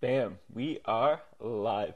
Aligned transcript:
Bam, 0.00 0.38
we 0.54 0.80
are 0.86 1.20
live. 1.40 1.92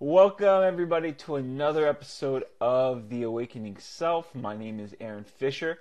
Welcome, 0.00 0.64
everybody, 0.64 1.12
to 1.12 1.36
another 1.36 1.86
episode 1.86 2.42
of 2.60 3.10
The 3.10 3.22
Awakening 3.22 3.76
Self. 3.78 4.34
My 4.34 4.56
name 4.56 4.80
is 4.80 4.96
Aaron 5.00 5.22
Fisher, 5.22 5.78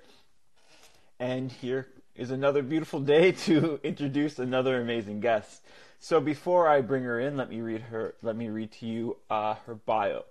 and 1.19 1.51
here 1.51 1.87
is 2.15 2.29
another 2.29 2.61
beautiful 2.61 2.99
day 2.99 3.31
to 3.47 3.79
introduce 3.81 4.37
another 4.37 4.79
amazing 4.79 5.19
guest. 5.19 5.63
So, 5.99 6.19
before 6.19 6.67
I 6.67 6.81
bring 6.81 7.05
her 7.05 7.19
in, 7.19 7.37
let 7.37 7.49
me 7.49 7.59
read 7.61 7.81
her. 7.81 8.13
Let 8.21 8.35
me 8.35 8.49
read 8.49 8.71
to 8.73 8.85
you 8.85 9.17
uh, 9.31 9.55
her 9.65 9.73
bio. 9.73 10.25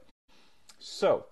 So, 0.78 1.26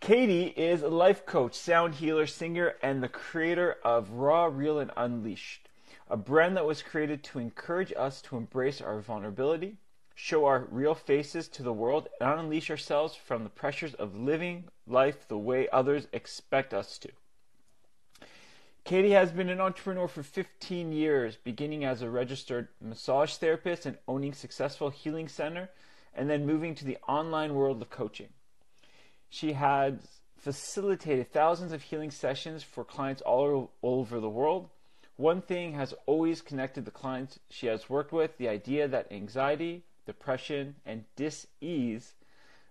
Katie 0.00 0.46
is 0.46 0.82
a 0.82 0.88
life 0.88 1.24
coach, 1.24 1.54
sound 1.54 1.94
healer, 1.94 2.26
singer, 2.26 2.74
and 2.82 3.04
the 3.04 3.08
creator 3.08 3.76
of 3.84 4.10
Raw, 4.10 4.46
Real, 4.46 4.80
and 4.80 4.90
Unleashed 4.96 5.65
a 6.08 6.16
brand 6.16 6.56
that 6.56 6.66
was 6.66 6.82
created 6.82 7.22
to 7.24 7.38
encourage 7.38 7.92
us 7.96 8.22
to 8.22 8.36
embrace 8.36 8.80
our 8.80 9.00
vulnerability, 9.00 9.76
show 10.14 10.44
our 10.46 10.66
real 10.70 10.94
faces 10.94 11.48
to 11.48 11.62
the 11.62 11.72
world, 11.72 12.08
and 12.20 12.40
unleash 12.40 12.70
ourselves 12.70 13.14
from 13.14 13.42
the 13.42 13.50
pressures 13.50 13.94
of 13.94 14.16
living 14.16 14.64
life 14.86 15.26
the 15.28 15.38
way 15.38 15.68
others 15.72 16.06
expect 16.12 16.72
us 16.72 16.98
to. 16.98 17.10
Katie 18.84 19.10
has 19.10 19.32
been 19.32 19.48
an 19.48 19.60
entrepreneur 19.60 20.06
for 20.06 20.22
15 20.22 20.92
years, 20.92 21.36
beginning 21.36 21.84
as 21.84 22.02
a 22.02 22.08
registered 22.08 22.68
massage 22.80 23.34
therapist 23.34 23.84
and 23.84 23.98
owning 24.06 24.32
Successful 24.32 24.90
Healing 24.90 25.26
Center, 25.26 25.70
and 26.14 26.30
then 26.30 26.46
moving 26.46 26.74
to 26.76 26.84
the 26.84 26.98
online 27.08 27.54
world 27.54 27.82
of 27.82 27.90
coaching. 27.90 28.28
She 29.28 29.54
has 29.54 29.94
facilitated 30.38 31.32
thousands 31.32 31.72
of 31.72 31.82
healing 31.82 32.12
sessions 32.12 32.62
for 32.62 32.84
clients 32.84 33.22
all 33.22 33.72
over 33.82 34.20
the 34.20 34.28
world 34.28 34.70
one 35.16 35.40
thing 35.40 35.72
has 35.72 35.94
always 36.04 36.42
connected 36.42 36.84
the 36.84 36.90
clients 36.90 37.38
she 37.48 37.66
has 37.66 37.88
worked 37.88 38.12
with 38.12 38.36
the 38.36 38.48
idea 38.48 38.86
that 38.86 39.10
anxiety, 39.10 39.84
depression, 40.04 40.76
and 40.84 41.04
dis 41.16 41.46
ease 41.60 42.14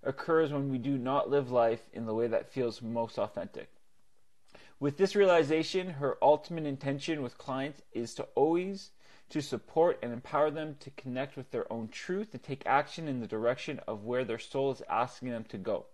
occurs 0.04 0.54
when 0.54 0.70
we 0.70 0.78
do 0.78 0.98
not 0.98 1.30
live 1.30 1.52
life 1.52 1.90
in 1.92 2.06
the 2.06 2.14
way 2.14 2.28
that 2.28 2.52
feels 2.52 2.82
most 2.82 3.18
authentic. 3.18 3.70
With 4.80 4.98
this 4.98 5.16
realization, 5.16 5.90
her 5.90 6.18
ultimate 6.22 6.66
intention 6.66 7.24
with 7.24 7.38
clients 7.38 7.82
is 7.94 8.14
to 8.16 8.28
always 8.36 8.92
to 9.30 9.42
support 9.42 9.98
and 10.04 10.14
empower 10.14 10.52
them 10.52 10.76
to 10.82 10.92
connect 10.92 11.36
with 11.36 11.50
their 11.50 11.72
own 11.74 11.88
truth 11.88 12.34
and 12.34 12.44
take 12.44 12.62
action 12.68 13.08
in 13.08 13.22
the 13.22 13.28
direction 13.28 13.80
of 13.88 14.04
where 14.04 14.24
their 14.24 14.38
soul 14.38 14.72
is 14.72 14.84
asking 14.88 15.30
them 15.30 15.46
to 15.46 15.58
go. 15.58 15.86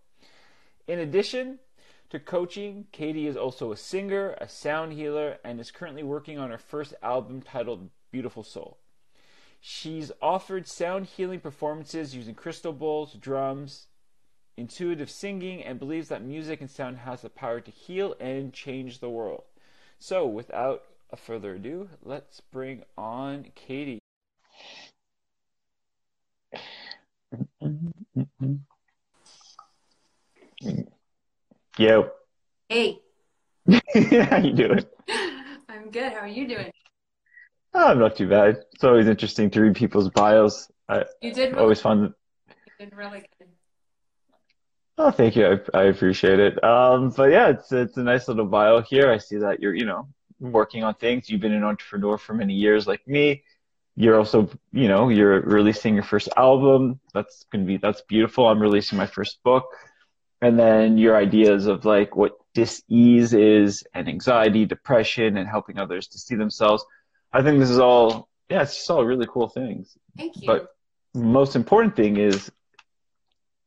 In 0.88 1.00
addition, 1.00 1.60
to 2.12 2.20
coaching, 2.20 2.88
Katie 2.92 3.26
is 3.26 3.38
also 3.38 3.72
a 3.72 3.78
singer, 3.78 4.36
a 4.42 4.48
sound 4.48 4.92
healer, 4.92 5.38
and 5.46 5.62
is 5.62 5.72
currently 5.72 6.04
working 6.04 6.38
on 6.38 6.52
her 6.52 6.58
first 6.58 6.94
album 7.02 7.42
titled 7.42 7.90
Beautiful 8.12 8.44
Soul. 8.44 8.78
She's 9.62 10.12
offered 10.22 10.68
sound 10.68 11.06
healing 11.06 11.40
performances 11.40 12.14
using 12.14 12.36
crystal 12.36 12.74
bowls, 12.74 13.14
drums, 13.14 13.88
intuitive 14.58 15.10
singing, 15.10 15.64
and 15.64 15.80
believes 15.80 16.10
that 16.10 16.22
music 16.22 16.60
and 16.60 16.70
sound 16.70 16.98
has 16.98 17.22
the 17.22 17.30
power 17.30 17.62
to 17.62 17.72
heal 17.72 18.14
and 18.20 18.54
change 18.54 19.00
the 19.00 19.10
world. 19.10 19.44
So, 19.98 20.28
without 20.28 20.84
further 21.16 21.56
ado, 21.56 21.88
let's 22.04 22.42
bring 22.42 22.84
on 22.98 23.52
Katie. 23.56 24.01
Yo. 31.82 32.12
Hey. 32.70 33.00
How 33.72 34.38
you 34.38 34.54
doing? 34.54 34.86
I'm 35.68 35.90
good. 35.90 36.14
How 36.14 36.20
are 36.20 36.28
you 36.28 36.48
doing? 36.48 36.70
Oh, 37.74 37.88
I'm 37.88 37.98
not 37.98 38.16
too 38.16 38.30
bad. 38.30 38.58
It's 38.74 38.84
always 38.84 39.08
interesting 39.08 39.50
to 39.50 39.62
read 39.62 39.76
people's 39.76 40.12
bios. 40.12 40.70
I, 40.88 41.06
you 41.24 41.34
did 41.34 41.54
really, 41.54 41.60
always 41.60 41.82
fun. 41.82 42.14
You 42.50 42.86
did 42.86 42.96
really 42.96 43.26
good. 43.40 43.48
Oh, 45.00 45.10
thank 45.10 45.36
you. 45.36 45.60
I, 45.74 45.80
I 45.80 45.84
appreciate 45.86 46.40
it. 46.40 46.64
Um, 46.64 47.10
but 47.18 47.32
yeah, 47.32 47.48
it's 47.48 47.72
it's 47.72 47.98
a 47.98 48.04
nice 48.04 48.28
little 48.28 48.46
bio 48.46 48.82
here. 48.82 49.10
I 49.10 49.18
see 49.18 49.38
that 49.38 49.60
you're, 49.60 49.74
you 49.74 49.86
know, 49.86 50.08
working 50.40 50.84
on 50.84 50.94
things. 50.94 51.32
You've 51.32 51.42
been 51.42 51.52
an 51.52 51.64
entrepreneur 51.64 52.20
for 52.20 52.36
many 52.36 52.54
years, 52.54 52.86
like 52.86 53.08
me. 53.08 53.44
You're 53.96 54.20
also, 54.20 54.52
you 54.72 54.88
know, 54.88 55.10
you're 55.10 55.42
releasing 55.42 55.96
your 55.96 56.04
first 56.04 56.30
album. 56.38 57.00
That's 57.16 57.48
gonna 57.52 57.66
be 57.66 57.78
that's 57.78 58.02
beautiful. 58.02 58.48
I'm 58.48 58.62
releasing 58.62 59.00
my 59.00 59.08
first 59.08 59.42
book 59.42 59.66
and 60.42 60.58
then 60.58 60.98
your 60.98 61.16
ideas 61.16 61.68
of 61.68 61.86
like 61.86 62.16
what 62.16 62.34
dis-ease 62.54 63.34
is 63.34 63.84
and 63.94 64.10
anxiety 64.10 64.66
depression 64.66 65.38
and 65.38 65.48
helping 65.48 65.78
others 65.78 66.08
to 66.08 66.18
see 66.18 66.36
themselves. 66.36 66.84
I 67.32 67.42
think 67.42 67.60
this 67.60 67.70
is 67.70 67.80
all 67.80 68.30
yeah 68.50 68.64
it's 68.64 68.76
just 68.76 68.90
all 68.90 69.06
really 69.06 69.28
cool 69.30 69.48
things. 69.48 69.98
Thank 70.18 70.42
you. 70.42 70.48
But 70.48 70.68
most 71.14 71.56
important 71.56 71.96
thing 71.96 72.18
is 72.18 72.52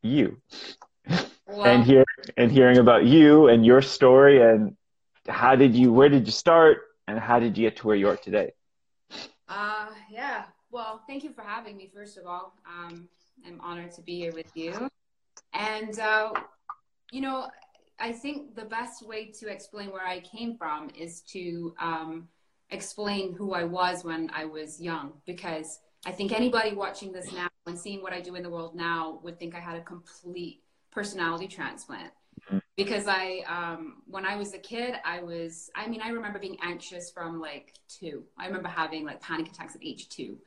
you. 0.02 0.40
Well, 1.46 1.64
and 1.64 1.84
here 1.84 2.04
and 2.36 2.50
hearing 2.50 2.78
about 2.78 3.04
you 3.04 3.48
and 3.48 3.64
your 3.64 3.82
story 3.82 4.42
and 4.42 4.76
how 5.28 5.54
did 5.56 5.74
you 5.74 5.92
where 5.92 6.08
did 6.08 6.26
you 6.26 6.32
start 6.32 6.78
and 7.06 7.18
how 7.18 7.38
did 7.38 7.56
you 7.56 7.68
get 7.68 7.76
to 7.78 7.86
where 7.86 7.96
you 7.96 8.08
are 8.08 8.16
today? 8.16 8.52
Uh 9.48 9.86
yeah. 10.10 10.44
Well 10.70 11.02
thank 11.06 11.22
you 11.22 11.32
for 11.32 11.42
having 11.42 11.76
me 11.76 11.90
first 11.94 12.18
of 12.18 12.26
all. 12.26 12.54
Um 12.66 13.08
i'm 13.46 13.60
honored 13.60 13.92
to 13.92 14.02
be 14.02 14.18
here 14.18 14.32
with 14.32 14.50
you. 14.54 14.88
And 15.52 15.98
uh, 15.98 16.32
you 17.14 17.20
know, 17.20 17.48
I 18.00 18.10
think 18.10 18.56
the 18.56 18.64
best 18.64 19.06
way 19.06 19.30
to 19.38 19.48
explain 19.48 19.92
where 19.92 20.04
I 20.04 20.18
came 20.20 20.56
from 20.56 20.90
is 20.98 21.20
to 21.34 21.72
um, 21.78 22.28
explain 22.70 23.34
who 23.34 23.54
I 23.54 23.62
was 23.62 24.02
when 24.02 24.30
I 24.34 24.46
was 24.46 24.80
young, 24.80 25.12
because 25.24 25.78
I 26.04 26.10
think 26.10 26.32
anybody 26.32 26.74
watching 26.74 27.12
this 27.12 27.32
now 27.32 27.46
and 27.66 27.78
seeing 27.78 28.02
what 28.02 28.12
I 28.12 28.20
do 28.20 28.34
in 28.34 28.42
the 28.42 28.50
world 28.50 28.74
now 28.74 29.20
would 29.22 29.38
think 29.38 29.54
I 29.54 29.60
had 29.60 29.76
a 29.76 29.80
complete 29.80 30.64
personality 30.90 31.46
transplant. 31.46 32.10
Because 32.76 33.06
I, 33.06 33.44
um, 33.48 34.02
when 34.08 34.26
I 34.26 34.34
was 34.34 34.52
a 34.52 34.58
kid, 34.58 34.96
I 35.04 35.22
was, 35.22 35.70
I 35.76 35.86
mean, 35.86 36.00
I 36.02 36.08
remember 36.08 36.40
being 36.40 36.58
anxious 36.62 37.12
from 37.12 37.40
like 37.40 37.74
two. 37.88 38.24
I 38.36 38.46
remember 38.46 38.68
having 38.68 39.04
like 39.04 39.20
panic 39.20 39.46
attacks 39.52 39.76
at 39.76 39.84
age 39.84 40.08
two. 40.08 40.38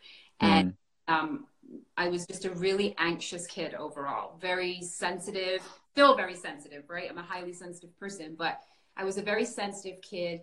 And 0.42 0.74
mm. 1.08 1.14
um, 1.14 1.48
I 1.96 2.10
was 2.10 2.28
just 2.28 2.44
a 2.44 2.52
really 2.52 2.94
anxious 2.98 3.48
kid 3.48 3.74
overall, 3.74 4.38
very 4.42 4.82
sensitive, 4.82 5.62
still 5.98 6.16
very 6.16 6.36
sensitive, 6.36 6.84
right? 6.90 7.10
I'm 7.10 7.18
a 7.18 7.24
highly 7.24 7.54
sensitive 7.54 8.00
person, 8.00 8.36
but 8.38 8.62
I 8.96 9.04
was 9.04 9.18
a 9.18 9.24
very 9.24 9.46
sensitive 9.46 10.00
kid, 10.04 10.42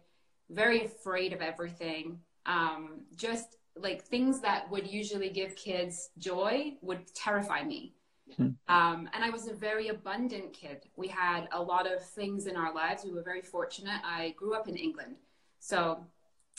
very 0.51 0.85
afraid 0.85 1.33
of 1.33 1.41
everything. 1.41 2.19
Um, 2.45 3.03
just 3.15 3.59
like 3.77 4.03
things 4.03 4.41
that 4.41 4.69
would 4.73 4.85
usually 4.85 5.31
give 5.31 5.55
kids 5.55 6.11
joy 6.19 6.75
would 6.83 7.07
terrify 7.15 7.63
me. 7.63 7.95
Hmm. 8.37 8.49
Um, 8.67 9.09
and 9.15 9.23
I 9.23 9.31
was 9.31 9.47
a 9.47 9.55
very 9.55 9.89
abundant 9.89 10.53
kid. 10.53 10.87
We 10.97 11.07
had 11.07 11.47
a 11.53 11.63
lot 11.63 11.87
of 11.87 12.05
things 12.05 12.47
in 12.47 12.57
our 12.57 12.75
lives. 12.75 13.05
We 13.05 13.13
were 13.13 13.23
very 13.23 13.43
fortunate. 13.43 14.01
I 14.05 14.35
grew 14.37 14.55
up 14.55 14.67
in 14.67 14.75
England. 14.75 15.15
So 15.61 16.05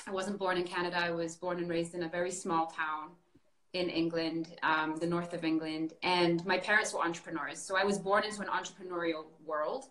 I 0.07 0.11
wasn't 0.11 0.39
born 0.39 0.55
in 0.55 0.63
Canada. 0.63 0.95
I 0.95 1.11
was 1.11 1.35
born 1.35 1.57
and 1.57 1.69
raised 1.69 1.95
in 1.95 2.03
a 2.03 2.09
very 2.09 2.31
small 2.31 2.67
town 2.67 3.09
in 3.75 3.89
England, 3.89 4.55
um, 4.63 4.95
the 4.95 5.05
north 5.05 5.33
of 5.33 5.43
England, 5.43 5.93
and 6.01 6.45
my 6.45 6.57
parents 6.57 6.93
were 6.93 7.01
entrepreneurs. 7.01 7.59
So 7.61 7.75
I 7.75 7.83
was 7.83 7.99
born 7.99 8.23
into 8.23 8.41
an 8.41 8.47
entrepreneurial 8.47 9.25
world. 9.45 9.85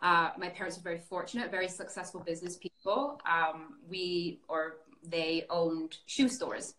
Uh, 0.00 0.30
my 0.38 0.48
parents 0.48 0.78
were 0.78 0.82
very 0.82 0.98
fortunate, 0.98 1.50
very 1.50 1.68
successful 1.68 2.20
business 2.20 2.56
people. 2.56 3.20
Um, 3.30 3.76
we 3.86 4.40
or 4.48 4.76
they 5.06 5.44
owned 5.50 5.98
shoe 6.06 6.28
stores. 6.28 6.74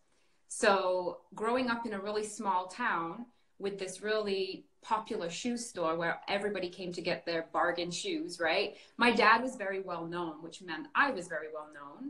So 0.47 1.19
growing 1.35 1.69
up 1.69 1.85
in 1.85 1.93
a 1.93 1.99
really 1.99 2.25
small 2.25 2.65
town 2.65 3.27
with 3.59 3.77
this 3.77 4.01
really 4.01 4.65
popular 4.81 5.29
shoe 5.29 5.57
store 5.57 5.95
where 5.95 6.19
everybody 6.27 6.69
came 6.69 6.91
to 6.93 7.01
get 7.03 7.23
their 7.23 7.45
bargain 7.53 7.91
shoes, 7.91 8.39
right? 8.39 8.75
My 8.97 9.11
dad 9.11 9.43
was 9.43 9.55
very 9.55 9.81
well 9.81 10.07
known, 10.07 10.41
which 10.41 10.63
meant 10.63 10.87
I 10.95 11.11
was 11.11 11.27
very 11.27 11.49
well 11.53 11.69
known. 11.71 12.09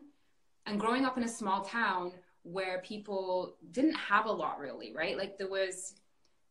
And 0.66 0.80
growing 0.80 1.04
up 1.04 1.18
in 1.18 1.24
a 1.26 1.28
small 1.28 1.66
town 1.66 2.14
where 2.44 2.80
people 2.80 3.56
didn't 3.72 3.96
have 3.96 4.26
a 4.26 4.32
lot 4.32 4.60
really, 4.60 4.94
right? 4.94 5.18
Like 5.18 5.38
there 5.38 5.50
was 5.50 5.96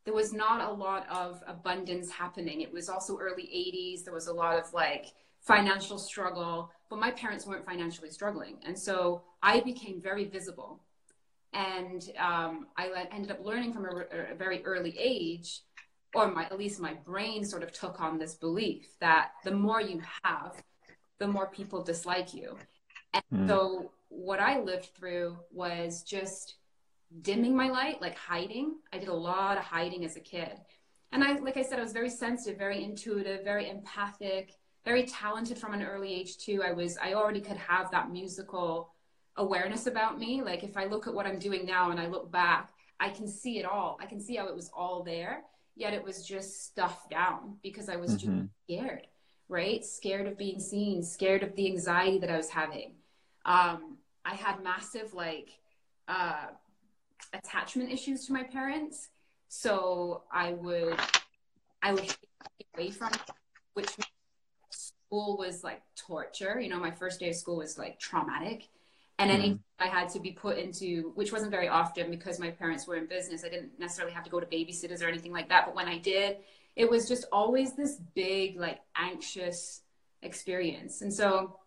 there 0.04 0.14
was 0.14 0.32
not 0.32 0.68
a 0.68 0.72
lot 0.72 1.06
of 1.10 1.42
abundance 1.46 2.10
happening. 2.10 2.62
It 2.62 2.72
was 2.72 2.88
also 2.88 3.18
early 3.18 3.42
80s. 3.42 4.04
There 4.04 4.14
was 4.14 4.28
a 4.28 4.32
lot 4.32 4.58
of 4.58 4.72
like 4.72 5.06
financial 5.40 5.98
struggle, 5.98 6.70
but 6.88 6.98
my 6.98 7.10
parents 7.10 7.46
weren't 7.46 7.66
financially 7.66 8.10
struggling. 8.10 8.56
And 8.64 8.78
so 8.78 9.22
I 9.42 9.60
became 9.60 10.00
very 10.00 10.24
visible. 10.24 10.80
And 11.52 12.08
um, 12.18 12.68
I 12.76 13.06
ended 13.12 13.30
up 13.30 13.44
learning 13.44 13.72
from 13.72 13.84
a, 13.84 14.32
a 14.32 14.34
very 14.34 14.64
early 14.64 14.96
age, 14.98 15.62
or 16.14 16.30
my, 16.30 16.44
at 16.44 16.58
least 16.58 16.80
my 16.80 16.94
brain 16.94 17.44
sort 17.44 17.62
of 17.62 17.72
took 17.72 18.00
on 18.00 18.18
this 18.18 18.34
belief 18.34 18.86
that 19.00 19.32
the 19.44 19.50
more 19.50 19.80
you 19.80 20.00
have, 20.22 20.62
the 21.18 21.26
more 21.26 21.48
people 21.48 21.82
dislike 21.82 22.32
you. 22.32 22.56
And 23.12 23.24
mm. 23.32 23.48
so 23.48 23.90
what 24.10 24.40
I 24.40 24.60
lived 24.60 24.90
through 24.94 25.38
was 25.50 26.02
just 26.02 26.56
dimming 27.22 27.56
my 27.56 27.70
light, 27.70 28.00
like 28.00 28.16
hiding. 28.16 28.76
I 28.92 28.98
did 28.98 29.08
a 29.08 29.14
lot 29.14 29.56
of 29.56 29.64
hiding 29.64 30.04
as 30.04 30.16
a 30.16 30.20
kid. 30.20 30.52
And 31.12 31.24
I, 31.24 31.38
like 31.38 31.56
I 31.56 31.62
said, 31.62 31.78
I 31.78 31.82
was 31.82 31.92
very 31.92 32.10
sensitive, 32.10 32.58
very 32.58 32.84
intuitive, 32.84 33.42
very 33.42 33.68
empathic, 33.68 34.52
very 34.84 35.04
talented 35.04 35.58
from 35.58 35.74
an 35.74 35.82
early 35.82 36.12
age 36.12 36.38
too. 36.38 36.62
I 36.62 36.72
was, 36.72 36.96
I 37.02 37.14
already 37.14 37.40
could 37.40 37.56
have 37.56 37.90
that 37.90 38.10
musical 38.10 38.92
awareness 39.36 39.86
about 39.86 40.18
me. 40.18 40.42
Like 40.42 40.62
if 40.62 40.76
I 40.76 40.84
look 40.84 41.06
at 41.06 41.14
what 41.14 41.26
I'm 41.26 41.38
doing 41.38 41.64
now 41.64 41.90
and 41.90 41.98
I 41.98 42.06
look 42.06 42.30
back, 42.30 42.70
I 43.00 43.08
can 43.08 43.26
see 43.26 43.58
it 43.58 43.64
all. 43.64 43.98
I 44.00 44.06
can 44.06 44.20
see 44.20 44.36
how 44.36 44.46
it 44.46 44.54
was 44.54 44.70
all 44.76 45.02
there, 45.02 45.42
yet 45.74 45.94
it 45.94 46.04
was 46.04 46.26
just 46.26 46.64
stuffed 46.66 47.10
down 47.10 47.56
because 47.62 47.88
I 47.88 47.96
was 47.96 48.16
mm-hmm. 48.16 48.42
just 48.42 48.50
scared, 48.64 49.06
right? 49.48 49.84
Scared 49.84 50.26
of 50.26 50.36
being 50.36 50.60
seen, 50.60 51.02
scared 51.02 51.42
of 51.42 51.56
the 51.56 51.66
anxiety 51.66 52.18
that 52.18 52.30
I 52.30 52.36
was 52.36 52.50
having. 52.50 52.94
Um, 53.46 53.96
I 54.24 54.34
had 54.34 54.62
massive 54.62 55.14
like 55.14 55.50
uh, 56.08 56.46
attachment 57.32 57.90
issues 57.90 58.26
to 58.26 58.32
my 58.32 58.42
parents, 58.42 59.08
so 59.48 60.22
I 60.32 60.52
would 60.52 60.98
I 61.82 61.92
would 61.92 62.04
get 62.04 62.16
away 62.76 62.90
from 62.90 63.12
it, 63.12 63.20
which 63.74 63.88
school 64.70 65.36
was 65.36 65.64
like 65.64 65.82
torture. 65.96 66.60
You 66.60 66.68
know, 66.68 66.78
my 66.78 66.90
first 66.90 67.20
day 67.20 67.30
of 67.30 67.36
school 67.36 67.56
was 67.56 67.78
like 67.78 67.98
traumatic. 67.98 68.68
And 69.18 69.30
any 69.30 69.50
mm. 69.50 69.58
I 69.78 69.86
had 69.86 70.08
to 70.10 70.20
be 70.20 70.30
put 70.30 70.56
into, 70.56 71.12
which 71.14 71.30
wasn't 71.30 71.50
very 71.50 71.68
often 71.68 72.10
because 72.10 72.38
my 72.38 72.50
parents 72.50 72.86
were 72.86 72.96
in 72.96 73.06
business. 73.06 73.44
I 73.44 73.50
didn't 73.50 73.78
necessarily 73.78 74.14
have 74.14 74.24
to 74.24 74.30
go 74.30 74.40
to 74.40 74.46
babysitters 74.46 75.02
or 75.02 75.08
anything 75.08 75.32
like 75.32 75.50
that. 75.50 75.66
But 75.66 75.74
when 75.74 75.88
I 75.88 75.98
did, 75.98 76.38
it 76.74 76.88
was 76.88 77.06
just 77.06 77.26
always 77.30 77.74
this 77.74 77.96
big, 78.14 78.58
like 78.58 78.80
anxious 78.96 79.82
experience. 80.22 81.02
And 81.02 81.12
so 81.12 81.58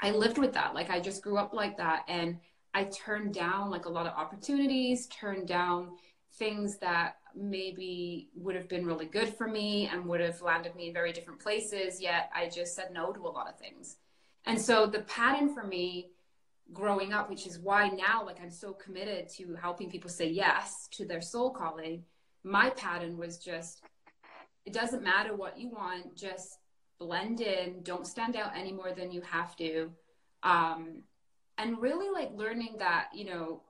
I 0.00 0.10
lived 0.10 0.38
with 0.38 0.52
that. 0.54 0.74
Like 0.74 0.90
I 0.90 1.00
just 1.00 1.22
grew 1.22 1.38
up 1.38 1.52
like 1.52 1.76
that. 1.78 2.04
And 2.08 2.38
I 2.74 2.84
turned 2.84 3.34
down 3.34 3.70
like 3.70 3.86
a 3.86 3.90
lot 3.90 4.06
of 4.06 4.12
opportunities, 4.12 5.06
turned 5.06 5.48
down 5.48 5.96
things 6.34 6.78
that 6.78 7.16
maybe 7.34 8.28
would 8.34 8.54
have 8.54 8.68
been 8.68 8.86
really 8.86 9.06
good 9.06 9.28
for 9.28 9.46
me 9.48 9.88
and 9.92 10.06
would 10.06 10.20
have 10.20 10.42
landed 10.42 10.74
me 10.74 10.88
in 10.88 10.94
very 10.94 11.12
different 11.12 11.40
places. 11.40 12.00
Yet 12.00 12.30
I 12.34 12.48
just 12.48 12.74
said 12.74 12.88
no 12.92 13.12
to 13.12 13.20
a 13.26 13.28
lot 13.28 13.48
of 13.48 13.58
things. 13.58 13.96
And 14.44 14.60
so 14.60 14.86
the 14.86 15.00
pattern 15.00 15.54
for 15.54 15.66
me 15.66 16.10
growing 16.72 17.12
up, 17.12 17.30
which 17.30 17.46
is 17.46 17.58
why 17.58 17.88
now, 17.88 18.24
like, 18.24 18.40
I'm 18.40 18.50
so 18.50 18.72
committed 18.72 19.28
to 19.36 19.54
helping 19.54 19.90
people 19.90 20.10
say 20.10 20.28
yes 20.28 20.88
to 20.92 21.04
their 21.04 21.20
soul 21.20 21.50
calling. 21.50 22.04
My 22.44 22.70
pattern 22.70 23.16
was 23.16 23.38
just, 23.38 23.82
it 24.64 24.72
doesn't 24.72 25.02
matter 25.02 25.34
what 25.34 25.58
you 25.58 25.70
want, 25.70 26.16
just 26.16 26.58
blend 26.98 27.40
in, 27.40 27.82
don't 27.82 28.06
stand 28.06 28.36
out 28.36 28.56
any 28.56 28.72
more 28.72 28.92
than 28.92 29.12
you 29.12 29.20
have 29.22 29.56
to. 29.56 29.90
Um, 30.42 31.02
and 31.58 31.80
really 31.80 32.10
like 32.10 32.32
learning 32.34 32.76
that, 32.78 33.08
you 33.14 33.24
know, 33.24 33.62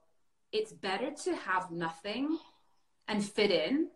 it's 0.52 0.72
better 0.72 1.10
to 1.24 1.34
have 1.34 1.70
nothing 1.70 2.38
and 3.08 3.24
fit 3.24 3.50
in 3.50 3.88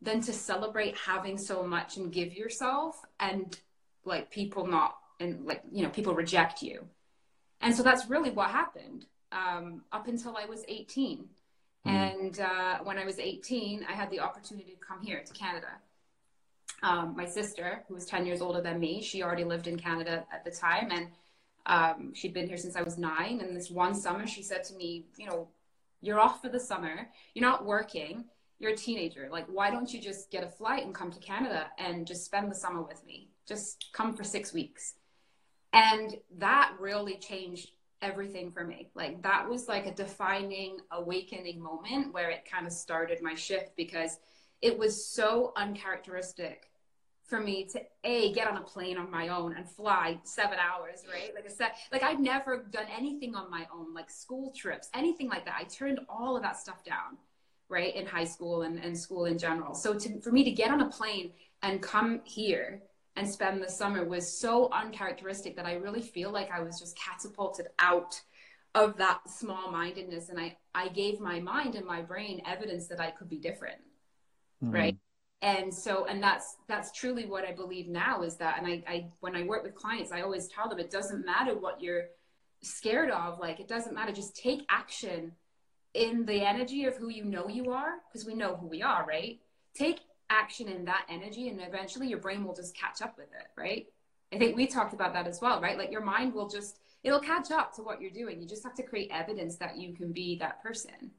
than 0.00 0.20
to 0.20 0.32
celebrate 0.32 0.96
having 0.96 1.38
so 1.38 1.62
much 1.62 1.96
and 1.96 2.12
give 2.12 2.34
yourself 2.34 3.00
and 3.18 3.58
like 4.04 4.30
people 4.30 4.66
not 4.66 4.96
and 5.20 5.46
like 5.46 5.62
you 5.72 5.82
know 5.82 5.88
people 5.88 6.14
reject 6.14 6.62
you 6.62 6.84
and 7.60 7.74
so 7.74 7.82
that's 7.82 8.08
really 8.10 8.30
what 8.30 8.50
happened 8.50 9.06
um, 9.32 9.82
up 9.92 10.06
until 10.06 10.36
i 10.36 10.44
was 10.44 10.62
18 10.68 11.18
mm. 11.18 11.90
and 11.90 12.40
uh, 12.40 12.78
when 12.82 12.98
i 12.98 13.04
was 13.04 13.18
18 13.18 13.86
i 13.88 13.92
had 13.92 14.10
the 14.10 14.20
opportunity 14.20 14.72
to 14.72 14.86
come 14.86 15.00
here 15.02 15.22
to 15.24 15.32
canada 15.32 15.68
um, 16.84 17.14
my 17.16 17.24
sister 17.24 17.82
who 17.88 17.94
was 17.94 18.06
10 18.06 18.26
years 18.26 18.40
older 18.40 18.60
than 18.60 18.78
me 18.78 19.02
she 19.02 19.22
already 19.22 19.44
lived 19.44 19.66
in 19.66 19.76
canada 19.76 20.24
at 20.32 20.44
the 20.44 20.50
time 20.50 20.90
and 20.90 21.08
um, 21.66 22.12
she'd 22.14 22.34
been 22.34 22.46
here 22.46 22.58
since 22.58 22.76
i 22.76 22.82
was 22.82 22.98
nine 22.98 23.40
and 23.40 23.56
this 23.56 23.70
one 23.70 23.94
summer 23.94 24.26
she 24.26 24.42
said 24.42 24.62
to 24.64 24.74
me 24.74 25.06
you 25.16 25.26
know 25.26 25.48
you're 26.00 26.20
off 26.20 26.42
for 26.42 26.48
the 26.48 26.60
summer 26.60 27.08
you're 27.34 27.48
not 27.48 27.64
working 27.64 28.24
you're 28.58 28.72
a 28.72 28.76
teenager. 28.76 29.28
Like, 29.30 29.46
why 29.46 29.70
don't 29.70 29.92
you 29.92 30.00
just 30.00 30.30
get 30.30 30.44
a 30.44 30.48
flight 30.48 30.84
and 30.84 30.94
come 30.94 31.10
to 31.10 31.18
Canada 31.20 31.66
and 31.78 32.06
just 32.06 32.24
spend 32.24 32.50
the 32.50 32.54
summer 32.54 32.82
with 32.82 33.04
me? 33.04 33.28
Just 33.46 33.90
come 33.92 34.14
for 34.14 34.24
six 34.24 34.52
weeks. 34.52 34.94
And 35.72 36.16
that 36.38 36.72
really 36.78 37.16
changed 37.16 37.72
everything 38.00 38.52
for 38.52 38.64
me. 38.64 38.90
Like, 38.94 39.22
that 39.22 39.48
was 39.48 39.68
like 39.68 39.86
a 39.86 39.94
defining, 39.94 40.78
awakening 40.92 41.60
moment 41.60 42.12
where 42.12 42.30
it 42.30 42.48
kind 42.50 42.66
of 42.66 42.72
started 42.72 43.22
my 43.22 43.34
shift 43.34 43.76
because 43.76 44.18
it 44.62 44.78
was 44.78 45.04
so 45.06 45.52
uncharacteristic 45.56 46.70
for 47.26 47.40
me 47.40 47.64
to 47.72 47.80
a 48.04 48.32
get 48.32 48.46
on 48.46 48.56
a 48.56 48.62
plane 48.62 48.98
on 48.98 49.10
my 49.10 49.28
own 49.28 49.56
and 49.56 49.68
fly 49.68 50.18
seven 50.24 50.58
hours 50.58 51.04
right? 51.10 51.34
Like 51.34 51.46
i 51.46 51.52
said 51.52 51.72
like 51.90 52.02
i'd 52.02 52.20
never 52.20 52.66
done 52.70 52.86
anything 52.96 53.34
on 53.34 53.50
my 53.50 53.66
own 53.74 53.94
like 53.94 54.10
school 54.10 54.52
trips 54.54 54.88
anything 54.94 55.28
like 55.28 55.44
that. 55.46 55.56
I 55.58 55.64
turned 55.64 56.00
all 56.08 56.36
of 56.36 56.42
that 56.42 56.58
stuff 56.58 56.84
down 56.84 57.18
right 57.68 57.94
in 57.96 58.06
high 58.06 58.24
school 58.24 58.62
and, 58.62 58.78
and 58.78 58.96
school 58.96 59.24
in 59.24 59.38
general. 59.38 59.74
So 59.74 59.98
to, 59.98 60.20
for 60.20 60.30
me 60.30 60.44
to 60.44 60.50
get 60.50 60.70
on 60.70 60.82
a 60.82 60.88
plane 60.88 61.32
and 61.62 61.80
come 61.82 62.20
here 62.24 62.82
and 63.16 63.28
spend 63.28 63.62
the 63.62 63.70
summer 63.70 64.04
was 64.04 64.38
so 64.38 64.68
uncharacteristic 64.72 65.56
that 65.56 65.66
i 65.66 65.74
really 65.74 66.02
feel 66.02 66.30
like 66.30 66.50
i 66.50 66.60
was 66.60 66.78
just 66.78 66.98
catapulted 66.98 67.68
out 67.78 68.20
of 68.74 68.96
that 68.96 69.20
small 69.28 69.70
mindedness. 69.70 70.28
And 70.28 70.38
i 70.38 70.56
i 70.74 70.88
gave 70.88 71.20
my 71.20 71.40
mind 71.40 71.74
and 71.74 71.86
my 71.86 72.02
brain 72.02 72.42
evidence 72.44 72.88
that 72.88 73.00
i 73.00 73.10
could 73.10 73.28
be 73.28 73.38
different 73.38 73.78
mm-hmm. 74.62 74.74
right 74.74 74.96
and 75.44 75.72
so 75.72 76.06
and 76.06 76.20
that's 76.20 76.56
that's 76.66 76.90
truly 76.90 77.26
what 77.26 77.44
i 77.44 77.52
believe 77.52 77.86
now 77.86 78.22
is 78.22 78.36
that 78.36 78.58
and 78.58 78.66
I, 78.66 78.82
I 78.88 79.06
when 79.20 79.36
i 79.36 79.44
work 79.44 79.62
with 79.62 79.74
clients 79.74 80.10
i 80.10 80.22
always 80.22 80.48
tell 80.48 80.68
them 80.68 80.80
it 80.80 80.90
doesn't 80.90 81.24
matter 81.24 81.54
what 81.56 81.80
you're 81.80 82.06
scared 82.62 83.10
of 83.10 83.38
like 83.38 83.60
it 83.60 83.68
doesn't 83.68 83.94
matter 83.94 84.12
just 84.12 84.34
take 84.36 84.64
action 84.68 85.32
in 85.94 86.26
the 86.26 86.44
energy 86.44 86.84
of 86.84 86.96
who 86.96 87.08
you 87.08 87.24
know 87.24 87.48
you 87.48 87.70
are, 87.70 87.94
because 88.08 88.26
we 88.26 88.34
know 88.34 88.56
who 88.56 88.66
we 88.66 88.82
are, 88.82 89.06
right? 89.06 89.40
Take 89.74 90.00
action 90.28 90.68
in 90.68 90.84
that 90.84 91.06
energy, 91.08 91.48
and 91.48 91.60
eventually 91.60 92.08
your 92.08 92.18
brain 92.18 92.44
will 92.44 92.54
just 92.54 92.76
catch 92.76 93.00
up 93.00 93.16
with 93.16 93.28
it, 93.28 93.46
right? 93.56 93.86
I 94.32 94.38
think 94.38 94.56
we 94.56 94.66
talked 94.66 94.92
about 94.92 95.12
that 95.12 95.28
as 95.28 95.40
well, 95.40 95.60
right? 95.60 95.78
Like 95.78 95.92
your 95.92 96.04
mind 96.04 96.34
will 96.34 96.48
just, 96.48 96.80
it'll 97.04 97.20
catch 97.20 97.52
up 97.52 97.74
to 97.76 97.82
what 97.82 98.00
you're 98.00 98.10
doing. 98.10 98.42
You 98.42 98.48
just 98.48 98.64
have 98.64 98.74
to 98.74 98.82
create 98.82 99.10
evidence 99.12 99.56
that 99.56 99.76
you 99.76 99.94
can 99.94 100.12
be 100.12 100.36
that 100.38 100.60
person. 100.60 101.12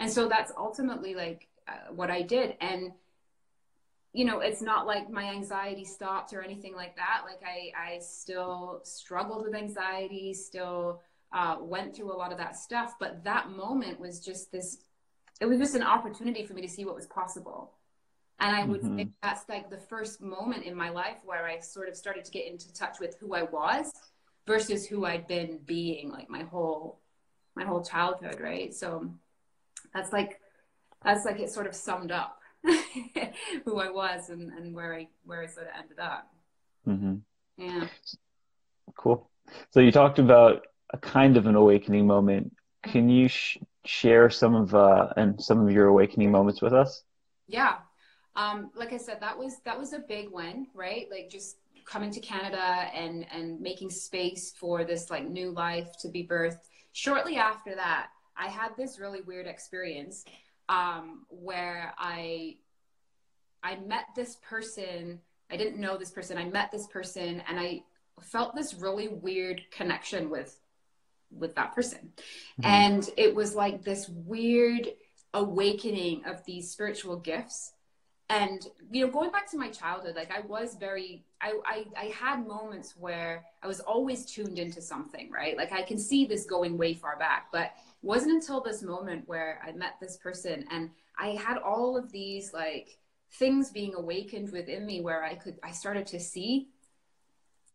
And 0.00 0.10
so 0.10 0.28
that's 0.28 0.52
ultimately 0.56 1.14
like 1.14 1.46
uh, 1.68 1.92
what 1.94 2.10
I 2.10 2.22
did. 2.22 2.56
And, 2.60 2.92
you 4.16 4.24
know, 4.24 4.40
it's 4.40 4.62
not 4.62 4.86
like 4.86 5.10
my 5.10 5.24
anxiety 5.24 5.84
stopped 5.84 6.32
or 6.32 6.40
anything 6.40 6.74
like 6.74 6.96
that. 6.96 7.24
Like 7.26 7.42
I, 7.44 7.94
I 7.94 7.98
still 7.98 8.80
struggled 8.82 9.44
with 9.44 9.54
anxiety, 9.54 10.32
still 10.32 11.02
uh, 11.34 11.56
went 11.60 11.94
through 11.94 12.10
a 12.10 12.16
lot 12.16 12.32
of 12.32 12.38
that 12.38 12.56
stuff. 12.56 12.94
But 12.98 13.24
that 13.24 13.50
moment 13.50 14.00
was 14.00 14.20
just 14.20 14.50
this, 14.50 14.78
it 15.38 15.44
was 15.44 15.58
just 15.58 15.74
an 15.74 15.82
opportunity 15.82 16.46
for 16.46 16.54
me 16.54 16.62
to 16.62 16.68
see 16.68 16.86
what 16.86 16.94
was 16.94 17.06
possible. 17.06 17.74
And 18.40 18.56
I 18.56 18.64
would 18.64 18.80
mm-hmm. 18.80 18.96
say 18.96 19.08
that's 19.22 19.46
like 19.50 19.68
the 19.68 19.76
first 19.76 20.22
moment 20.22 20.64
in 20.64 20.74
my 20.74 20.88
life 20.88 21.18
where 21.22 21.46
I 21.46 21.58
sort 21.60 21.90
of 21.90 21.94
started 21.94 22.24
to 22.24 22.30
get 22.30 22.46
into 22.46 22.72
touch 22.72 22.98
with 22.98 23.18
who 23.20 23.34
I 23.34 23.42
was 23.42 23.92
versus 24.46 24.86
who 24.86 25.04
I'd 25.04 25.28
been 25.28 25.58
being 25.66 26.10
like 26.10 26.30
my 26.30 26.44
whole 26.44 27.00
my 27.54 27.64
whole 27.64 27.82
childhood, 27.82 28.40
right? 28.40 28.74
So 28.74 29.10
that's 29.92 30.10
like 30.10 30.40
that's 31.04 31.26
like 31.26 31.38
it 31.38 31.50
sort 31.50 31.66
of 31.66 31.74
summed 31.74 32.12
up 32.12 32.40
who 33.64 33.78
I 33.78 33.90
was 33.90 34.30
and, 34.30 34.52
and 34.52 34.74
where 34.74 34.94
I 34.94 35.08
where 35.24 35.42
I 35.42 35.46
sort 35.46 35.66
of 35.66 35.72
ended 35.78 35.98
up. 35.98 36.32
Mm-hmm. 36.86 37.14
Yeah. 37.58 37.86
Cool. 38.96 39.30
So 39.70 39.80
you 39.80 39.92
talked 39.92 40.18
about 40.18 40.66
a 40.92 40.98
kind 40.98 41.36
of 41.36 41.46
an 41.46 41.54
awakening 41.54 42.06
moment. 42.06 42.54
Can 42.82 43.08
you 43.08 43.28
sh- 43.28 43.58
share 43.84 44.30
some 44.30 44.54
of 44.54 44.74
uh, 44.74 45.08
and 45.16 45.40
some 45.42 45.66
of 45.66 45.72
your 45.72 45.86
awakening 45.86 46.30
moments 46.30 46.62
with 46.62 46.72
us? 46.72 47.02
Yeah, 47.48 47.76
um, 48.36 48.70
like 48.74 48.92
I 48.92 48.98
said, 48.98 49.20
that 49.20 49.36
was 49.36 49.56
that 49.64 49.78
was 49.78 49.92
a 49.92 50.00
big 50.00 50.30
win, 50.30 50.66
right? 50.74 51.06
Like 51.10 51.30
just 51.30 51.56
coming 51.86 52.10
to 52.10 52.20
Canada 52.20 52.88
and 52.94 53.26
and 53.32 53.60
making 53.60 53.90
space 53.90 54.52
for 54.58 54.84
this 54.84 55.10
like 55.10 55.28
new 55.28 55.50
life 55.50 55.88
to 56.02 56.08
be 56.08 56.26
birthed. 56.26 56.68
Shortly 56.92 57.36
after 57.36 57.74
that, 57.74 58.08
I 58.36 58.48
had 58.48 58.76
this 58.76 58.98
really 58.98 59.22
weird 59.22 59.46
experience 59.46 60.24
um, 60.68 61.26
where 61.28 61.92
I 61.98 62.56
I 63.62 63.76
met 63.76 64.06
this 64.14 64.36
person. 64.36 65.20
I 65.50 65.56
didn't 65.56 65.80
know 65.80 65.96
this 65.96 66.10
person. 66.10 66.38
I 66.38 66.44
met 66.44 66.70
this 66.72 66.86
person, 66.88 67.42
and 67.48 67.58
I 67.58 67.82
felt 68.20 68.54
this 68.54 68.74
really 68.74 69.08
weird 69.08 69.62
connection 69.70 70.30
with 70.30 70.58
with 71.30 71.54
that 71.56 71.74
person. 71.74 72.12
Mm-hmm. 72.60 72.64
And 72.64 73.10
it 73.16 73.34
was 73.34 73.54
like 73.54 73.82
this 73.82 74.08
weird 74.08 74.88
awakening 75.34 76.24
of 76.24 76.44
these 76.44 76.70
spiritual 76.70 77.16
gifts. 77.16 77.72
And 78.28 78.66
you 78.90 79.06
know, 79.06 79.12
going 79.12 79.30
back 79.30 79.48
to 79.52 79.56
my 79.56 79.68
childhood, 79.68 80.16
like 80.16 80.32
I 80.36 80.40
was 80.40 80.76
very 80.80 81.24
I, 81.40 81.58
I 81.64 81.86
I 81.96 82.04
had 82.06 82.46
moments 82.46 82.94
where 82.96 83.44
I 83.62 83.68
was 83.68 83.80
always 83.80 84.26
tuned 84.26 84.58
into 84.58 84.82
something, 84.82 85.30
right? 85.30 85.56
Like 85.56 85.72
I 85.72 85.82
can 85.82 85.98
see 85.98 86.26
this 86.26 86.44
going 86.44 86.76
way 86.76 86.94
far 86.94 87.16
back, 87.18 87.48
but 87.52 87.72
wasn't 88.06 88.32
until 88.32 88.60
this 88.60 88.82
moment 88.82 89.26
where 89.26 89.60
I 89.66 89.72
met 89.72 89.94
this 90.00 90.16
person 90.16 90.64
and 90.70 90.90
I 91.18 91.30
had 91.30 91.58
all 91.58 91.96
of 91.96 92.12
these 92.12 92.52
like 92.52 92.98
things 93.32 93.70
being 93.70 93.94
awakened 93.94 94.52
within 94.52 94.86
me 94.86 95.00
where 95.00 95.24
I 95.24 95.34
could 95.34 95.58
I 95.62 95.72
started 95.72 96.06
to 96.08 96.20
see 96.20 96.68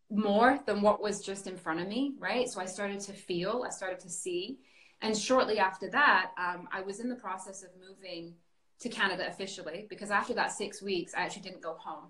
more 0.10 0.60
than 0.66 0.82
what 0.82 1.02
was 1.02 1.22
just 1.22 1.48
in 1.48 1.58
front 1.58 1.80
of 1.80 1.88
me, 1.88 2.16
right? 2.20 2.50
So 2.50 2.60
I 2.60 2.66
started 2.66 3.00
to 3.02 3.14
feel, 3.14 3.64
I 3.66 3.70
started 3.72 4.00
to 4.02 4.10
see. 4.10 4.60
And 5.02 5.18
shortly 5.18 5.58
after 5.58 5.90
that, 5.90 6.32
um, 6.38 6.68
I 6.72 6.82
was 6.82 7.00
in 7.00 7.10
the 7.10 7.16
process 7.16 7.64
of 7.64 7.70
moving 7.80 8.36
to 8.80 8.90
Canada 8.90 9.28
officially 9.28 9.88
because 9.90 10.12
after 10.12 10.34
that 10.34 10.52
six 10.52 10.82
weeks, 10.82 11.14
I 11.16 11.22
actually 11.22 11.44
didn't 11.44 11.62
go 11.62 11.76
home. 11.76 12.10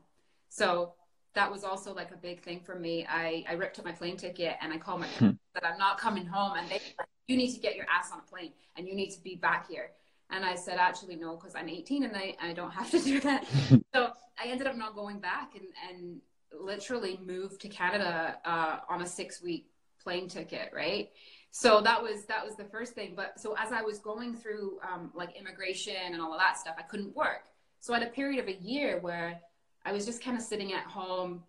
So 0.49 0.93
that 1.35 1.51
was 1.51 1.63
also 1.63 1.93
like 1.93 2.11
a 2.11 2.17
big 2.17 2.41
thing 2.41 2.59
for 2.59 2.75
me. 2.75 3.05
I, 3.07 3.45
I 3.47 3.53
ripped 3.53 3.79
up 3.79 3.85
my 3.85 3.91
plane 3.91 4.17
ticket 4.17 4.55
and 4.61 4.73
I 4.73 4.77
called 4.77 5.01
my 5.01 5.07
hmm. 5.07 5.31
that 5.53 5.65
I'm 5.65 5.77
not 5.77 5.97
coming 5.97 6.25
home. 6.25 6.57
And 6.57 6.67
they 6.67 6.81
like, 6.97 7.07
you 7.27 7.37
need 7.37 7.53
to 7.53 7.59
get 7.59 7.75
your 7.75 7.85
ass 7.89 8.11
on 8.11 8.19
a 8.19 8.29
plane 8.29 8.51
and 8.75 8.87
you 8.87 8.95
need 8.95 9.11
to 9.11 9.21
be 9.21 9.35
back 9.35 9.69
here. 9.69 9.91
And 10.29 10.45
I 10.45 10.55
said, 10.55 10.77
actually, 10.77 11.17
no, 11.17 11.35
because 11.35 11.55
I'm 11.55 11.67
18 11.67 12.03
and 12.03 12.15
I, 12.15 12.35
I 12.41 12.53
don't 12.53 12.71
have 12.71 12.89
to 12.91 12.99
do 12.99 13.19
that. 13.21 13.45
so 13.93 14.11
I 14.41 14.47
ended 14.47 14.67
up 14.67 14.77
not 14.77 14.95
going 14.95 15.19
back 15.19 15.55
and, 15.55 15.65
and 15.89 16.21
literally 16.57 17.19
moved 17.23 17.61
to 17.61 17.69
Canada 17.69 18.37
uh, 18.45 18.79
on 18.89 19.01
a 19.01 19.05
six 19.05 19.41
week 19.41 19.67
plane 20.01 20.27
ticket, 20.27 20.71
right? 20.73 21.09
So 21.51 21.81
that 21.81 22.01
was 22.01 22.25
that 22.25 22.45
was 22.45 22.55
the 22.55 22.63
first 22.63 22.93
thing. 22.93 23.13
But 23.15 23.39
so 23.39 23.55
as 23.57 23.73
I 23.73 23.81
was 23.81 23.99
going 23.99 24.35
through 24.35 24.79
um, 24.89 25.11
like 25.13 25.35
immigration 25.37 25.95
and 26.05 26.21
all 26.21 26.33
of 26.33 26.39
that 26.39 26.57
stuff, 26.57 26.75
I 26.77 26.83
couldn't 26.83 27.15
work. 27.15 27.43
So 27.81 27.93
I 27.93 27.99
had 27.99 28.07
a 28.07 28.11
period 28.11 28.39
of 28.39 28.47
a 28.47 28.57
year 28.61 28.99
where 28.99 29.39
I 29.85 29.91
was 29.91 30.05
just 30.05 30.23
kind 30.23 30.37
of 30.37 30.43
sitting 30.43 30.73
at 30.73 30.85
home 30.85 31.43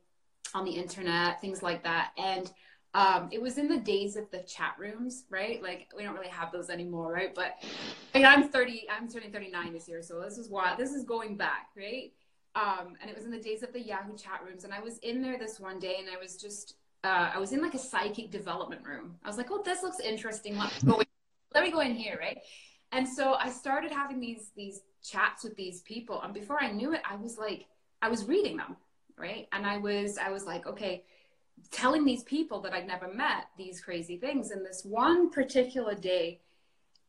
on 0.54 0.64
the 0.64 0.72
internet, 0.72 1.40
things 1.40 1.62
like 1.62 1.84
that, 1.84 2.12
and 2.18 2.50
um, 2.94 3.28
it 3.32 3.40
was 3.40 3.56
in 3.56 3.68
the 3.68 3.78
days 3.78 4.16
of 4.16 4.30
the 4.30 4.40
chat 4.40 4.74
rooms, 4.78 5.24
right? 5.30 5.62
Like 5.62 5.88
we 5.96 6.02
don't 6.02 6.14
really 6.14 6.28
have 6.28 6.52
those 6.52 6.68
anymore, 6.68 7.12
right? 7.12 7.34
But 7.34 7.56
I 8.14 8.18
mean, 8.18 8.26
I'm 8.26 8.48
30, 8.48 8.86
I'm 8.90 9.08
turning 9.08 9.32
39 9.32 9.72
this 9.72 9.88
year, 9.88 10.02
so 10.02 10.20
this 10.20 10.36
is 10.36 10.50
why 10.50 10.74
this 10.76 10.90
is 10.92 11.04
going 11.04 11.36
back, 11.36 11.68
right? 11.76 12.12
Um, 12.54 12.94
and 13.00 13.10
it 13.10 13.16
was 13.16 13.24
in 13.24 13.30
the 13.30 13.40
days 13.40 13.62
of 13.62 13.72
the 13.72 13.80
Yahoo 13.80 14.14
chat 14.16 14.42
rooms, 14.46 14.64
and 14.64 14.74
I 14.74 14.80
was 14.80 14.98
in 14.98 15.22
there 15.22 15.38
this 15.38 15.58
one 15.58 15.78
day, 15.78 15.96
and 16.00 16.08
I 16.10 16.20
was 16.20 16.36
just, 16.36 16.74
uh, 17.02 17.30
I 17.34 17.38
was 17.38 17.52
in 17.52 17.62
like 17.62 17.72
a 17.72 17.78
psychic 17.78 18.30
development 18.30 18.84
room. 18.84 19.14
I 19.24 19.28
was 19.28 19.38
like, 19.38 19.50
oh, 19.50 19.62
this 19.64 19.82
looks 19.82 20.00
interesting. 20.00 20.58
Let's 20.58 20.82
go. 20.82 20.98
In. 21.00 21.06
Let 21.54 21.64
me 21.64 21.70
go 21.70 21.80
in 21.80 21.94
here, 21.94 22.18
right? 22.20 22.38
And 22.92 23.08
so 23.08 23.34
I 23.34 23.48
started 23.48 23.90
having 23.90 24.20
these 24.20 24.50
these 24.54 24.82
chats 25.02 25.44
with 25.44 25.56
these 25.56 25.80
people, 25.80 26.20
and 26.20 26.34
before 26.34 26.62
I 26.62 26.70
knew 26.70 26.92
it, 26.92 27.00
I 27.10 27.16
was 27.16 27.38
like, 27.38 27.64
I 28.02 28.10
was 28.10 28.26
reading 28.26 28.58
them, 28.58 28.76
right? 29.16 29.48
And 29.52 29.66
I 29.66 29.78
was, 29.78 30.18
I 30.18 30.30
was 30.30 30.44
like, 30.44 30.66
okay 30.66 31.04
telling 31.70 32.04
these 32.04 32.22
people 32.22 32.60
that 32.60 32.72
I'd 32.72 32.86
never 32.86 33.12
met 33.12 33.48
these 33.56 33.80
crazy 33.80 34.16
things. 34.16 34.50
And 34.50 34.64
this 34.64 34.84
one 34.84 35.30
particular 35.30 35.94
day, 35.94 36.40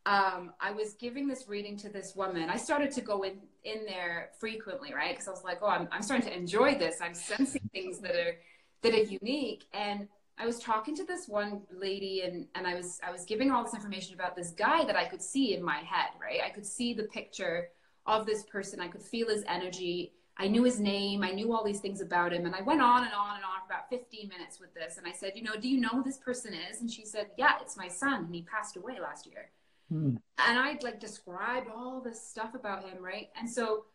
um, 0.05 0.51
I 0.59 0.71
was 0.71 0.93
giving 0.93 1.27
this 1.27 1.45
reading 1.47 1.77
to 1.77 1.89
this 1.89 2.15
woman. 2.15 2.49
I 2.49 2.57
started 2.57 2.91
to 2.91 3.01
go 3.01 3.23
in, 3.23 3.39
in 3.63 3.85
there 3.85 4.31
frequently, 4.39 4.93
right? 4.93 5.11
Because 5.11 5.27
I 5.27 5.31
was 5.31 5.43
like, 5.43 5.59
oh, 5.61 5.67
I'm, 5.67 5.87
I'm 5.91 6.01
starting 6.01 6.27
to 6.27 6.35
enjoy 6.35 6.75
this. 6.75 6.97
I'm 7.01 7.13
sensing 7.13 7.69
things 7.71 7.99
that 7.99 8.15
are 8.15 8.37
that 8.81 8.93
are 8.93 9.03
unique. 9.03 9.63
And 9.73 10.07
I 10.37 10.45
was 10.45 10.59
talking 10.59 10.95
to 10.97 11.05
this 11.05 11.27
one 11.27 11.61
lady 11.71 12.21
and, 12.21 12.47
and 12.55 12.67
I 12.67 12.75
was 12.75 12.99
I 13.05 13.11
was 13.11 13.23
giving 13.23 13.51
all 13.51 13.63
this 13.63 13.73
information 13.73 14.13
about 14.13 14.35
this 14.35 14.51
guy 14.51 14.83
that 14.85 14.95
I 14.95 15.05
could 15.05 15.21
see 15.21 15.55
in 15.55 15.63
my 15.63 15.77
head, 15.77 16.09
right? 16.21 16.39
I 16.45 16.49
could 16.49 16.65
see 16.65 16.93
the 16.93 17.03
picture 17.03 17.69
of 18.05 18.25
this 18.25 18.43
person. 18.43 18.79
I 18.79 18.87
could 18.87 19.01
feel 19.01 19.29
his 19.29 19.43
energy. 19.47 20.13
I 20.37 20.47
knew 20.47 20.63
his 20.63 20.79
name. 20.79 21.23
I 21.23 21.31
knew 21.31 21.53
all 21.53 21.63
these 21.63 21.79
things 21.79 22.01
about 22.01 22.33
him. 22.33 22.45
And 22.45 22.55
I 22.55 22.61
went 22.61 22.81
on 22.81 23.03
and 23.03 23.13
on 23.13 23.35
and 23.35 23.45
on 23.45 23.61
for 23.67 23.73
about 23.73 23.89
15 23.89 24.29
minutes 24.29 24.59
with 24.59 24.73
this. 24.73 24.97
And 24.97 25.05
I 25.05 25.11
said, 25.11 25.33
you 25.35 25.43
know, 25.43 25.55
do 25.55 25.69
you 25.69 25.79
know 25.79 25.89
who 25.89 26.03
this 26.03 26.17
person 26.17 26.53
is? 26.53 26.81
And 26.81 26.89
she 26.89 27.05
said, 27.05 27.27
yeah, 27.37 27.53
it's 27.61 27.77
my 27.77 27.87
son. 27.87 28.25
And 28.25 28.35
he 28.35 28.41
passed 28.41 28.75
away 28.75 28.99
last 28.99 29.27
year. 29.27 29.49
Hmm. 29.89 30.15
And 30.39 30.59
I 30.59 30.77
like 30.81 30.99
described 30.99 31.67
all 31.73 32.01
this 32.01 32.21
stuff 32.21 32.55
about 32.55 32.83
him, 32.83 33.03
right? 33.03 33.29
And 33.39 33.49
so 33.49 33.85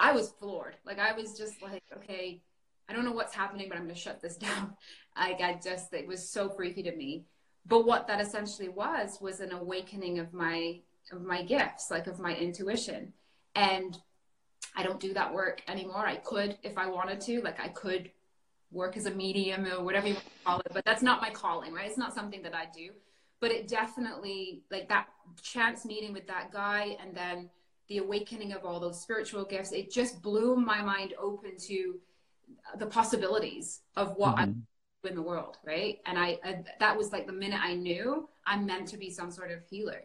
I 0.00 0.12
was 0.12 0.30
floored. 0.40 0.76
Like 0.84 0.98
I 0.98 1.12
was 1.12 1.38
just 1.38 1.62
like, 1.62 1.84
okay, 1.96 2.42
I 2.88 2.92
don't 2.92 3.04
know 3.04 3.12
what's 3.12 3.34
happening, 3.34 3.68
but 3.68 3.78
I'm 3.78 3.84
going 3.84 3.94
to 3.94 4.00
shut 4.00 4.20
this 4.20 4.36
down. 4.36 4.76
Like 5.16 5.40
I 5.40 5.60
just, 5.62 5.92
it 5.94 6.08
was 6.08 6.28
so 6.28 6.48
freaky 6.48 6.82
to 6.82 6.94
me. 6.94 7.26
But 7.64 7.86
what 7.86 8.06
that 8.08 8.20
essentially 8.20 8.68
was, 8.68 9.18
was 9.20 9.40
an 9.40 9.52
awakening 9.52 10.18
of 10.18 10.32
my, 10.32 10.80
of 11.12 11.22
my 11.22 11.42
gifts, 11.42 11.90
like 11.90 12.06
of 12.06 12.18
my 12.18 12.34
intuition. 12.34 13.12
And 13.54 13.96
I 14.76 14.82
don't 14.82 15.00
do 15.00 15.14
that 15.14 15.32
work 15.32 15.62
anymore. 15.68 16.06
I 16.06 16.16
could 16.16 16.58
if 16.62 16.76
I 16.78 16.86
wanted 16.86 17.20
to, 17.22 17.40
like 17.40 17.58
I 17.60 17.68
could 17.68 18.10
work 18.70 18.96
as 18.96 19.06
a 19.06 19.10
medium 19.10 19.66
or 19.66 19.82
whatever 19.82 20.08
you 20.08 20.14
want 20.14 20.24
to 20.26 20.44
call 20.44 20.60
it, 20.60 20.72
but 20.72 20.84
that's 20.84 21.02
not 21.02 21.20
my 21.20 21.30
calling, 21.30 21.72
right? 21.72 21.88
It's 21.88 21.98
not 21.98 22.14
something 22.14 22.42
that 22.42 22.54
I 22.54 22.66
do. 22.74 22.90
But 23.40 23.50
it 23.50 23.68
definitely 23.68 24.62
like 24.70 24.88
that 24.88 25.08
chance 25.42 25.84
meeting 25.84 26.12
with 26.12 26.26
that 26.26 26.52
guy 26.52 26.96
and 27.02 27.14
then 27.14 27.50
the 27.88 27.98
awakening 27.98 28.52
of 28.52 28.64
all 28.64 28.80
those 28.80 29.00
spiritual 29.00 29.44
gifts, 29.44 29.72
it 29.72 29.90
just 29.90 30.22
blew 30.22 30.56
my 30.56 30.82
mind 30.82 31.14
open 31.18 31.52
to 31.68 32.00
the 32.78 32.86
possibilities 32.86 33.80
of 33.96 34.16
what 34.16 34.36
mm-hmm. 34.36 34.50
I 34.50 35.08
in 35.08 35.14
the 35.14 35.22
world, 35.22 35.56
right? 35.64 36.00
And 36.06 36.18
I, 36.18 36.38
I 36.44 36.64
that 36.80 36.96
was 36.96 37.12
like 37.12 37.26
the 37.26 37.32
minute 37.32 37.60
I 37.62 37.74
knew 37.74 38.28
I'm 38.44 38.66
meant 38.66 38.88
to 38.88 38.96
be 38.96 39.10
some 39.10 39.30
sort 39.30 39.52
of 39.52 39.60
healer 39.70 40.02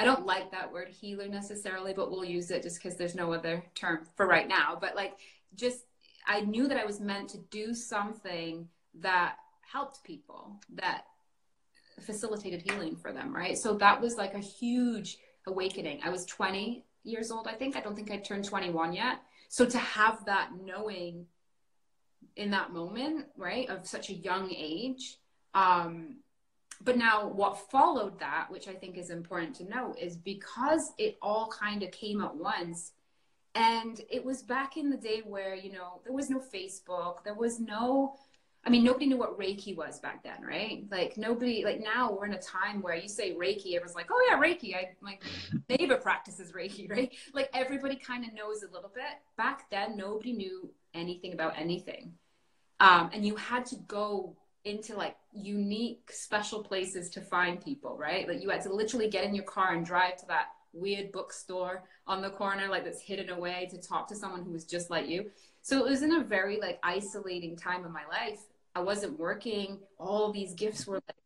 I 0.00 0.04
don't 0.04 0.24
like 0.24 0.50
that 0.52 0.72
word 0.72 0.88
healer 0.88 1.28
necessarily, 1.28 1.92
but 1.92 2.10
we'll 2.10 2.24
use 2.24 2.50
it 2.50 2.62
just 2.62 2.82
because 2.82 2.96
there's 2.96 3.14
no 3.14 3.34
other 3.34 3.62
term 3.74 4.06
for 4.16 4.26
right 4.26 4.48
now. 4.48 4.78
But 4.80 4.96
like, 4.96 5.18
just 5.54 5.80
I 6.26 6.40
knew 6.40 6.68
that 6.68 6.78
I 6.78 6.86
was 6.86 7.00
meant 7.00 7.28
to 7.30 7.38
do 7.50 7.74
something 7.74 8.66
that 9.00 9.36
helped 9.60 10.02
people, 10.02 10.58
that 10.72 11.02
facilitated 12.00 12.62
healing 12.62 12.96
for 12.96 13.12
them, 13.12 13.36
right? 13.36 13.58
So 13.58 13.74
that 13.74 14.00
was 14.00 14.16
like 14.16 14.32
a 14.32 14.38
huge 14.38 15.18
awakening. 15.46 16.00
I 16.02 16.08
was 16.08 16.24
20 16.24 16.82
years 17.04 17.30
old, 17.30 17.46
I 17.46 17.52
think. 17.52 17.76
I 17.76 17.80
don't 17.82 17.94
think 17.94 18.10
I 18.10 18.16
turned 18.16 18.46
21 18.46 18.94
yet. 18.94 19.20
So 19.50 19.66
to 19.66 19.76
have 19.76 20.24
that 20.24 20.52
knowing 20.64 21.26
in 22.36 22.52
that 22.52 22.72
moment, 22.72 23.26
right, 23.36 23.68
of 23.68 23.86
such 23.86 24.08
a 24.08 24.14
young 24.14 24.50
age, 24.50 25.18
um, 25.52 26.20
but 26.82 26.96
now 26.96 27.28
what 27.28 27.70
followed 27.70 28.18
that 28.18 28.46
which 28.50 28.68
i 28.68 28.72
think 28.72 28.96
is 28.96 29.10
important 29.10 29.54
to 29.54 29.68
note 29.68 29.96
is 29.98 30.16
because 30.16 30.92
it 30.98 31.18
all 31.20 31.48
kind 31.48 31.82
of 31.82 31.90
came 31.90 32.20
at 32.22 32.34
once 32.34 32.92
and 33.54 34.00
it 34.08 34.24
was 34.24 34.42
back 34.42 34.76
in 34.76 34.90
the 34.90 34.96
day 34.96 35.22
where 35.24 35.54
you 35.54 35.72
know 35.72 36.00
there 36.04 36.12
was 36.12 36.30
no 36.30 36.38
facebook 36.38 37.24
there 37.24 37.34
was 37.34 37.58
no 37.60 38.14
i 38.64 38.70
mean 38.70 38.84
nobody 38.84 39.06
knew 39.06 39.16
what 39.16 39.38
reiki 39.38 39.74
was 39.76 39.98
back 40.00 40.22
then 40.22 40.40
right? 40.46 40.84
Like 40.90 41.16
nobody 41.16 41.64
like 41.64 41.80
now 41.80 42.12
we're 42.12 42.26
in 42.26 42.34
a 42.34 42.42
time 42.42 42.82
where 42.82 42.94
you 42.94 43.08
say 43.08 43.34
reiki 43.34 43.74
everyone's 43.74 43.94
like 43.94 44.10
oh 44.10 44.28
yeah 44.28 44.38
reiki. 44.38 44.74
I 44.74 44.90
my 45.00 45.18
neighbor 45.68 45.96
practices 45.96 46.52
reiki 46.52 46.90
right? 46.94 47.10
Like 47.32 47.48
everybody 47.54 47.96
kind 47.96 48.24
of 48.24 48.34
knows 48.34 48.62
a 48.62 48.72
little 48.72 48.90
bit. 48.94 49.14
Back 49.36 49.70
then 49.70 49.96
nobody 49.96 50.32
knew 50.32 50.70
anything 50.94 51.32
about 51.32 51.58
anything. 51.58 52.12
Um, 52.80 53.10
and 53.12 53.24
you 53.24 53.36
had 53.36 53.66
to 53.66 53.76
go 53.86 54.36
into 54.64 54.94
like 54.94 55.16
unique 55.32 56.10
special 56.12 56.62
places 56.62 57.08
to 57.10 57.20
find 57.20 57.64
people 57.64 57.96
right? 57.96 58.28
Like 58.28 58.42
you 58.42 58.50
had 58.50 58.62
to 58.62 58.72
literally 58.72 59.08
get 59.08 59.24
in 59.24 59.34
your 59.34 59.44
car 59.44 59.74
and 59.74 59.84
drive 59.84 60.16
to 60.18 60.26
that 60.26 60.48
weird 60.72 61.10
bookstore 61.10 61.82
on 62.06 62.22
the 62.22 62.30
corner 62.30 62.68
like 62.68 62.84
that's 62.84 63.00
hidden 63.00 63.30
away 63.30 63.68
to 63.70 63.78
talk 63.78 64.06
to 64.08 64.14
someone 64.14 64.44
who 64.44 64.52
was 64.52 64.64
just 64.64 64.90
like 64.90 65.08
you. 65.08 65.30
So 65.62 65.84
it 65.84 65.90
was 65.90 66.02
in 66.02 66.14
a 66.14 66.24
very 66.24 66.58
like 66.60 66.78
isolating 66.82 67.56
time 67.56 67.84
of 67.84 67.90
my 67.90 68.06
life. 68.10 68.40
I 68.74 68.80
wasn't 68.80 69.18
working. 69.18 69.80
All 69.98 70.32
these 70.32 70.54
gifts 70.54 70.86
were 70.86 70.96
like 70.96 71.16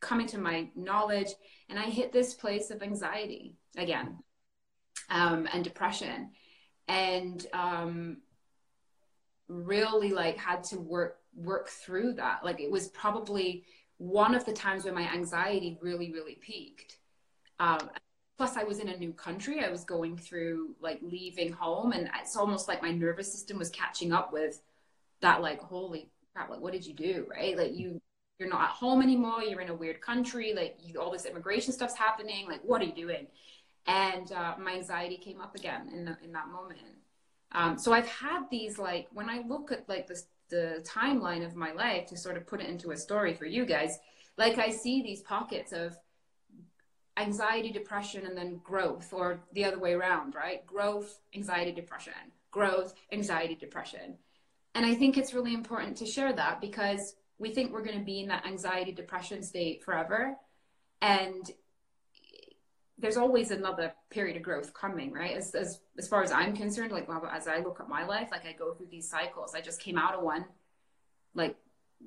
coming 0.00 0.26
to 0.26 0.38
my 0.38 0.68
knowledge 0.76 1.28
and 1.70 1.78
i 1.78 1.84
hit 1.84 2.12
this 2.12 2.34
place 2.34 2.70
of 2.70 2.82
anxiety 2.82 3.54
again 3.78 4.18
um, 5.10 5.48
and 5.52 5.64
depression. 5.64 6.30
And 6.88 7.44
um, 7.52 8.18
really 9.48 10.10
like 10.10 10.36
had 10.36 10.64
to 10.64 10.78
work 10.78 11.18
work 11.36 11.68
through 11.68 12.14
that. 12.14 12.44
Like 12.44 12.60
it 12.60 12.70
was 12.70 12.88
probably 12.88 13.64
one 13.98 14.34
of 14.34 14.44
the 14.44 14.52
times 14.52 14.84
when 14.84 14.94
my 14.94 15.10
anxiety 15.12 15.78
really, 15.80 16.12
really 16.12 16.34
peaked. 16.34 16.98
Um, 17.58 17.90
plus, 18.36 18.56
I 18.56 18.64
was 18.64 18.78
in 18.78 18.88
a 18.88 18.96
new 18.96 19.12
country. 19.12 19.64
I 19.64 19.70
was 19.70 19.84
going 19.84 20.16
through 20.16 20.74
like 20.80 21.00
leaving 21.02 21.52
home, 21.52 21.92
and 21.92 22.10
it's 22.20 22.36
almost 22.36 22.68
like 22.68 22.82
my 22.82 22.90
nervous 22.90 23.32
system 23.32 23.58
was 23.58 23.70
catching 23.70 24.12
up 24.12 24.32
with 24.32 24.60
that. 25.20 25.40
Like, 25.40 25.60
holy 25.60 26.10
crap! 26.34 26.50
Like, 26.50 26.60
what 26.60 26.72
did 26.72 26.86
you 26.86 26.94
do? 26.94 27.26
Right? 27.30 27.56
Like, 27.56 27.74
you 27.74 28.00
you're 28.38 28.50
not 28.50 28.62
at 28.62 28.70
home 28.70 29.00
anymore. 29.00 29.42
You're 29.42 29.62
in 29.62 29.70
a 29.70 29.74
weird 29.74 30.02
country. 30.02 30.52
Like, 30.54 30.76
you, 30.82 31.00
all 31.00 31.10
this 31.10 31.24
immigration 31.24 31.72
stuff's 31.72 31.96
happening. 31.96 32.46
Like, 32.46 32.60
what 32.62 32.82
are 32.82 32.84
you 32.84 32.92
doing? 32.92 33.28
And 33.86 34.30
uh, 34.32 34.56
my 34.60 34.74
anxiety 34.74 35.16
came 35.16 35.40
up 35.40 35.54
again 35.54 35.88
in 35.94 36.04
the, 36.04 36.16
in 36.22 36.32
that 36.32 36.48
moment. 36.48 36.80
Um, 37.52 37.78
so 37.78 37.92
I've 37.92 38.08
had 38.08 38.42
these 38.50 38.78
like 38.78 39.06
when 39.12 39.30
I 39.30 39.42
look 39.46 39.72
at 39.72 39.88
like 39.88 40.06
this 40.06 40.26
the 40.48 40.84
timeline 40.86 41.44
of 41.44 41.56
my 41.56 41.72
life 41.72 42.06
to 42.06 42.16
sort 42.16 42.36
of 42.36 42.46
put 42.46 42.60
it 42.60 42.68
into 42.68 42.90
a 42.90 42.96
story 42.96 43.34
for 43.34 43.46
you 43.46 43.64
guys 43.64 43.98
like 44.38 44.58
i 44.58 44.70
see 44.70 45.02
these 45.02 45.22
pockets 45.22 45.72
of 45.72 45.96
anxiety 47.16 47.70
depression 47.70 48.26
and 48.26 48.36
then 48.36 48.60
growth 48.62 49.12
or 49.12 49.40
the 49.52 49.64
other 49.64 49.78
way 49.78 49.94
around 49.94 50.34
right? 50.34 50.66
Growth 50.66 51.20
anxiety 51.34 51.72
depression. 51.72 52.12
Growth 52.50 52.94
anxiety 53.12 53.54
depression. 53.54 54.16
And 54.74 54.84
i 54.84 54.94
think 54.94 55.16
it's 55.16 55.34
really 55.34 55.54
important 55.54 55.96
to 55.98 56.06
share 56.06 56.32
that 56.32 56.60
because 56.60 57.16
we 57.38 57.52
think 57.52 57.72
we're 57.72 57.84
going 57.84 57.98
to 57.98 58.04
be 58.04 58.20
in 58.20 58.28
that 58.28 58.46
anxiety 58.46 58.92
depression 58.92 59.42
state 59.42 59.84
forever. 59.84 60.36
And 61.02 61.50
there's 62.98 63.16
always 63.16 63.50
another 63.50 63.92
period 64.10 64.36
of 64.36 64.42
growth 64.42 64.72
coming, 64.72 65.12
right? 65.12 65.36
As, 65.36 65.54
as, 65.54 65.80
as 65.98 66.08
far 66.08 66.22
as 66.22 66.32
I'm 66.32 66.56
concerned, 66.56 66.92
like 66.92 67.08
well, 67.08 67.28
as 67.30 67.46
I 67.46 67.58
look 67.58 67.78
at 67.80 67.88
my 67.88 68.06
life, 68.06 68.28
like 68.30 68.46
I 68.46 68.52
go 68.52 68.72
through 68.72 68.88
these 68.90 69.08
cycles. 69.08 69.54
I 69.54 69.60
just 69.60 69.80
came 69.80 69.98
out 69.98 70.14
of 70.14 70.22
one, 70.22 70.46
like 71.34 71.56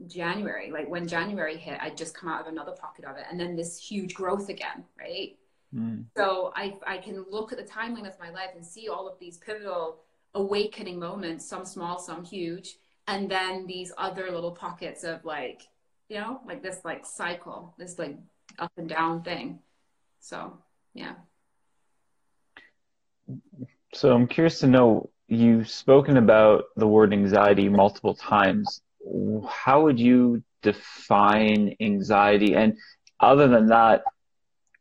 January, 0.08 0.72
like 0.72 0.89
when 0.89 1.08
January 1.08 1.58
hit, 1.58 1.77
I 1.79 1.91
just 1.91 2.15
come 2.15 2.29
out 2.29 2.41
of 2.41 2.48
another 2.48 2.72
pocket 2.72 3.05
of 3.05 3.17
it, 3.17 3.25
and 3.29 3.39
then 3.39 3.55
this 3.55 3.77
huge 3.77 4.13
growth 4.13 4.50
again, 4.50 4.84
right? 4.98 5.38
Mm. 5.75 6.05
So 6.17 6.51
I 6.55 6.75
I 6.88 6.98
can 6.98 7.24
look 7.29 7.51
at 7.51 7.60
the 7.60 7.63
timeline 7.63 8.08
of 8.08 8.19
my 8.19 8.31
life 8.31 8.51
and 8.55 8.65
see 8.65 8.89
all 8.89 9.08
of 9.08 9.19
these 9.19 9.38
pivotal 9.38 10.00
awakening 10.34 11.00
moments, 11.00 11.48
some 11.48 11.65
small, 11.65 12.00
some 12.00 12.24
huge, 12.24 12.77
and 13.08 13.29
then 13.29 13.67
these 13.67 13.91
other 13.98 14.31
little 14.31 14.51
pockets 14.51 15.03
of 15.03 15.24
like, 15.25 15.63
you 16.08 16.19
know, 16.19 16.41
like 16.46 16.63
this 16.63 16.81
like 16.84 17.05
cycle, 17.05 17.75
this 17.77 18.00
like 18.00 18.17
up 18.58 18.72
and 18.77 18.89
down 18.89 19.22
thing. 19.22 19.60
So 20.19 20.58
yeah 20.93 21.15
So 23.93 24.13
I'm 24.13 24.27
curious 24.27 24.60
to 24.60 24.67
know 24.67 25.10
you've 25.27 25.69
spoken 25.69 26.17
about 26.17 26.65
the 26.75 26.88
word 26.88 27.13
anxiety 27.13 27.69
multiple 27.69 28.15
times. 28.15 28.81
How 29.48 29.84
would 29.84 30.00
you 30.00 30.43
define 30.62 31.75
anxiety? 31.79 32.55
And 32.55 32.77
other 33.19 33.48
than 33.48 33.67
that, 33.67 34.03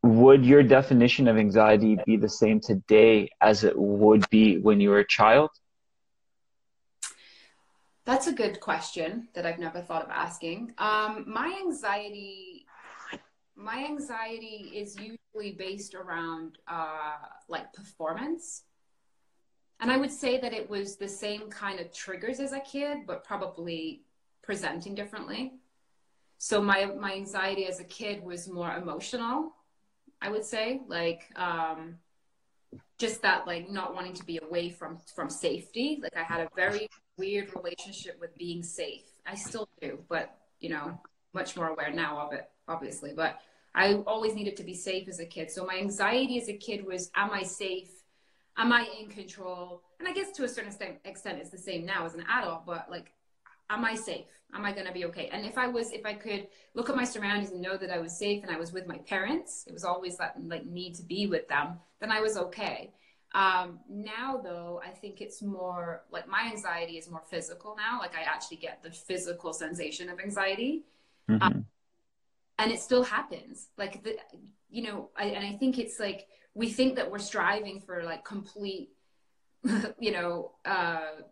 would 0.02 0.44
your 0.44 0.62
definition 0.62 1.26
of 1.26 1.36
anxiety 1.36 1.98
be 2.06 2.16
the 2.16 2.28
same 2.28 2.60
today 2.60 3.30
as 3.40 3.64
it 3.64 3.76
would 3.76 4.28
be 4.30 4.58
when 4.58 4.80
you 4.80 4.90
were 4.90 5.00
a 5.00 5.06
child? 5.06 5.50
That's 8.04 8.26
a 8.26 8.32
good 8.32 8.60
question 8.60 9.28
that 9.34 9.44
I've 9.44 9.58
never 9.58 9.80
thought 9.82 10.02
of 10.02 10.10
asking. 10.10 10.72
Um, 10.78 11.24
my 11.26 11.60
anxiety, 11.62 12.64
my 13.58 13.84
anxiety 13.84 14.70
is 14.74 14.96
usually 14.96 15.52
based 15.52 15.94
around 15.94 16.58
uh, 16.68 17.16
like 17.48 17.72
performance, 17.72 18.62
and 19.80 19.90
I 19.90 19.96
would 19.96 20.12
say 20.12 20.40
that 20.40 20.52
it 20.52 20.70
was 20.70 20.96
the 20.96 21.08
same 21.08 21.50
kind 21.50 21.80
of 21.80 21.92
triggers 21.92 22.40
as 22.40 22.52
a 22.52 22.60
kid, 22.60 22.98
but 23.06 23.24
probably 23.24 24.02
presenting 24.42 24.94
differently. 24.94 25.54
So 26.38 26.62
my 26.62 26.86
my 26.86 27.14
anxiety 27.14 27.66
as 27.66 27.80
a 27.80 27.84
kid 27.84 28.22
was 28.22 28.48
more 28.48 28.72
emotional, 28.76 29.52
I 30.22 30.30
would 30.30 30.44
say, 30.44 30.80
like 30.86 31.24
um, 31.34 31.98
just 32.96 33.22
that 33.22 33.46
like 33.46 33.68
not 33.68 33.94
wanting 33.94 34.14
to 34.14 34.24
be 34.24 34.38
away 34.38 34.70
from 34.70 34.98
from 35.14 35.28
safety. 35.30 35.98
Like 36.00 36.16
I 36.16 36.22
had 36.22 36.40
a 36.40 36.48
very 36.54 36.88
weird 37.16 37.54
relationship 37.56 38.18
with 38.20 38.36
being 38.38 38.62
safe. 38.62 39.02
I 39.26 39.34
still 39.34 39.68
do, 39.82 39.98
but 40.08 40.38
you 40.60 40.70
know, 40.70 41.00
much 41.34 41.56
more 41.56 41.68
aware 41.68 41.92
now 41.92 42.18
of 42.20 42.32
it, 42.32 42.48
obviously. 42.68 43.12
But 43.14 43.40
I 43.74 43.94
always 44.06 44.34
needed 44.34 44.56
to 44.56 44.64
be 44.64 44.74
safe 44.74 45.08
as 45.08 45.20
a 45.20 45.26
kid. 45.26 45.50
So 45.50 45.64
my 45.64 45.76
anxiety 45.76 46.40
as 46.40 46.48
a 46.48 46.56
kid 46.56 46.84
was, 46.84 47.10
am 47.14 47.30
I 47.30 47.42
safe? 47.42 47.90
Am 48.56 48.72
I 48.72 48.88
in 49.00 49.08
control? 49.08 49.82
And 49.98 50.08
I 50.08 50.12
guess 50.12 50.32
to 50.32 50.44
a 50.44 50.48
certain 50.48 50.72
extent, 51.04 51.38
it's 51.38 51.50
the 51.50 51.58
same 51.58 51.86
now 51.86 52.04
as 52.04 52.14
an 52.14 52.24
adult. 52.28 52.66
But 52.66 52.90
like, 52.90 53.12
am 53.70 53.84
I 53.84 53.94
safe? 53.94 54.26
Am 54.54 54.64
I 54.64 54.72
going 54.72 54.86
to 54.86 54.92
be 54.92 55.04
okay? 55.06 55.28
And 55.30 55.44
if 55.44 55.58
I 55.58 55.68
was, 55.68 55.92
if 55.92 56.04
I 56.06 56.14
could 56.14 56.48
look 56.74 56.88
at 56.88 56.96
my 56.96 57.04
surroundings 57.04 57.50
and 57.50 57.60
know 57.60 57.76
that 57.76 57.90
I 57.90 57.98
was 57.98 58.18
safe 58.18 58.42
and 58.42 58.50
I 58.50 58.58
was 58.58 58.72
with 58.72 58.86
my 58.86 58.98
parents, 58.98 59.64
it 59.66 59.72
was 59.72 59.84
always 59.84 60.16
that 60.16 60.34
like 60.42 60.66
need 60.66 60.94
to 60.94 61.02
be 61.02 61.26
with 61.26 61.46
them, 61.48 61.78
then 62.00 62.10
I 62.10 62.20
was 62.20 62.36
okay. 62.36 62.92
Um, 63.34 63.80
now, 63.90 64.40
though, 64.42 64.80
I 64.84 64.90
think 64.90 65.20
it's 65.20 65.42
more 65.42 66.04
like 66.10 66.26
my 66.26 66.48
anxiety 66.50 66.96
is 66.96 67.10
more 67.10 67.22
physical 67.30 67.76
now. 67.76 67.98
Like 67.98 68.16
I 68.16 68.22
actually 68.22 68.56
get 68.56 68.82
the 68.82 68.90
physical 68.90 69.52
sensation 69.52 70.08
of 70.08 70.18
anxiety. 70.18 70.84
Mm-hmm. 71.28 71.42
Um, 71.42 71.66
and 72.58 72.72
it 72.72 72.80
still 72.80 73.02
happens. 73.02 73.68
Like, 73.76 74.02
the, 74.02 74.16
you 74.68 74.82
know, 74.82 75.10
I, 75.16 75.26
and 75.26 75.46
I 75.46 75.56
think 75.56 75.78
it's 75.78 75.98
like 75.98 76.26
we 76.54 76.68
think 76.68 76.96
that 76.96 77.10
we're 77.10 77.18
striving 77.18 77.80
for 77.80 78.02
like 78.02 78.24
complete, 78.24 78.90
you 79.98 80.12
know, 80.12 80.52
uh, 80.64 81.22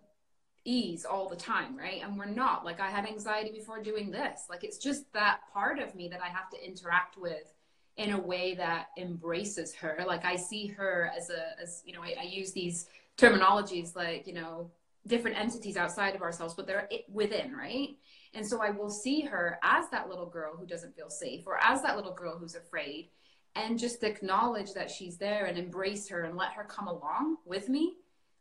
ease 0.65 1.05
all 1.05 1.29
the 1.29 1.37
time, 1.37 1.77
right? 1.77 2.03
And 2.03 2.19
we're 2.19 2.27
not. 2.27 2.65
Like 2.65 2.81
I 2.81 2.91
had 2.91 3.07
anxiety 3.07 3.53
before 3.53 3.83
doing 3.83 4.11
this. 4.11 4.43
Like 4.51 4.65
it's 4.65 4.79
just 4.79 5.13
that 5.13 5.41
part 5.53 5.79
of 5.79 5.95
me 5.95 6.09
that 6.09 6.21
I 6.21 6.29
have 6.29 6.51
to 6.51 6.65
interact 6.65 7.17
with 7.17 7.53
in 7.97 8.13
a 8.13 8.21
way 8.21 8.55
that 8.57 8.89
embraces 8.99 9.75
her. 9.77 10.05
Like 10.07 10.25
I 10.25 10.37
see 10.37 10.67
her 10.69 11.11
as 11.17 11.31
a, 11.31 11.61
as 11.61 11.83
you 11.87 11.93
know, 11.93 12.03
I, 12.03 12.17
I 12.21 12.25
use 12.25 12.53
these 12.53 12.89
terminologies 13.17 13.97
like 13.97 14.27
you 14.27 14.35
know 14.35 14.71
different 15.07 15.39
entities 15.39 15.77
outside 15.77 16.15
of 16.15 16.23
ourselves, 16.23 16.55
but 16.55 16.67
they're 16.67 16.89
within, 17.09 17.53
right? 17.53 17.97
And 18.35 18.47
so 18.47 18.63
I 18.63 18.71
will 18.71 18.91
see 18.91 19.23
her 19.23 19.59
as 19.63 19.89
that 19.91 20.09
little 20.09 20.27
girl 20.27 20.57
who 20.57 20.67
doesn't 20.67 20.97
feel 20.97 21.11
safe, 21.11 21.45
or 21.47 21.59
as 21.63 21.83
that 21.83 21.97
little 21.97 22.15
girl 22.15 22.39
who's 22.39 22.55
afraid, 22.55 23.11
and 23.55 23.79
just 23.79 24.05
acknowledge 24.05 24.73
that 24.75 24.91
she's 24.91 25.17
there 25.17 25.47
and 25.47 25.59
embrace 25.59 26.09
her 26.09 26.23
and 26.23 26.37
let 26.37 26.53
her 26.53 26.65
come 26.65 26.89
along 26.89 27.39
with 27.45 27.69
me 27.69 27.97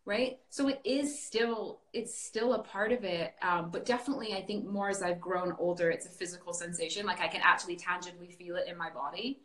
right? 0.06 0.38
So 0.50 0.68
it 0.68 0.80
is 0.86 1.26
still 1.26 1.82
it's 1.92 2.18
still 2.24 2.54
a 2.54 2.64
part 2.64 2.92
of 2.92 3.04
it. 3.04 3.34
Um, 3.42 3.72
but 3.72 3.86
definitely 3.86 4.34
i 4.34 4.42
think 4.42 4.66
more 4.66 4.90
as 4.90 5.02
i've 5.02 5.20
grown 5.20 5.56
older 5.58 5.90
it's 5.90 6.06
a 6.06 6.10
physical 6.10 6.54
sensation. 6.54 7.06
Like 7.06 7.20
i 7.22 7.28
can 7.28 7.42
actually 7.44 7.76
tangibly 7.76 8.30
feel 8.30 8.56
it 8.56 8.68
in 8.68 8.78
my 8.78 8.90
body. 8.90 9.42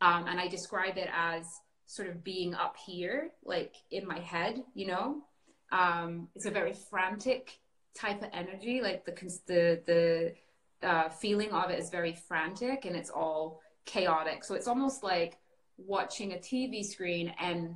Um, 0.00 0.26
and 0.26 0.40
I 0.40 0.48
describe 0.48 0.96
it 0.96 1.08
as 1.14 1.46
sort 1.86 2.08
of 2.08 2.24
being 2.24 2.54
up 2.54 2.76
here, 2.86 3.32
like 3.44 3.74
in 3.90 4.06
my 4.06 4.18
head, 4.18 4.62
you 4.74 4.86
know. 4.86 5.22
Um, 5.72 6.28
it's 6.34 6.46
a 6.46 6.50
very 6.50 6.72
frantic 6.72 7.58
type 7.94 8.22
of 8.22 8.28
energy, 8.32 8.80
like 8.80 9.04
the 9.04 9.12
the 9.46 9.82
the 9.86 10.88
uh, 10.88 11.08
feeling 11.08 11.50
of 11.50 11.70
it 11.70 11.78
is 11.78 11.90
very 11.90 12.14
frantic 12.14 12.84
and 12.84 12.96
it's 12.96 13.10
all 13.10 13.60
chaotic. 13.84 14.44
So 14.44 14.54
it's 14.54 14.68
almost 14.68 15.02
like 15.02 15.38
watching 15.76 16.32
a 16.32 16.36
TV 16.36 16.84
screen 16.84 17.32
and 17.40 17.74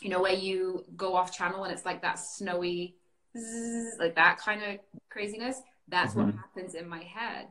you 0.00 0.08
know 0.08 0.22
where 0.22 0.32
you 0.32 0.84
go 0.96 1.14
off 1.14 1.36
channel 1.36 1.64
and 1.64 1.72
it's 1.72 1.84
like 1.84 2.02
that 2.02 2.18
snowy, 2.18 2.96
zzz, 3.36 3.98
like 3.98 4.14
that 4.16 4.38
kind 4.38 4.62
of 4.62 4.78
craziness. 5.10 5.60
That's 5.88 6.14
mm-hmm. 6.14 6.26
what 6.26 6.34
happens 6.34 6.74
in 6.74 6.88
my 6.88 7.02
head, 7.02 7.48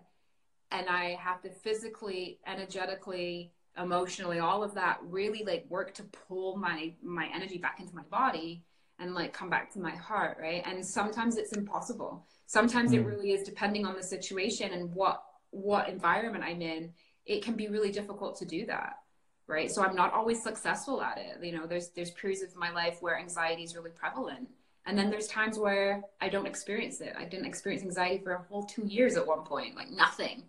and 0.72 0.88
I 0.88 1.18
have 1.20 1.42
to 1.44 1.50
physically, 1.50 2.40
energetically 2.48 3.52
emotionally 3.78 4.40
all 4.40 4.64
of 4.64 4.74
that 4.74 5.00
really 5.02 5.44
like 5.46 5.66
work 5.70 5.94
to 5.94 6.04
pull 6.04 6.58
my 6.58 6.94
my 7.02 7.30
energy 7.34 7.58
back 7.58 7.80
into 7.80 7.96
my 7.96 8.04
body 8.04 8.66
and 9.02 9.14
like 9.14 9.34
come 9.34 9.50
back 9.50 9.72
to 9.74 9.80
my 9.80 9.92
heart 9.92 10.38
right? 10.40 10.64
And 10.66 10.86
sometimes 10.86 11.38
it's 11.38 11.54
impossible. 11.54 12.26
Sometimes 12.46 12.92
mm. 12.92 12.96
it 12.96 13.06
really 13.06 13.32
is 13.32 13.44
depending 13.44 13.86
on 13.86 13.96
the 13.96 14.04
situation 14.04 14.72
and 14.72 14.94
what 14.94 15.24
what 15.50 15.90
environment 15.90 16.46
i'm 16.46 16.62
in 16.62 16.94
it 17.26 17.44
can 17.44 17.56
be 17.56 17.68
really 17.68 17.92
difficult 17.92 18.38
to 18.38 18.46
do 18.46 18.66
that 18.66 18.98
right? 19.48 19.70
So 19.70 19.84
i'm 19.84 19.96
not 19.96 20.14
always 20.14 20.42
successful 20.42 21.02
at 21.02 21.18
it. 21.18 21.44
You 21.44 21.54
know 21.54 21.68
there's 21.68 21.90
there's 21.90 22.12
periods 22.12 22.42
of 22.42 22.56
my 22.56 22.72
life 22.72 22.98
where 23.02 23.18
anxiety 23.18 23.64
is 23.64 23.76
really 23.76 23.92
prevalent. 23.92 24.48
And 24.86 24.98
then 24.98 25.12
there's 25.12 25.28
times 25.28 25.60
where 25.60 26.02
i 26.22 26.30
don't 26.30 26.48
experience 26.48 27.02
it. 27.02 27.14
I 27.18 27.26
didn't 27.26 27.48
experience 27.48 27.84
anxiety 27.84 28.24
for 28.24 28.34
a 28.34 28.44
whole 28.44 28.64
two 28.64 28.86
years 28.86 29.18
at 29.18 29.28
one 29.28 29.44
point 29.44 29.76
like 29.76 29.92
nothing 29.92 30.44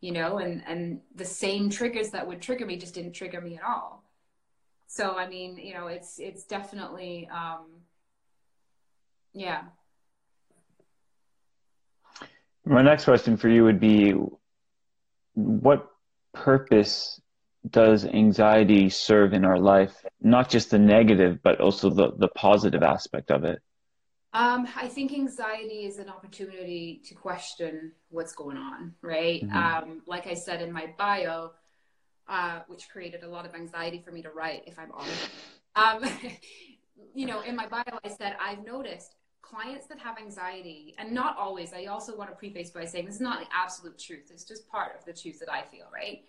you 0.00 0.12
know, 0.12 0.38
and 0.38 0.62
and 0.66 1.00
the 1.14 1.24
same 1.24 1.70
triggers 1.70 2.10
that 2.10 2.26
would 2.26 2.40
trigger 2.40 2.64
me 2.66 2.76
just 2.76 2.94
didn't 2.94 3.12
trigger 3.12 3.40
me 3.40 3.56
at 3.56 3.64
all. 3.64 4.04
So 4.86 5.16
I 5.16 5.28
mean, 5.28 5.56
you 5.56 5.74
know, 5.74 5.88
it's 5.88 6.18
it's 6.18 6.44
definitely 6.44 7.28
um 7.32 7.66
yeah. 9.38 9.62
My 12.64 12.82
next 12.82 13.04
question 13.04 13.36
for 13.36 13.48
you 13.48 13.64
would 13.64 13.80
be 13.80 14.14
what 15.34 15.88
purpose 16.34 17.20
does 17.70 18.04
anxiety 18.04 18.90
serve 18.90 19.32
in 19.32 19.44
our 19.44 19.58
life? 19.58 20.04
Not 20.20 20.48
just 20.48 20.70
the 20.70 20.78
negative, 20.78 21.38
but 21.42 21.60
also 21.60 21.88
the, 21.88 22.12
the 22.16 22.28
positive 22.28 22.82
aspect 22.82 23.30
of 23.30 23.44
it. 23.44 23.62
Um, 24.32 24.68
I 24.76 24.88
think 24.88 25.12
anxiety 25.12 25.86
is 25.86 25.98
an 25.98 26.08
opportunity 26.08 27.00
to 27.06 27.14
question 27.14 27.92
what's 28.10 28.32
going 28.32 28.58
on, 28.58 28.94
right? 29.02 29.42
Mm-hmm. 29.42 29.56
Um, 29.56 30.02
like 30.06 30.26
I 30.26 30.34
said 30.34 30.60
in 30.60 30.70
my 30.70 30.92
bio, 30.98 31.52
uh, 32.28 32.60
which 32.66 32.88
created 32.90 33.22
a 33.22 33.28
lot 33.28 33.46
of 33.46 33.54
anxiety 33.54 34.02
for 34.04 34.10
me 34.10 34.20
to 34.22 34.30
write, 34.30 34.64
if 34.66 34.78
I'm 34.78 34.92
honest. 34.92 35.30
Um, 35.76 36.04
you 37.14 37.26
know, 37.26 37.40
in 37.40 37.56
my 37.56 37.66
bio, 37.66 37.98
I 38.04 38.08
said, 38.08 38.36
I've 38.40 38.64
noticed 38.64 39.14
clients 39.48 39.86
that 39.86 39.98
have 39.98 40.18
anxiety, 40.18 40.94
and 40.98 41.12
not 41.12 41.36
always, 41.38 41.72
I 41.72 41.86
also 41.86 42.16
want 42.16 42.30
to 42.30 42.36
preface 42.36 42.70
by 42.70 42.84
saying 42.84 43.06
this 43.06 43.16
is 43.16 43.20
not 43.20 43.40
the 43.40 43.46
absolute 43.54 43.98
truth, 43.98 44.30
it's 44.30 44.44
just 44.44 44.68
part 44.68 44.96
of 44.98 45.04
the 45.04 45.12
truth 45.12 45.40
that 45.40 45.52
I 45.52 45.62
feel, 45.62 45.86
right? 45.92 46.24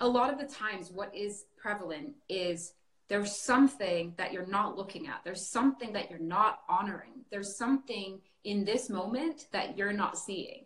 A 0.00 0.08
lot 0.08 0.32
of 0.32 0.38
the 0.38 0.46
times, 0.46 0.90
what 0.90 1.14
is 1.14 1.44
prevalent 1.56 2.14
is 2.28 2.72
there's 3.08 3.34
something 3.34 4.14
that 4.16 4.32
you're 4.32 4.46
not 4.46 4.76
looking 4.76 5.08
at. 5.08 5.20
There's 5.24 5.44
something 5.46 5.92
that 5.94 6.10
you're 6.10 6.20
not 6.20 6.60
honoring. 6.68 7.24
There's 7.30 7.56
something 7.56 8.20
in 8.44 8.64
this 8.64 8.88
moment 8.88 9.48
that 9.52 9.76
you're 9.76 9.92
not 9.92 10.16
seeing. 10.16 10.64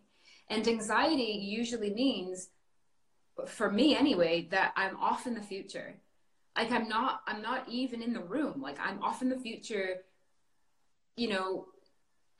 And 0.49 0.67
anxiety 0.67 1.39
usually 1.41 1.91
means, 1.91 2.49
for 3.47 3.71
me 3.71 3.97
anyway, 3.97 4.47
that 4.51 4.73
I'm 4.77 4.95
off 4.97 5.25
in 5.25 5.33
the 5.33 5.41
future. 5.41 5.95
Like 6.55 6.71
I'm 6.71 6.87
not, 6.87 7.21
I'm 7.27 7.41
not 7.41 7.67
even 7.67 8.01
in 8.01 8.13
the 8.13 8.21
room. 8.21 8.61
Like 8.61 8.77
I'm 8.79 9.01
off 9.01 9.21
in 9.23 9.29
the 9.29 9.39
future, 9.39 10.03
you 11.17 11.29
know, 11.29 11.65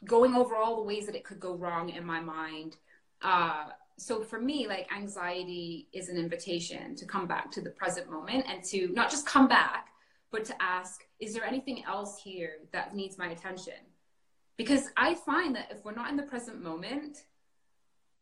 going 0.05 0.35
over 0.35 0.55
all 0.55 0.77
the 0.77 0.83
ways 0.83 1.05
that 1.05 1.15
it 1.15 1.23
could 1.23 1.39
go 1.39 1.55
wrong 1.55 1.89
in 1.89 2.05
my 2.05 2.19
mind. 2.19 2.77
Uh, 3.21 3.65
so 3.97 4.21
for 4.21 4.39
me, 4.39 4.67
like 4.67 4.91
anxiety 4.95 5.87
is 5.93 6.09
an 6.09 6.17
invitation 6.17 6.95
to 6.95 7.05
come 7.05 7.27
back 7.27 7.51
to 7.51 7.61
the 7.61 7.69
present 7.69 8.09
moment 8.09 8.45
and 8.47 8.63
to 8.65 8.89
not 8.89 9.09
just 9.09 9.25
come 9.25 9.47
back, 9.47 9.89
but 10.31 10.45
to 10.45 10.61
ask, 10.61 11.05
is 11.19 11.33
there 11.33 11.45
anything 11.45 11.83
else 11.85 12.19
here 12.21 12.57
that 12.73 12.95
needs 12.95 13.17
my 13.17 13.27
attention? 13.27 13.73
Because 14.57 14.89
I 14.97 15.15
find 15.15 15.55
that 15.55 15.71
if 15.71 15.83
we're 15.83 15.93
not 15.93 16.09
in 16.09 16.17
the 16.17 16.23
present 16.23 16.61
moment, 16.61 17.23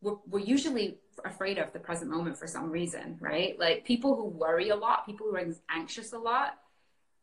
we're, 0.02 0.18
we're 0.28 0.40
usually 0.40 1.00
afraid 1.26 1.58
of 1.58 1.74
the 1.74 1.80
present 1.80 2.12
moment 2.12 2.38
for 2.38 2.48
some 2.48 2.70
reason, 2.70 3.18
right? 3.20 3.58
Like 3.60 3.86
people 3.86 4.16
who 4.16 4.26
worry 4.26 4.70
a 4.70 4.76
lot, 4.76 5.06
people 5.06 5.28
who 5.28 5.36
are 5.36 5.46
anxious 5.70 6.14
a 6.14 6.18
lot, 6.18 6.60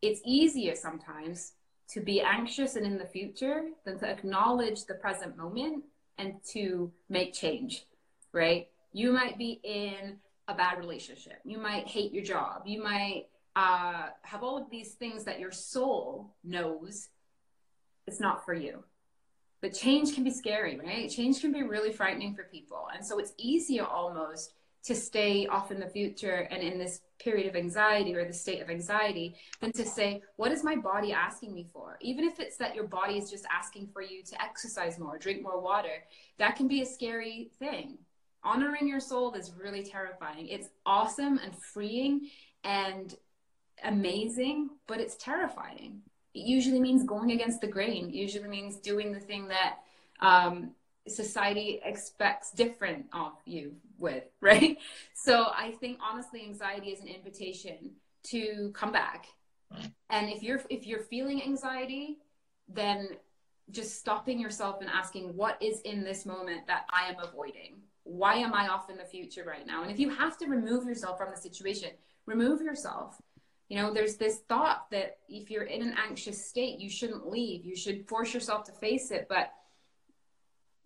it's 0.02 0.20
easier 0.24 0.74
sometimes 0.74 1.52
to 1.92 2.00
be 2.00 2.20
anxious 2.20 2.76
and 2.76 2.86
in 2.86 2.98
the 2.98 3.06
future 3.06 3.70
than 3.84 3.98
to 3.98 4.08
acknowledge 4.08 4.84
the 4.84 4.94
present 4.94 5.36
moment 5.36 5.84
and 6.18 6.34
to 6.52 6.92
make 7.08 7.34
change, 7.34 7.84
right? 8.32 8.68
You 8.92 9.12
might 9.12 9.38
be 9.38 9.60
in 9.64 10.18
a 10.46 10.54
bad 10.54 10.78
relationship. 10.78 11.40
You 11.44 11.58
might 11.58 11.86
hate 11.86 12.12
your 12.12 12.24
job. 12.24 12.62
You 12.66 12.82
might 12.82 13.26
uh, 13.56 14.08
have 14.22 14.42
all 14.42 14.56
of 14.56 14.70
these 14.70 14.92
things 14.94 15.24
that 15.24 15.40
your 15.40 15.52
soul 15.52 16.34
knows 16.44 17.08
it's 18.06 18.20
not 18.20 18.44
for 18.44 18.54
you. 18.54 18.82
But 19.60 19.74
change 19.74 20.14
can 20.14 20.24
be 20.24 20.30
scary, 20.30 20.78
right? 20.78 21.10
Change 21.10 21.40
can 21.40 21.52
be 21.52 21.62
really 21.62 21.92
frightening 21.92 22.34
for 22.34 22.44
people. 22.44 22.88
And 22.94 23.04
so 23.04 23.18
it's 23.18 23.32
easier 23.36 23.84
almost 23.84 24.54
to 24.82 24.94
stay 24.94 25.46
off 25.46 25.70
in 25.70 25.78
the 25.78 25.86
future 25.86 26.48
and 26.50 26.62
in 26.62 26.78
this 26.78 27.02
period 27.18 27.46
of 27.46 27.54
anxiety 27.54 28.14
or 28.14 28.24
the 28.24 28.32
state 28.32 28.62
of 28.62 28.70
anxiety 28.70 29.36
than 29.60 29.72
to 29.72 29.84
say, 29.84 30.22
what 30.36 30.50
is 30.50 30.64
my 30.64 30.74
body 30.74 31.12
asking 31.12 31.52
me 31.52 31.66
for? 31.70 31.98
Even 32.00 32.24
if 32.24 32.40
it's 32.40 32.56
that 32.56 32.74
your 32.74 32.86
body 32.86 33.18
is 33.18 33.30
just 33.30 33.44
asking 33.52 33.88
for 33.92 34.00
you 34.00 34.22
to 34.22 34.42
exercise 34.42 34.98
more, 34.98 35.18
drink 35.18 35.42
more 35.42 35.60
water, 35.60 36.04
that 36.38 36.56
can 36.56 36.66
be 36.66 36.80
a 36.80 36.86
scary 36.86 37.50
thing. 37.58 37.98
Honoring 38.42 38.88
your 38.88 39.00
soul 39.00 39.34
is 39.34 39.52
really 39.52 39.82
terrifying. 39.82 40.48
It's 40.48 40.68
awesome 40.86 41.38
and 41.44 41.54
freeing 41.54 42.28
and 42.64 43.14
amazing, 43.84 44.70
but 44.86 44.98
it's 44.98 45.16
terrifying. 45.16 46.00
It 46.32 46.46
usually 46.46 46.80
means 46.80 47.04
going 47.04 47.32
against 47.32 47.60
the 47.60 47.66
grain, 47.66 48.08
it 48.08 48.14
usually 48.14 48.48
means 48.48 48.76
doing 48.76 49.12
the 49.12 49.20
thing 49.20 49.48
that 49.48 49.78
um, 50.20 50.70
society 51.08 51.80
expects 51.84 52.50
different 52.52 53.06
of 53.12 53.32
you 53.44 53.74
with, 53.98 54.24
right? 54.40 54.78
So 55.14 55.46
I 55.54 55.72
think 55.80 55.98
honestly, 56.02 56.42
anxiety 56.42 56.88
is 56.88 57.00
an 57.00 57.08
invitation 57.08 57.92
to 58.24 58.70
come 58.74 58.92
back. 58.92 59.26
And 60.08 60.28
if 60.28 60.42
you're 60.42 60.60
if 60.68 60.86
you're 60.86 61.04
feeling 61.04 61.42
anxiety, 61.42 62.18
then 62.68 63.10
just 63.70 63.98
stopping 63.98 64.40
yourself 64.40 64.80
and 64.80 64.90
asking 64.90 65.36
what 65.36 65.62
is 65.62 65.80
in 65.82 66.02
this 66.02 66.26
moment 66.26 66.66
that 66.66 66.86
I 66.92 67.08
am 67.08 67.16
avoiding. 67.22 67.76
Why 68.02 68.34
am 68.34 68.52
I 68.52 68.68
off 68.68 68.90
in 68.90 68.96
the 68.96 69.04
future 69.04 69.44
right 69.44 69.66
now? 69.66 69.82
And 69.82 69.90
if 69.90 70.00
you 70.00 70.10
have 70.10 70.36
to 70.38 70.46
remove 70.46 70.86
yourself 70.86 71.18
from 71.18 71.30
the 71.30 71.40
situation, 71.40 71.90
remove 72.26 72.60
yourself. 72.60 73.20
You 73.68 73.76
know, 73.76 73.94
there's 73.94 74.16
this 74.16 74.38
thought 74.48 74.90
that 74.90 75.18
if 75.28 75.48
you're 75.50 75.62
in 75.62 75.82
an 75.82 75.94
anxious 75.96 76.44
state, 76.44 76.80
you 76.80 76.90
shouldn't 76.90 77.30
leave. 77.30 77.64
You 77.64 77.76
should 77.76 78.08
force 78.08 78.34
yourself 78.34 78.64
to 78.64 78.72
face 78.72 79.12
it. 79.12 79.26
But 79.28 79.52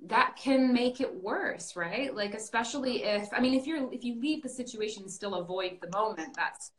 that 0.08 0.36
can 0.36 0.72
make 0.72 1.00
it 1.00 1.22
worse 1.22 1.76
right? 1.76 2.14
Like 2.14 2.34
especially 2.34 3.04
if 3.04 3.28
i 3.32 3.40
mean 3.40 3.54
if 3.54 3.66
you're 3.66 3.92
if 3.92 4.04
you 4.04 4.20
leave 4.20 4.42
the 4.42 4.48
situation 4.48 5.08
still 5.08 5.34
avoid 5.34 5.78
the 5.80 5.96
moment 5.96 6.34
that's 6.36 6.72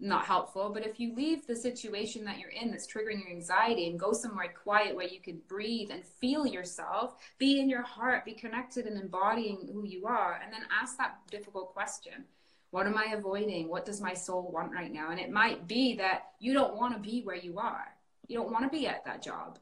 not 0.00 0.24
helpful. 0.24 0.70
But 0.72 0.86
if 0.86 0.98
you 0.98 1.14
leave 1.14 1.46
the 1.46 1.56
situation 1.56 2.24
that 2.24 2.38
you're 2.38 2.50
in 2.50 2.70
that's 2.70 2.86
triggering 2.86 3.20
your 3.20 3.30
anxiety 3.30 3.88
and 3.88 3.98
go 3.98 4.12
somewhere 4.12 4.52
quiet 4.62 4.94
where 4.94 5.06
you 5.06 5.20
can 5.20 5.40
breathe 5.48 5.90
and 5.90 6.04
feel 6.04 6.46
yourself 6.46 7.16
be 7.38 7.60
in 7.60 7.68
your 7.68 7.82
heart 7.82 8.24
be 8.24 8.34
connected 8.34 8.86
and 8.86 9.00
embodying 9.00 9.70
who 9.72 9.86
you 9.86 10.06
are 10.06 10.40
and 10.42 10.52
then 10.52 10.62
ask 10.70 10.98
that 10.98 11.18
difficult 11.30 11.72
question 11.72 12.24
what 12.70 12.86
am 12.88 12.98
i 12.98 13.14
avoiding? 13.14 13.68
What 13.68 13.84
does 13.84 14.00
my 14.00 14.14
soul 14.14 14.50
want 14.52 14.72
right 14.72 14.92
now? 14.92 15.12
And 15.12 15.20
it 15.20 15.30
might 15.30 15.68
be 15.68 15.94
that 15.96 16.30
you 16.40 16.52
don't 16.52 16.74
want 16.74 16.92
to 16.92 16.98
be 16.98 17.22
where 17.22 17.36
you 17.36 17.56
are. 17.58 17.86
You 18.26 18.36
don't 18.36 18.50
want 18.50 18.64
to 18.64 18.76
be 18.76 18.88
at 18.88 19.04
that 19.04 19.22
job 19.22 19.60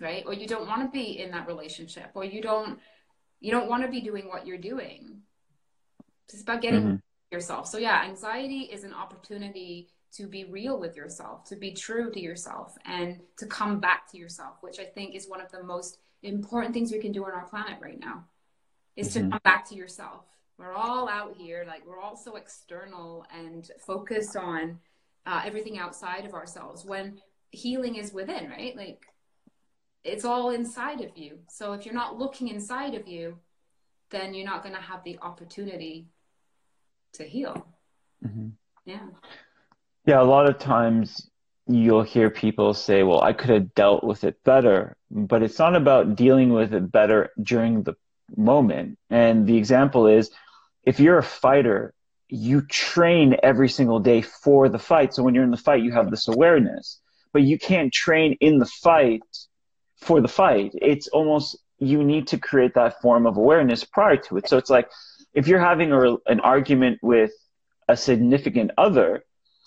right? 0.00 0.22
Or 0.26 0.34
you 0.34 0.46
don't 0.46 0.66
want 0.66 0.82
to 0.82 0.88
be 0.88 1.18
in 1.18 1.30
that 1.30 1.46
relationship 1.46 2.10
or 2.14 2.24
you 2.24 2.42
don't 2.42 2.78
you 3.40 3.50
don't 3.50 3.68
want 3.68 3.82
to 3.82 3.88
be 3.88 4.00
doing 4.02 4.28
what 4.28 4.46
you're 4.46 4.58
doing. 4.58 5.22
It's 6.28 6.42
about 6.42 6.60
getting 6.60 6.82
mm-hmm. 6.82 6.96
yourself. 7.32 7.66
So 7.66 7.78
yeah 7.78 8.02
anxiety 8.04 8.68
is 8.72 8.84
an 8.84 8.92
opportunity 8.92 9.88
to 10.12 10.26
be 10.26 10.44
real 10.44 10.78
with 10.78 10.96
yourself 10.96 11.44
to 11.44 11.54
be 11.54 11.72
true 11.72 12.10
to 12.10 12.20
yourself 12.20 12.76
and 12.84 13.20
to 13.38 13.46
come 13.46 13.78
back 13.78 14.10
to 14.10 14.18
yourself 14.18 14.56
which 14.60 14.80
i 14.80 14.84
think 14.84 15.14
is 15.14 15.28
one 15.28 15.40
of 15.40 15.48
the 15.52 15.62
most 15.62 15.98
important 16.22 16.74
things 16.74 16.92
we 16.92 16.98
can 16.98 17.12
do 17.12 17.24
on 17.24 17.32
our 17.32 17.46
planet 17.46 17.78
right 17.80 18.00
now 18.00 18.24
is 18.96 19.08
mm-hmm. 19.08 19.26
to 19.26 19.30
come 19.30 19.40
back 19.44 19.68
to 19.68 19.74
yourself. 19.74 20.24
We're 20.58 20.74
all 20.74 21.08
out 21.08 21.36
here 21.36 21.64
like 21.66 21.86
we're 21.86 22.00
all 22.00 22.16
so 22.16 22.36
external 22.36 23.24
and 23.34 23.68
focused 23.86 24.36
on 24.36 24.78
uh, 25.24 25.42
everything 25.44 25.78
outside 25.78 26.26
of 26.26 26.34
ourselves 26.34 26.84
when 26.84 27.20
healing 27.50 27.96
is 27.96 28.12
within 28.12 28.50
right? 28.50 28.76
Like 28.76 29.06
it's 30.04 30.24
all 30.24 30.50
inside 30.50 31.00
of 31.00 31.16
you. 31.16 31.38
So 31.48 31.72
if 31.72 31.84
you're 31.84 31.94
not 31.94 32.18
looking 32.18 32.48
inside 32.48 32.94
of 32.94 33.06
you, 33.06 33.38
then 34.10 34.34
you're 34.34 34.46
not 34.46 34.62
going 34.62 34.74
to 34.74 34.80
have 34.80 35.04
the 35.04 35.18
opportunity 35.20 36.08
to 37.14 37.24
heal. 37.24 37.66
Mm-hmm. 38.24 38.48
Yeah. 38.84 39.06
Yeah, 40.06 40.20
a 40.20 40.24
lot 40.24 40.48
of 40.48 40.58
times 40.58 41.30
you'll 41.66 42.02
hear 42.02 42.30
people 42.30 42.74
say, 42.74 43.02
well, 43.02 43.22
I 43.22 43.32
could 43.32 43.50
have 43.50 43.74
dealt 43.74 44.02
with 44.02 44.24
it 44.24 44.42
better, 44.44 44.96
but 45.10 45.42
it's 45.42 45.58
not 45.58 45.76
about 45.76 46.16
dealing 46.16 46.52
with 46.52 46.74
it 46.74 46.90
better 46.90 47.30
during 47.40 47.82
the 47.82 47.94
moment. 48.36 48.98
And 49.10 49.46
the 49.46 49.56
example 49.56 50.06
is 50.06 50.30
if 50.84 50.98
you're 50.98 51.18
a 51.18 51.22
fighter, 51.22 51.94
you 52.28 52.62
train 52.62 53.36
every 53.42 53.68
single 53.68 54.00
day 54.00 54.22
for 54.22 54.68
the 54.68 54.78
fight. 54.78 55.14
So 55.14 55.22
when 55.22 55.34
you're 55.34 55.44
in 55.44 55.50
the 55.50 55.56
fight, 55.56 55.82
you 55.82 55.92
have 55.92 56.10
this 56.10 56.28
awareness, 56.28 57.00
but 57.32 57.42
you 57.42 57.58
can't 57.58 57.92
train 57.92 58.36
in 58.40 58.58
the 58.58 58.66
fight 58.66 59.22
for 60.00 60.20
the 60.20 60.28
fight. 60.28 60.72
It's 60.74 61.08
almost 61.08 61.56
you 61.78 62.04
need 62.04 62.26
to 62.28 62.38
create 62.38 62.74
that 62.74 63.00
form 63.00 63.26
of 63.26 63.36
awareness 63.36 63.84
prior 63.84 64.16
to 64.16 64.36
it. 64.36 64.48
So 64.48 64.56
it's 64.58 64.70
like 64.70 64.90
if 65.34 65.48
you're 65.48 65.60
having 65.60 65.92
a, 65.92 66.16
an 66.26 66.40
argument 66.40 66.98
with 67.02 67.32
a 67.88 67.96
significant 67.96 68.72
other, 68.76 69.24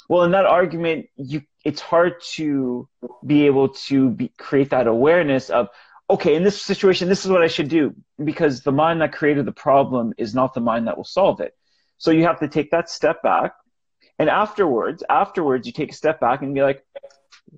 well, 0.09 0.23
in 0.23 0.31
that 0.31 0.45
argument, 0.45 1.07
you 1.15 1.41
it's 1.63 1.81
hard 1.81 2.21
to 2.33 2.87
be 3.25 3.45
able 3.45 3.69
to 3.69 4.09
be, 4.09 4.27
create 4.37 4.69
that 4.71 4.87
awareness 4.87 5.49
of 5.49 5.69
okay, 6.09 6.35
in 6.35 6.43
this 6.43 6.61
situation, 6.61 7.07
this 7.07 7.25
is 7.25 7.31
what 7.31 7.41
I 7.41 7.47
should 7.47 7.69
do 7.69 7.95
because 8.23 8.61
the 8.61 8.71
mind 8.71 9.01
that 9.01 9.13
created 9.13 9.45
the 9.45 9.53
problem 9.53 10.13
is 10.17 10.35
not 10.35 10.53
the 10.53 10.59
mind 10.59 10.87
that 10.87 10.97
will 10.97 11.05
solve 11.05 11.39
it. 11.39 11.55
So 11.97 12.11
you 12.11 12.23
have 12.25 12.39
to 12.41 12.47
take 12.47 12.71
that 12.71 12.89
step 12.89 13.23
back, 13.23 13.53
and 14.19 14.29
afterwards, 14.29 15.03
afterwards, 15.09 15.65
you 15.65 15.73
take 15.73 15.91
a 15.91 15.95
step 15.95 16.19
back 16.19 16.41
and 16.41 16.53
be 16.53 16.61
like, 16.61 16.85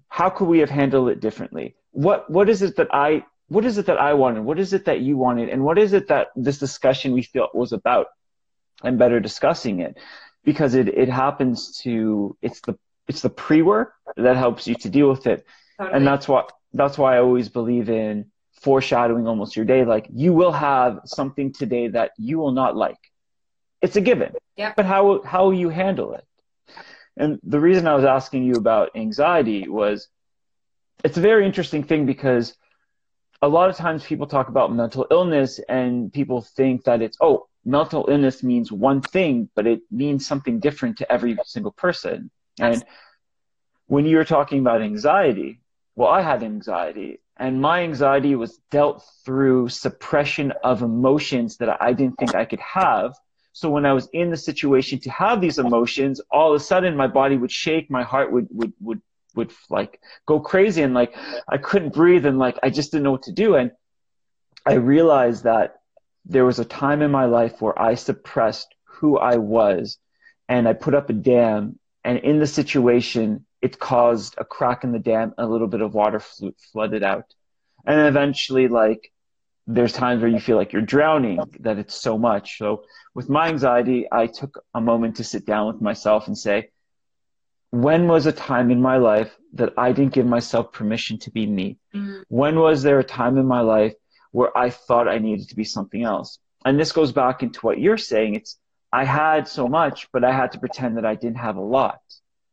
how 0.08 0.30
could 0.30 0.48
we 0.48 0.60
have 0.60 0.70
handled 0.70 1.10
it 1.10 1.20
differently? 1.20 1.76
What 1.96 2.30
what 2.30 2.50
is 2.50 2.62
it 2.62 2.76
that 2.76 2.90
I 2.94 3.24
what 3.48 3.66
is 3.66 3.78
it 3.78 3.86
that 3.86 3.98
I 3.98 4.14
wanted? 4.14 4.44
What 4.44 4.60
is 4.60 4.74
it 4.74 4.86
that 4.86 5.00
you 5.00 5.18
wanted? 5.18 5.50
And 5.50 5.64
what 5.64 5.78
is 5.78 5.94
it 5.94 6.08
that 6.10 6.28
this 6.36 6.58
discussion 6.58 7.14
we 7.14 7.22
feel 7.22 7.50
was 7.54 7.72
about? 7.72 8.08
And 8.84 9.00
better 9.00 9.22
discussing 9.22 9.80
it 9.80 9.98
because 10.44 10.76
it, 10.76 10.90
it 10.90 11.08
happens 11.08 11.78
to 11.84 12.38
it's 12.42 12.60
the 12.62 12.78
it's 13.08 13.22
the 13.22 13.30
pre 13.30 13.62
work 13.62 13.94
that 14.18 14.36
helps 14.36 14.68
you 14.68 14.76
to 14.76 14.90
deal 14.90 15.10
with 15.10 15.26
it. 15.26 15.46
Totally. 15.78 15.96
And 15.96 16.06
that's 16.06 16.28
what 16.28 16.52
that's 16.74 16.98
why 16.98 17.16
I 17.16 17.20
always 17.20 17.48
believe 17.48 17.90
in 17.90 18.26
foreshadowing 18.62 19.28
almost 19.28 19.56
your 19.56 19.66
day. 19.66 19.86
Like 19.86 20.08
you 20.12 20.34
will 20.34 20.52
have 20.52 21.00
something 21.06 21.54
today 21.54 21.88
that 21.90 22.12
you 22.18 22.38
will 22.38 22.52
not 22.52 22.76
like. 22.76 23.00
It's 23.82 23.96
a 23.96 24.02
given. 24.02 24.34
Yeah. 24.58 24.74
But 24.76 24.86
how 24.86 25.22
how 25.24 25.52
you 25.52 25.70
handle 25.70 26.14
it. 26.14 26.26
And 27.16 27.40
the 27.44 27.62
reason 27.62 27.88
I 27.88 27.96
was 27.96 28.04
asking 28.04 28.44
you 28.44 28.56
about 28.56 28.92
anxiety 28.96 29.70
was 29.70 30.10
it's 31.04 31.18
a 31.18 31.22
very 31.22 31.46
interesting 31.46 31.84
thing 31.84 32.06
because 32.06 32.56
a 33.42 33.48
lot 33.48 33.70
of 33.70 33.76
times 33.76 34.04
people 34.04 34.28
talk 34.28 34.48
about 34.48 34.74
mental 34.74 35.06
illness 35.12 35.60
and 35.70 36.12
people 36.12 36.42
think 36.42 36.84
that 36.86 37.02
it's 37.02 37.18
oh 37.22 37.48
mental 37.66 38.06
illness 38.10 38.44
means 38.44 38.72
one 38.72 39.02
thing 39.02 39.50
but 39.56 39.68
it 39.68 39.82
means 39.92 40.26
something 40.26 40.60
different 40.60 40.98
to 40.98 41.12
every 41.12 41.38
single 41.46 41.72
person. 41.72 42.30
And 42.60 42.84
when 43.88 44.06
you 44.06 44.18
were 44.18 44.26
talking 44.26 44.60
about 44.60 44.82
anxiety 44.82 45.60
well 45.96 46.10
i 46.10 46.22
had 46.22 46.42
anxiety 46.44 47.20
and 47.38 47.62
my 47.62 47.84
anxiety 47.84 48.34
was 48.36 48.60
dealt 48.72 49.04
through 49.26 49.68
suppression 49.68 50.54
of 50.64 50.82
emotions 50.82 51.58
that 51.58 51.82
i 51.82 51.92
didn't 51.94 52.18
think 52.18 52.34
i 52.34 52.46
could 52.46 52.62
have. 52.62 53.14
So 53.52 53.70
when 53.70 53.86
i 53.86 53.94
was 53.94 54.08
in 54.14 54.32
the 54.32 54.38
situation 54.38 55.00
to 55.02 55.10
have 55.12 55.42
these 55.42 55.60
emotions 55.60 56.22
all 56.32 56.54
of 56.54 56.62
a 56.62 56.64
sudden 56.64 56.96
my 56.96 57.08
body 57.08 57.38
would 57.38 57.52
shake 57.52 57.92
my 57.92 58.04
heart 58.04 58.32
would 58.32 58.48
would 58.52 58.74
would 58.80 59.02
would 59.36 59.52
like 59.70 60.00
go 60.26 60.40
crazy 60.40 60.82
and 60.82 60.94
like 60.94 61.16
I 61.48 61.58
couldn't 61.58 61.94
breathe 61.94 62.26
and 62.26 62.40
like 62.40 62.58
I 62.64 62.70
just 62.70 62.92
didn't 62.92 63.04
know 63.04 63.12
what 63.12 63.24
to 63.24 63.32
do. 63.32 63.56
And 63.56 63.72
I 64.66 64.74
realized 64.74 65.44
that 65.44 65.76
there 66.26 66.46
was 66.46 66.60
a 66.60 66.66
time 66.66 67.02
in 67.02 67.12
my 67.12 67.26
life 67.26 67.62
where 67.62 67.80
I 67.80 67.96
suppressed 67.96 68.74
who 68.86 69.18
I 69.18 69.38
was 69.38 69.98
and 70.50 70.68
I 70.68 70.74
put 70.74 70.96
up 70.96 71.10
a 71.10 71.14
dam. 71.14 71.80
And 72.04 72.20
in 72.20 72.40
the 72.40 72.48
situation 72.48 73.46
it 73.62 73.80
caused 73.80 74.36
a 74.38 74.46
crack 74.46 74.84
in 74.84 74.92
the 74.92 75.00
dam 75.00 75.34
a 75.38 75.46
little 75.46 75.68
bit 75.68 75.82
of 75.82 75.94
water 75.94 76.20
fl- 76.20 76.50
flooded 76.72 77.04
out. 77.04 77.26
And 77.86 78.00
eventually 78.08 78.68
like 78.68 79.12
there's 79.68 79.94
times 79.94 80.22
where 80.22 80.30
you 80.30 80.40
feel 80.40 80.58
like 80.58 80.74
you're 80.74 80.82
drowning 80.84 81.40
that 81.62 81.80
it's 81.80 81.96
so 81.96 82.18
much. 82.18 82.60
So 82.60 82.84
with 83.16 83.30
my 83.30 83.48
anxiety 83.48 84.08
i 84.12 84.28
took 84.28 84.64
a 84.76 84.82
moment 84.82 85.16
to 85.16 85.24
sit 85.24 85.46
down 85.46 85.68
with 85.68 85.82
myself 85.82 86.28
and 86.28 86.38
say 86.38 86.70
when 87.72 88.08
was 88.08 88.26
a 88.26 88.32
time 88.32 88.72
in 88.72 88.82
my 88.82 88.98
life 88.98 89.36
that 89.54 89.74
I 89.78 89.92
didn't 89.92 90.14
give 90.14 90.26
myself 90.26 90.72
permission 90.72 91.18
to 91.20 91.32
be 91.32 91.46
me? 91.46 91.78
Mm-hmm. 91.94 92.22
When 92.30 92.60
was 92.60 92.84
there 92.84 93.00
a 93.00 93.04
time 93.04 93.38
in 93.38 93.46
my 93.46 93.62
life 93.62 93.94
where 94.32 94.56
I 94.58 94.70
thought 94.70 95.08
I 95.08 95.18
needed 95.18 95.50
to 95.50 95.56
be 95.56 95.64
something 95.64 96.04
else? 96.04 96.40
And 96.66 96.80
this 96.80 96.92
goes 96.92 97.12
back 97.12 97.44
into 97.44 97.60
what 97.62 97.80
you're 97.80 97.98
saying. 97.98 98.36
It's 98.36 98.58
I 98.92 99.04
had 99.04 99.48
so 99.48 99.68
much, 99.68 100.08
but 100.12 100.24
I 100.24 100.32
had 100.32 100.54
to 100.54 100.60
pretend 100.60 100.98
that 100.98 101.06
I 101.06 101.16
didn't 101.16 101.38
have 101.38 101.58
a 101.58 101.62
lot. 101.62 102.00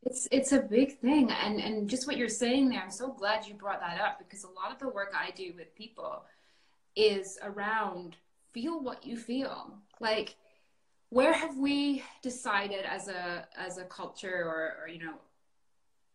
It's 0.04 0.26
it's 0.32 0.50
a 0.50 0.60
big 0.60 0.98
thing, 0.98 1.30
and 1.30 1.60
and 1.60 1.88
just 1.88 2.08
what 2.08 2.16
you're 2.16 2.28
saying 2.28 2.68
there. 2.68 2.82
I'm 2.82 2.90
so 2.90 3.12
glad 3.12 3.46
you 3.46 3.54
brought 3.54 3.80
that 3.80 4.00
up 4.00 4.18
because 4.18 4.42
a 4.42 4.48
lot 4.48 4.72
of 4.72 4.80
the 4.80 4.88
work 4.88 5.14
I 5.16 5.30
do 5.30 5.52
with 5.56 5.74
people 5.76 6.24
is 6.96 7.38
around 7.42 8.16
feel 8.52 8.82
what 8.82 9.06
you 9.06 9.16
feel. 9.16 9.78
Like 10.00 10.34
where 11.12 11.34
have 11.34 11.58
we 11.58 12.02
decided 12.22 12.86
as 12.86 13.06
a 13.06 13.46
as 13.54 13.76
a 13.76 13.84
culture 13.84 14.44
or, 14.46 14.76
or 14.82 14.88
you 14.88 14.98
know 14.98 15.12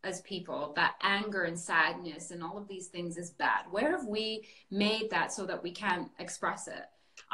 as 0.03 0.21
people 0.21 0.73
that 0.75 0.95
anger 1.03 1.43
and 1.43 1.59
sadness 1.59 2.31
and 2.31 2.41
all 2.41 2.57
of 2.57 2.67
these 2.67 2.87
things 2.87 3.15
is 3.15 3.29
bad? 3.29 3.65
Where 3.69 3.91
have 3.91 4.07
we 4.07 4.47
made 4.71 5.11
that 5.11 5.31
so 5.31 5.45
that 5.45 5.61
we 5.61 5.71
can't 5.71 6.09
express 6.17 6.67
it? 6.67 6.85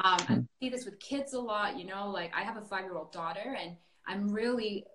Um, 0.04 0.19
I 0.28 0.43
see 0.60 0.69
this 0.69 0.84
with 0.84 0.99
kids 0.99 1.34
a 1.34 1.39
lot 1.39 1.78
you 1.78 1.86
know 1.86 2.10
like 2.10 2.32
i 2.36 2.41
have 2.41 2.58
a 2.58 2.62
five 2.62 2.86
year 2.86 2.95
old 2.95 3.12
daughter 3.12 3.58
and 3.62 3.76
i'm 4.08 4.30
really 4.32 4.86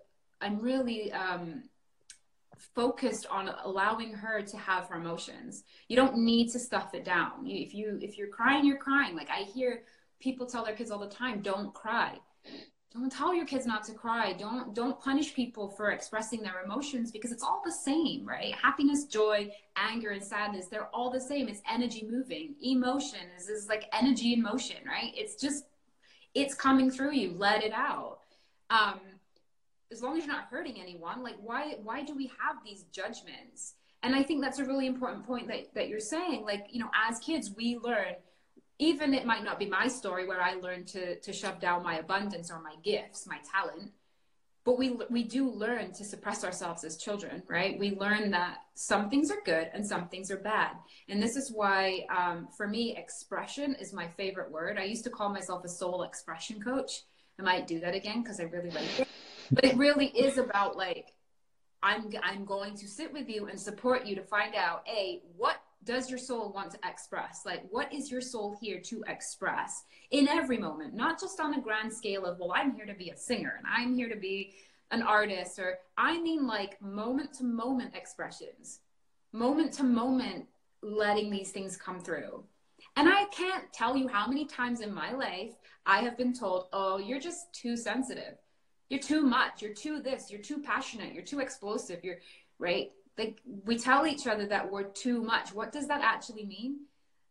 i'm 0.40 0.58
really 0.60 1.12
um, 1.12 1.62
focused 2.74 3.26
on 3.30 3.50
allowing 3.64 4.12
her 4.12 4.42
to 4.42 4.56
have 4.56 4.88
her 4.88 4.96
emotions. 4.96 5.64
You 5.88 5.96
don't 5.96 6.16
need 6.16 6.50
to 6.52 6.58
stuff 6.58 6.94
it 6.94 7.04
down. 7.04 7.46
If 7.46 7.74
you 7.74 7.98
if 8.02 8.18
you're 8.18 8.28
crying 8.28 8.64
you're 8.66 8.78
crying. 8.78 9.14
Like 9.16 9.30
i 9.30 9.42
hear 9.42 9.84
people 10.20 10.46
tell 10.46 10.64
their 10.64 10.74
kids 10.74 10.90
all 10.90 10.98
the 10.98 11.08
time 11.08 11.40
don't 11.40 11.72
cry 11.72 12.18
don't 12.90 13.12
tell 13.12 13.34
your 13.34 13.44
kids 13.44 13.66
not 13.66 13.84
to 13.84 13.92
cry. 13.92 14.32
Don't 14.32 14.74
don't 14.74 14.98
punish 14.98 15.34
people 15.34 15.68
for 15.68 15.90
expressing 15.90 16.42
their 16.42 16.62
emotions 16.64 17.10
because 17.10 17.32
it's 17.32 17.42
all 17.42 17.60
the 17.64 17.72
same 17.72 18.26
right? 18.26 18.54
Happiness 18.54 19.04
joy 19.04 19.50
anger 19.76 20.10
and 20.10 20.22
sadness 20.22 20.68
they're 20.68 20.88
all 20.94 21.10
the 21.10 21.20
same. 21.20 21.48
It's 21.48 21.60
energy 21.70 22.08
moving. 22.10 22.54
Emotion 22.62 23.20
is, 23.36 23.48
is 23.48 23.68
like 23.68 23.84
energy 23.92 24.32
in 24.32 24.42
motion 24.42 24.76
right? 24.86 25.12
It's 25.14 25.40
just 25.40 25.64
it's 26.34 26.54
coming 26.54 26.90
through 26.90 27.12
you. 27.12 27.34
Let 27.36 27.62
it 27.62 27.72
out. 27.72 28.20
Um 28.70 29.00
as 29.92 30.02
long 30.02 30.16
as 30.18 30.24
you're 30.24 30.34
not 30.34 30.46
hurting 30.50 30.80
anyone 30.80 31.22
like 31.22 31.36
why 31.42 31.74
why 31.82 32.02
do 32.02 32.14
we 32.14 32.30
have 32.42 32.56
these 32.64 32.84
judgments? 32.84 33.74
And 34.02 34.14
i 34.14 34.22
think 34.22 34.42
that's 34.42 34.60
a 34.60 34.64
really 34.64 34.86
important 34.86 35.26
point 35.26 35.48
that, 35.48 35.74
that 35.74 35.88
you're 35.88 36.00
saying 36.00 36.44
like 36.44 36.66
you 36.70 36.80
know 36.80 36.90
as 37.08 37.18
kids 37.18 37.50
we 37.54 37.76
learn 37.82 38.14
even 38.78 39.14
it 39.14 39.26
might 39.26 39.44
not 39.44 39.58
be 39.58 39.66
my 39.66 39.88
story 39.88 40.26
where 40.26 40.40
I 40.40 40.54
learned 40.54 40.86
to 40.88 41.16
to 41.20 41.32
shove 41.32 41.60
down 41.60 41.82
my 41.82 41.98
abundance 41.98 42.50
or 42.50 42.60
my 42.60 42.74
gifts, 42.82 43.26
my 43.26 43.38
talent, 43.50 43.92
but 44.64 44.78
we 44.78 44.96
we 45.10 45.24
do 45.24 45.50
learn 45.50 45.92
to 45.94 46.04
suppress 46.04 46.44
ourselves 46.44 46.84
as 46.84 46.96
children, 46.96 47.42
right? 47.48 47.78
We 47.78 47.96
learn 47.96 48.30
that 48.32 48.58
some 48.74 49.10
things 49.10 49.30
are 49.30 49.40
good 49.44 49.70
and 49.72 49.86
some 49.86 50.08
things 50.08 50.30
are 50.30 50.36
bad, 50.36 50.72
and 51.08 51.22
this 51.22 51.36
is 51.36 51.50
why 51.50 52.06
um, 52.16 52.48
for 52.56 52.68
me 52.68 52.96
expression 52.96 53.74
is 53.80 53.92
my 53.92 54.08
favorite 54.08 54.50
word. 54.50 54.78
I 54.78 54.84
used 54.84 55.04
to 55.04 55.10
call 55.10 55.30
myself 55.30 55.64
a 55.64 55.68
soul 55.68 56.02
expression 56.02 56.60
coach. 56.62 57.02
I 57.38 57.42
might 57.42 57.66
do 57.66 57.80
that 57.80 57.94
again 57.94 58.22
because 58.22 58.40
I 58.40 58.44
really 58.44 58.70
like 58.70 59.00
it, 59.00 59.08
but 59.50 59.64
it 59.64 59.76
really 59.76 60.06
is 60.06 60.38
about 60.38 60.76
like 60.76 61.14
I'm 61.82 62.12
I'm 62.22 62.44
going 62.44 62.76
to 62.76 62.86
sit 62.86 63.12
with 63.12 63.28
you 63.28 63.46
and 63.46 63.58
support 63.58 64.06
you 64.06 64.14
to 64.16 64.22
find 64.22 64.54
out 64.54 64.84
a 64.88 65.22
what 65.36 65.56
does 65.84 66.10
your 66.10 66.18
soul 66.18 66.52
want 66.52 66.70
to 66.72 66.78
express? 66.88 67.42
Like, 67.46 67.62
what 67.70 67.92
is 67.92 68.10
your 68.10 68.20
soul 68.20 68.56
here 68.60 68.80
to 68.80 69.04
express 69.06 69.84
in 70.10 70.28
every 70.28 70.58
moment? 70.58 70.94
Not 70.94 71.20
just 71.20 71.40
on 71.40 71.54
a 71.54 71.60
grand 71.60 71.92
scale 71.92 72.26
of, 72.26 72.38
well, 72.38 72.52
I'm 72.54 72.74
here 72.74 72.86
to 72.86 72.94
be 72.94 73.10
a 73.10 73.16
singer 73.16 73.54
and 73.56 73.66
I'm 73.66 73.94
here 73.94 74.08
to 74.08 74.16
be 74.16 74.54
an 74.90 75.02
artist, 75.02 75.58
or 75.58 75.78
I 75.96 76.20
mean 76.20 76.46
like 76.46 76.80
moment 76.80 77.34
to 77.34 77.44
moment 77.44 77.94
expressions, 77.94 78.80
moment 79.32 79.72
to 79.74 79.82
moment 79.82 80.46
letting 80.82 81.30
these 81.30 81.50
things 81.50 81.76
come 81.76 82.00
through. 82.00 82.42
And 82.96 83.08
I 83.08 83.26
can't 83.26 83.70
tell 83.72 83.96
you 83.96 84.08
how 84.08 84.26
many 84.26 84.46
times 84.46 84.80
in 84.80 84.92
my 84.92 85.12
life 85.12 85.52
I 85.84 86.00
have 86.00 86.16
been 86.16 86.32
told, 86.32 86.68
oh, 86.72 86.98
you're 86.98 87.20
just 87.20 87.52
too 87.52 87.76
sensitive. 87.76 88.38
You're 88.88 89.00
too 89.00 89.22
much. 89.22 89.60
You're 89.60 89.74
too 89.74 90.00
this. 90.00 90.30
You're 90.30 90.40
too 90.40 90.62
passionate. 90.62 91.12
You're 91.12 91.24
too 91.24 91.40
explosive. 91.40 92.02
You're 92.02 92.18
right 92.58 92.90
like 93.18 93.42
we 93.64 93.76
tell 93.76 94.06
each 94.06 94.26
other 94.26 94.46
that 94.46 94.70
we're 94.70 94.84
too 94.84 95.20
much. 95.20 95.52
What 95.52 95.72
does 95.72 95.88
that 95.88 96.00
actually 96.02 96.46
mean? 96.46 96.86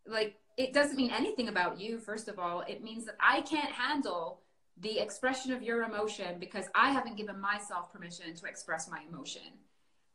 Like 0.05 0.35
it 0.57 0.73
doesn't 0.73 0.97
mean 0.97 1.11
anything 1.11 1.47
about 1.47 1.79
you 1.79 1.97
first 1.97 2.27
of 2.27 2.37
all. 2.37 2.61
It 2.67 2.83
means 2.83 3.05
that 3.05 3.15
i 3.19 3.41
can't 3.41 3.71
handle 3.71 4.41
the 4.79 4.99
expression 4.99 5.51
of 5.53 5.63
your 5.63 5.83
emotion 5.83 6.39
because 6.39 6.65
i 6.75 6.91
haven't 6.91 7.17
given 7.17 7.39
myself 7.39 7.91
permission 7.91 8.35
to 8.35 8.45
express 8.45 8.89
my 8.89 9.01
emotion. 9.09 9.41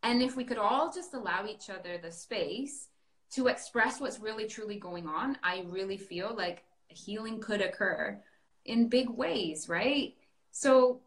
And 0.05 0.23
if 0.23 0.37
we 0.37 0.45
could 0.45 0.59
all 0.59 0.93
just 0.93 1.15
allow 1.15 1.47
each 1.47 1.71
other 1.71 1.97
the 1.97 2.13
space 2.13 2.89
to 3.33 3.47
express 3.47 4.01
what's 4.01 4.21
really 4.21 4.47
truly 4.47 4.79
going 4.79 5.07
on 5.07 5.39
i 5.43 5.65
really 5.69 5.97
feel 5.97 6.35
like 6.37 6.65
healing 6.89 7.41
could 7.41 7.63
occur 7.63 8.21
in 8.67 8.89
big 8.89 9.09
ways 9.09 9.69
right? 9.69 10.15
So 10.51 11.01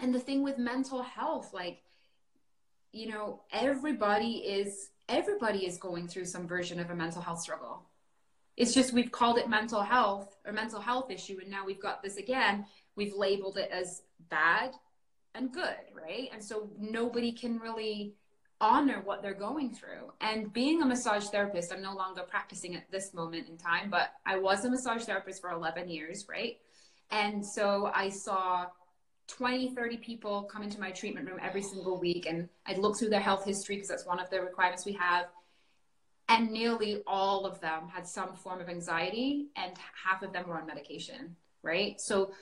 and 0.00 0.14
the 0.14 0.20
thing 0.20 0.44
with 0.44 0.56
mental 0.56 1.02
health 1.02 1.52
like 1.52 1.82
you 2.92 3.08
know, 3.08 3.42
everybody 3.52 4.38
is 4.38 4.90
everybody 5.08 5.66
is 5.66 5.78
going 5.78 6.06
through 6.06 6.26
some 6.26 6.46
version 6.46 6.78
of 6.80 6.90
a 6.90 6.94
mental 6.94 7.22
health 7.22 7.40
struggle. 7.40 7.82
It's 8.56 8.74
just 8.74 8.92
we've 8.92 9.12
called 9.12 9.38
it 9.38 9.48
mental 9.48 9.82
health 9.82 10.36
or 10.44 10.52
mental 10.52 10.80
health 10.80 11.10
issue, 11.10 11.38
and 11.40 11.50
now 11.50 11.64
we've 11.64 11.80
got 11.80 12.02
this 12.02 12.16
again. 12.16 12.66
We've 12.96 13.14
labeled 13.14 13.56
it 13.56 13.70
as 13.70 14.02
bad 14.28 14.72
and 15.34 15.52
good, 15.52 15.76
right? 15.94 16.28
And 16.32 16.42
so 16.42 16.70
nobody 16.78 17.32
can 17.32 17.58
really 17.58 18.14
honor 18.60 19.00
what 19.04 19.22
they're 19.22 19.34
going 19.34 19.72
through. 19.72 20.12
And 20.20 20.52
being 20.52 20.82
a 20.82 20.86
massage 20.86 21.26
therapist, 21.26 21.72
I'm 21.72 21.82
no 21.82 21.94
longer 21.94 22.22
practicing 22.22 22.74
at 22.74 22.90
this 22.90 23.14
moment 23.14 23.48
in 23.48 23.56
time, 23.56 23.88
but 23.90 24.12
I 24.26 24.38
was 24.38 24.64
a 24.64 24.70
massage 24.70 25.04
therapist 25.04 25.40
for 25.40 25.50
11 25.50 25.88
years, 25.88 26.26
right? 26.28 26.58
And 27.10 27.46
so 27.46 27.90
I 27.94 28.08
saw 28.08 28.66
20, 29.28 29.74
30 29.74 29.96
people 29.98 30.42
come 30.44 30.62
into 30.62 30.80
my 30.80 30.90
treatment 30.90 31.28
room 31.28 31.38
every 31.42 31.62
single 31.62 31.98
week, 31.98 32.26
and 32.26 32.48
I'd 32.66 32.78
look 32.78 32.98
through 32.98 33.10
their 33.10 33.20
health 33.20 33.44
history 33.44 33.76
because 33.76 33.88
that's 33.88 34.06
one 34.06 34.18
of 34.18 34.30
the 34.30 34.40
requirements 34.40 34.84
we 34.84 34.94
have. 34.94 35.26
And 36.30 36.50
nearly 36.50 37.02
all 37.06 37.46
of 37.46 37.60
them 37.60 37.88
had 37.88 38.06
some 38.06 38.34
form 38.34 38.60
of 38.60 38.68
anxiety, 38.68 39.48
and 39.56 39.72
half 40.04 40.22
of 40.22 40.32
them 40.32 40.48
were 40.48 40.58
on 40.58 40.66
medication, 40.66 41.36
right? 41.62 42.00
So 42.00 42.32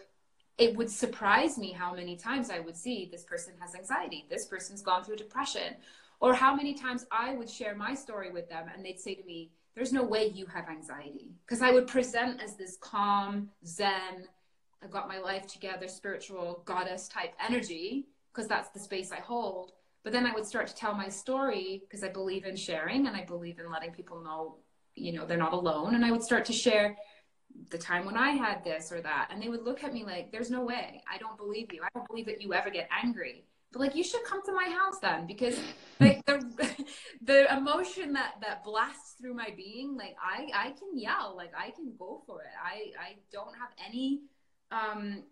it 0.59 0.75
would 0.77 0.91
surprise 0.91 1.59
me 1.59 1.73
how 1.73 1.95
many 1.95 2.17
times 2.17 2.51
I 2.51 2.61
would 2.61 2.77
see 2.77 3.09
this 3.11 3.25
person 3.25 3.53
has 3.61 3.75
anxiety, 3.75 4.27
this 4.31 4.47
person's 4.47 4.83
gone 4.83 5.05
through 5.05 5.17
depression, 5.17 5.77
or 6.21 6.35
how 6.35 6.55
many 6.55 6.73
times 6.73 7.07
I 7.13 7.35
would 7.35 7.51
share 7.51 7.75
my 7.75 7.95
story 7.95 8.33
with 8.33 8.49
them 8.49 8.71
and 8.73 8.85
they'd 8.85 9.01
say 9.01 9.15
to 9.15 9.25
me, 9.25 9.51
There's 9.75 9.93
no 9.93 10.03
way 10.03 10.29
you 10.29 10.47
have 10.47 10.69
anxiety. 10.69 11.35
Because 11.45 11.61
I 11.61 11.73
would 11.73 11.87
present 11.87 12.43
as 12.43 12.57
this 12.57 12.79
calm, 12.81 13.51
zen, 13.67 14.29
I've 14.83 14.91
got 14.91 15.09
my 15.09 15.19
life 15.19 15.47
together, 15.47 15.89
spiritual 15.89 16.63
goddess 16.65 17.09
type 17.09 17.35
energy, 17.45 18.07
because 18.33 18.49
that's 18.49 18.71
the 18.71 18.81
space 18.81 19.11
I 19.13 19.21
hold. 19.21 19.73
But 20.05 20.13
then 20.13 20.27
I 20.27 20.35
would 20.35 20.47
start 20.47 20.69
to 20.69 20.75
tell 20.75 20.95
my 20.95 21.09
story 21.09 21.83
because 21.83 22.05
I 22.05 22.09
believe 22.09 22.45
in 22.45 22.55
sharing 22.55 23.07
and 23.07 23.17
I 23.17 23.25
believe 23.25 23.59
in 23.59 23.71
letting 23.71 23.91
people 23.91 24.23
know, 24.23 24.59
you 24.95 25.13
know, 25.13 25.27
they're 25.27 25.37
not 25.37 25.53
alone. 25.53 25.95
And 25.95 26.05
I 26.05 26.13
would 26.13 26.23
start 26.23 26.45
to 26.45 26.53
share 26.53 26.97
the 27.71 27.79
time 27.79 28.05
when 28.05 28.17
I 28.17 28.31
had 28.31 28.63
this 28.63 28.93
or 28.93 29.01
that. 29.01 29.31
And 29.33 29.43
they 29.43 29.49
would 29.49 29.65
look 29.65 29.83
at 29.83 29.93
me 29.93 30.05
like, 30.05 30.31
there's 30.31 30.51
no 30.51 30.63
way. 30.63 31.03
I 31.13 31.19
don't 31.19 31.37
believe 31.37 31.73
you. 31.73 31.83
I 31.83 31.89
don't 31.95 32.07
believe 32.07 32.27
that 32.27 32.41
you 32.41 32.55
ever 32.55 32.71
get 32.71 32.89
angry. 32.91 33.47
But 33.73 33.81
like, 33.81 33.97
you 33.97 34.05
should 34.05 34.23
come 34.25 34.43
to 34.45 34.53
my 34.53 34.69
house 34.69 35.01
then 35.01 35.27
because 35.27 35.59
like 35.99 36.25
the, 36.27 36.87
the 37.23 37.57
emotion 37.57 38.13
that, 38.13 38.35
that 38.43 38.63
blasts 38.63 39.15
through 39.21 39.35
my 39.35 39.53
being, 39.57 39.97
like 39.97 40.17
I, 40.23 40.49
I 40.55 40.71
can 40.71 40.97
yell, 40.97 41.35
like 41.37 41.53
I 41.59 41.71
can 41.71 41.93
go 41.99 42.23
for 42.27 42.43
it. 42.43 42.55
I, 42.63 42.93
I 43.01 43.17
don't 43.33 43.55
have 43.57 43.71
any 43.85 44.21
um, 44.71 45.23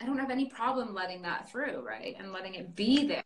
I 0.00 0.06
don't 0.06 0.18
have 0.18 0.30
any 0.30 0.46
problem 0.46 0.94
letting 0.94 1.22
that 1.22 1.50
through, 1.50 1.84
right? 1.86 2.16
And 2.18 2.32
letting 2.32 2.54
it 2.54 2.74
be 2.74 3.06
there. 3.06 3.22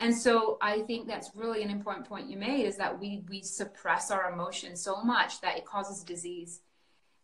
And 0.00 0.14
so 0.16 0.58
I 0.60 0.80
think 0.80 1.06
that's 1.06 1.30
really 1.34 1.62
an 1.62 1.70
important 1.70 2.08
point 2.08 2.28
you 2.28 2.36
made 2.36 2.66
is 2.66 2.76
that 2.76 2.98
we 2.98 3.22
we 3.28 3.40
suppress 3.40 4.10
our 4.10 4.32
emotions 4.32 4.80
so 4.80 5.02
much 5.02 5.40
that 5.42 5.56
it 5.56 5.64
causes 5.64 6.02
disease. 6.02 6.60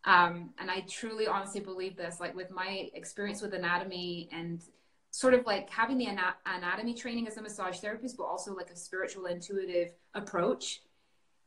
Um, 0.04 0.50
and 0.58 0.70
I 0.70 0.84
truly 0.88 1.26
honestly 1.26 1.60
believe 1.60 1.96
this, 1.96 2.20
like 2.20 2.36
with 2.36 2.50
my 2.50 2.88
experience 2.94 3.42
with 3.42 3.52
anatomy 3.52 4.28
and 4.32 4.62
sort 5.10 5.34
of 5.34 5.44
like 5.44 5.68
having 5.70 5.98
the 5.98 6.06
anatomy 6.46 6.94
training 6.94 7.26
as 7.26 7.36
a 7.36 7.42
massage 7.42 7.78
therapist, 7.80 8.16
but 8.16 8.24
also 8.24 8.54
like 8.54 8.70
a 8.70 8.76
spiritual 8.76 9.26
intuitive 9.26 9.92
approach. 10.14 10.82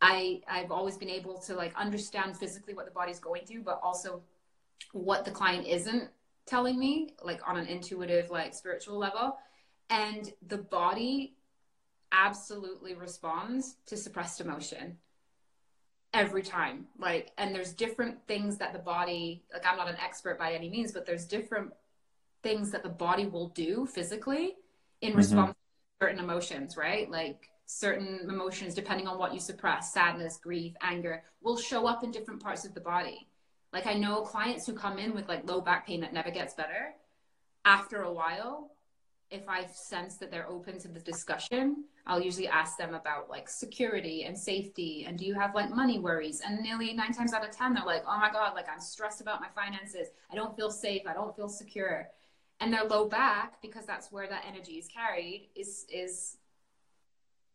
I 0.01 0.41
I've 0.47 0.71
always 0.71 0.97
been 0.97 1.09
able 1.09 1.37
to 1.39 1.55
like 1.55 1.73
understand 1.75 2.37
physically 2.37 2.73
what 2.73 2.85
the 2.85 2.91
body's 2.91 3.19
going 3.19 3.45
through, 3.45 3.63
but 3.63 3.79
also 3.81 4.21
what 4.93 5.25
the 5.25 5.31
client 5.31 5.67
isn't 5.67 6.09
telling 6.45 6.79
me, 6.79 7.15
like 7.23 7.47
on 7.47 7.57
an 7.57 7.67
intuitive, 7.67 8.29
like 8.29 8.53
spiritual 8.53 8.97
level. 8.97 9.37
And 9.89 10.31
the 10.47 10.57
body 10.57 11.35
absolutely 12.11 12.93
responds 12.93 13.75
to 13.87 13.97
suppressed 13.97 14.41
emotion 14.41 14.97
every 16.13 16.41
time. 16.41 16.87
Like, 16.99 17.31
and 17.37 17.55
there's 17.55 17.73
different 17.73 18.17
things 18.27 18.57
that 18.57 18.73
the 18.73 18.79
body, 18.79 19.43
like, 19.53 19.65
I'm 19.65 19.77
not 19.77 19.87
an 19.87 19.97
expert 20.03 20.37
by 20.37 20.53
any 20.53 20.69
means, 20.69 20.91
but 20.91 21.05
there's 21.05 21.25
different 21.25 21.71
things 22.43 22.71
that 22.71 22.83
the 22.83 22.89
body 22.89 23.27
will 23.27 23.49
do 23.49 23.85
physically 23.85 24.55
in 25.01 25.09
mm-hmm. 25.09 25.17
response 25.17 25.53
to 25.53 26.05
certain 26.05 26.19
emotions, 26.19 26.75
right? 26.75 27.09
Like, 27.09 27.47
certain 27.65 28.19
emotions, 28.29 28.73
depending 28.73 29.07
on 29.07 29.17
what 29.17 29.33
you 29.33 29.39
suppress, 29.39 29.93
sadness, 29.93 30.37
grief, 30.37 30.73
anger, 30.81 31.23
will 31.41 31.57
show 31.57 31.87
up 31.87 32.03
in 32.03 32.11
different 32.11 32.43
parts 32.43 32.65
of 32.65 32.73
the 32.73 32.81
body. 32.81 33.27
Like 33.73 33.87
I 33.87 33.93
know 33.93 34.21
clients 34.21 34.65
who 34.65 34.73
come 34.73 34.99
in 34.99 35.13
with 35.13 35.27
like 35.29 35.47
low 35.47 35.61
back 35.61 35.87
pain 35.87 36.01
that 36.01 36.13
never 36.13 36.31
gets 36.31 36.53
better. 36.53 36.93
After 37.65 38.01
a 38.03 38.11
while, 38.11 38.71
if 39.29 39.47
I 39.47 39.65
sense 39.67 40.17
that 40.17 40.29
they're 40.29 40.49
open 40.49 40.77
to 40.79 40.89
the 40.89 40.99
discussion, 40.99 41.85
I'll 42.05 42.21
usually 42.21 42.49
ask 42.49 42.77
them 42.77 42.93
about 42.93 43.29
like 43.29 43.47
security 43.47 44.23
and 44.25 44.37
safety 44.37 45.05
and 45.07 45.17
do 45.17 45.25
you 45.25 45.35
have 45.35 45.55
like 45.55 45.69
money 45.69 45.99
worries? 45.99 46.41
And 46.45 46.59
nearly 46.61 46.91
nine 46.93 47.13
times 47.13 47.31
out 47.33 47.47
of 47.47 47.55
10, 47.55 47.73
they're 47.73 47.85
like, 47.85 48.03
oh 48.05 48.17
my 48.17 48.29
God, 48.31 48.55
like 48.55 48.67
I'm 48.69 48.81
stressed 48.81 49.21
about 49.21 49.39
my 49.39 49.47
finances. 49.55 50.07
I 50.31 50.35
don't 50.35 50.55
feel 50.55 50.69
safe. 50.69 51.03
I 51.07 51.13
don't 51.13 51.35
feel 51.35 51.47
secure. 51.49 52.09
and 52.59 52.71
their 52.71 52.83
low 52.83 53.07
back 53.07 53.61
because 53.61 53.85
that's 53.85 54.11
where 54.11 54.27
that 54.27 54.45
energy 54.47 54.73
is 54.73 54.87
carried 54.87 55.49
is 55.55 55.85
is 55.89 56.37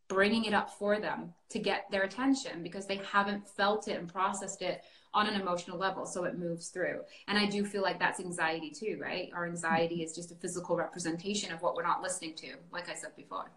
bringing 0.09 0.45
it 0.45 0.55
up 0.55 0.71
for 0.79 0.99
them 1.01 1.33
to 1.51 1.59
get 1.59 1.87
their 1.91 2.03
attention 2.03 2.63
because 2.63 2.87
they 2.87 3.01
haven't 3.13 3.47
felt 3.49 3.89
it 3.89 3.99
and 3.99 4.09
processed 4.13 4.63
it 4.63 4.83
on 5.15 5.27
an 5.29 5.41
emotional 5.41 5.79
level 5.79 6.05
so 6.07 6.25
it 6.25 6.39
moves 6.39 6.69
through. 6.69 7.01
And 7.29 7.39
i 7.39 7.47
do 7.47 7.65
feel 7.65 7.83
like 7.83 7.99
that's 7.99 8.21
anxiety 8.21 8.71
too 8.71 8.99
right? 9.01 9.31
Our 9.35 9.47
anxiety 9.47 10.03
is 10.03 10.15
just 10.15 10.31
a 10.33 10.35
physical 10.35 10.77
representation 10.77 11.53
of 11.53 11.63
what 11.63 11.75
we're 11.75 11.83
not 11.83 12.03
listening 12.03 12.35
to 12.37 12.55
like 12.73 12.89
i 12.89 12.95
said 12.95 13.15
before. 13.17 13.51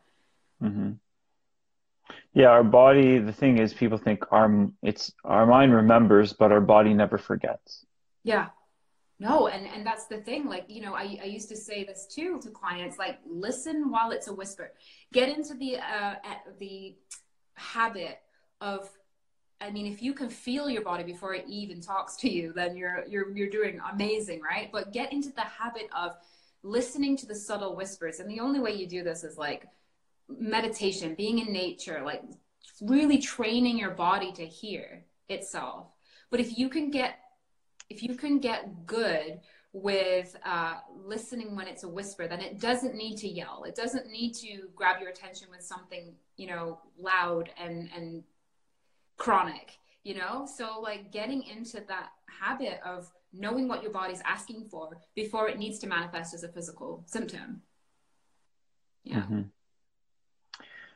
Mm-hmm. 0.64 0.92
yeah 2.34 2.48
our 2.48 2.64
body 2.64 3.20
the 3.20 3.32
thing 3.34 3.58
is 3.60 3.74
people 3.74 3.98
think 3.98 4.24
our 4.32 4.68
it's 4.84 5.14
our 5.24 5.46
mind 5.46 5.74
remembers 5.74 6.34
but 6.34 6.52
our 6.52 6.62
body 6.62 6.94
never 6.94 7.18
forgets. 7.18 7.86
Yeah. 8.24 8.48
No 9.20 9.48
and 9.48 9.68
and 9.68 9.86
that's 9.86 10.06
the 10.08 10.18
thing 10.22 10.46
like 10.48 10.66
you 10.70 10.82
know 10.82 10.94
i, 10.94 11.20
I 11.22 11.26
used 11.26 11.50
to 11.50 11.56
say 11.58 11.84
this 11.84 12.08
too 12.08 12.40
to 12.42 12.50
clients 12.50 12.98
like 12.98 13.20
listen 13.28 13.92
while 13.92 14.12
it's 14.12 14.28
a 14.28 14.34
whisper. 14.34 14.72
Get 15.12 15.28
into 15.30 15.54
the 15.56 15.78
uh 15.78 16.16
the 16.60 16.96
habit 17.56 18.20
of 18.62 18.90
I 19.62 19.72
mean, 19.72 19.86
if 19.92 20.02
you 20.02 20.14
can 20.14 20.30
feel 20.30 20.70
your 20.70 20.84
body 20.84 21.04
before 21.04 21.34
it 21.34 21.46
even 21.48 21.82
talks 21.82 22.16
to 22.18 22.30
you, 22.30 22.54
then 22.54 22.78
you're 22.78 23.04
you're 23.08 23.36
you're 23.36 23.50
doing 23.50 23.80
amazing, 23.92 24.42
right? 24.42 24.70
But 24.72 24.94
get 24.94 25.12
into 25.12 25.32
the 25.32 25.42
habit 25.42 25.90
of 25.96 26.16
listening 26.64 27.18
to 27.18 27.26
the 27.26 27.36
subtle 27.36 27.76
whispers, 27.76 28.20
and 28.20 28.30
the 28.30 28.40
only 28.40 28.60
way 28.60 28.72
you 28.72 28.88
do 28.88 29.04
this 29.04 29.24
is 29.24 29.38
like 29.38 29.66
meditation, 30.30 31.16
being 31.16 31.40
in 31.40 31.52
nature, 31.52 32.02
like 32.06 32.24
really 32.82 33.18
training 33.18 33.78
your 33.78 33.92
body 33.92 34.32
to 34.34 34.46
hear 34.46 35.04
itself. 35.28 35.88
But 36.32 36.40
if 36.40 36.58
you 36.58 36.70
can 36.70 36.92
get 36.92 37.20
if 37.90 38.04
you 38.04 38.16
can 38.16 38.40
get 38.40 38.86
good 38.86 39.40
with 39.74 40.36
uh, 40.46 40.76
listening 41.06 41.56
when 41.56 41.68
it's 41.68 41.84
a 41.84 41.88
whisper, 41.88 42.28
then 42.28 42.40
it 42.40 42.60
doesn't 42.60 42.96
need 42.96 43.18
to 43.18 43.28
yell. 43.28 43.64
It 43.68 43.76
doesn't 43.76 44.08
need 44.08 44.34
to 44.36 44.68
grab 44.76 45.00
your 45.02 45.10
attention 45.10 45.48
with 45.52 45.62
something, 45.62 46.14
you 46.38 46.48
know, 46.48 46.80
loud 46.98 47.50
and 47.62 47.90
and 47.96 48.24
chronic, 49.20 49.78
you 50.04 50.16
know? 50.16 50.48
So, 50.52 50.80
like, 50.82 51.12
getting 51.12 51.44
into 51.44 51.84
that 51.88 52.10
habit 52.42 52.80
of 52.84 53.12
knowing 53.32 53.68
what 53.68 53.84
your 53.84 53.92
body's 53.92 54.22
asking 54.26 54.66
for 54.72 54.98
before 55.14 55.48
it 55.48 55.60
needs 55.60 55.78
to 55.80 55.88
manifest 55.88 56.34
as 56.34 56.44
a 56.44 56.50
physical 56.50 57.04
symptom. 57.06 57.62
Yeah. 59.04 59.18
Mm-hmm. 59.18 59.42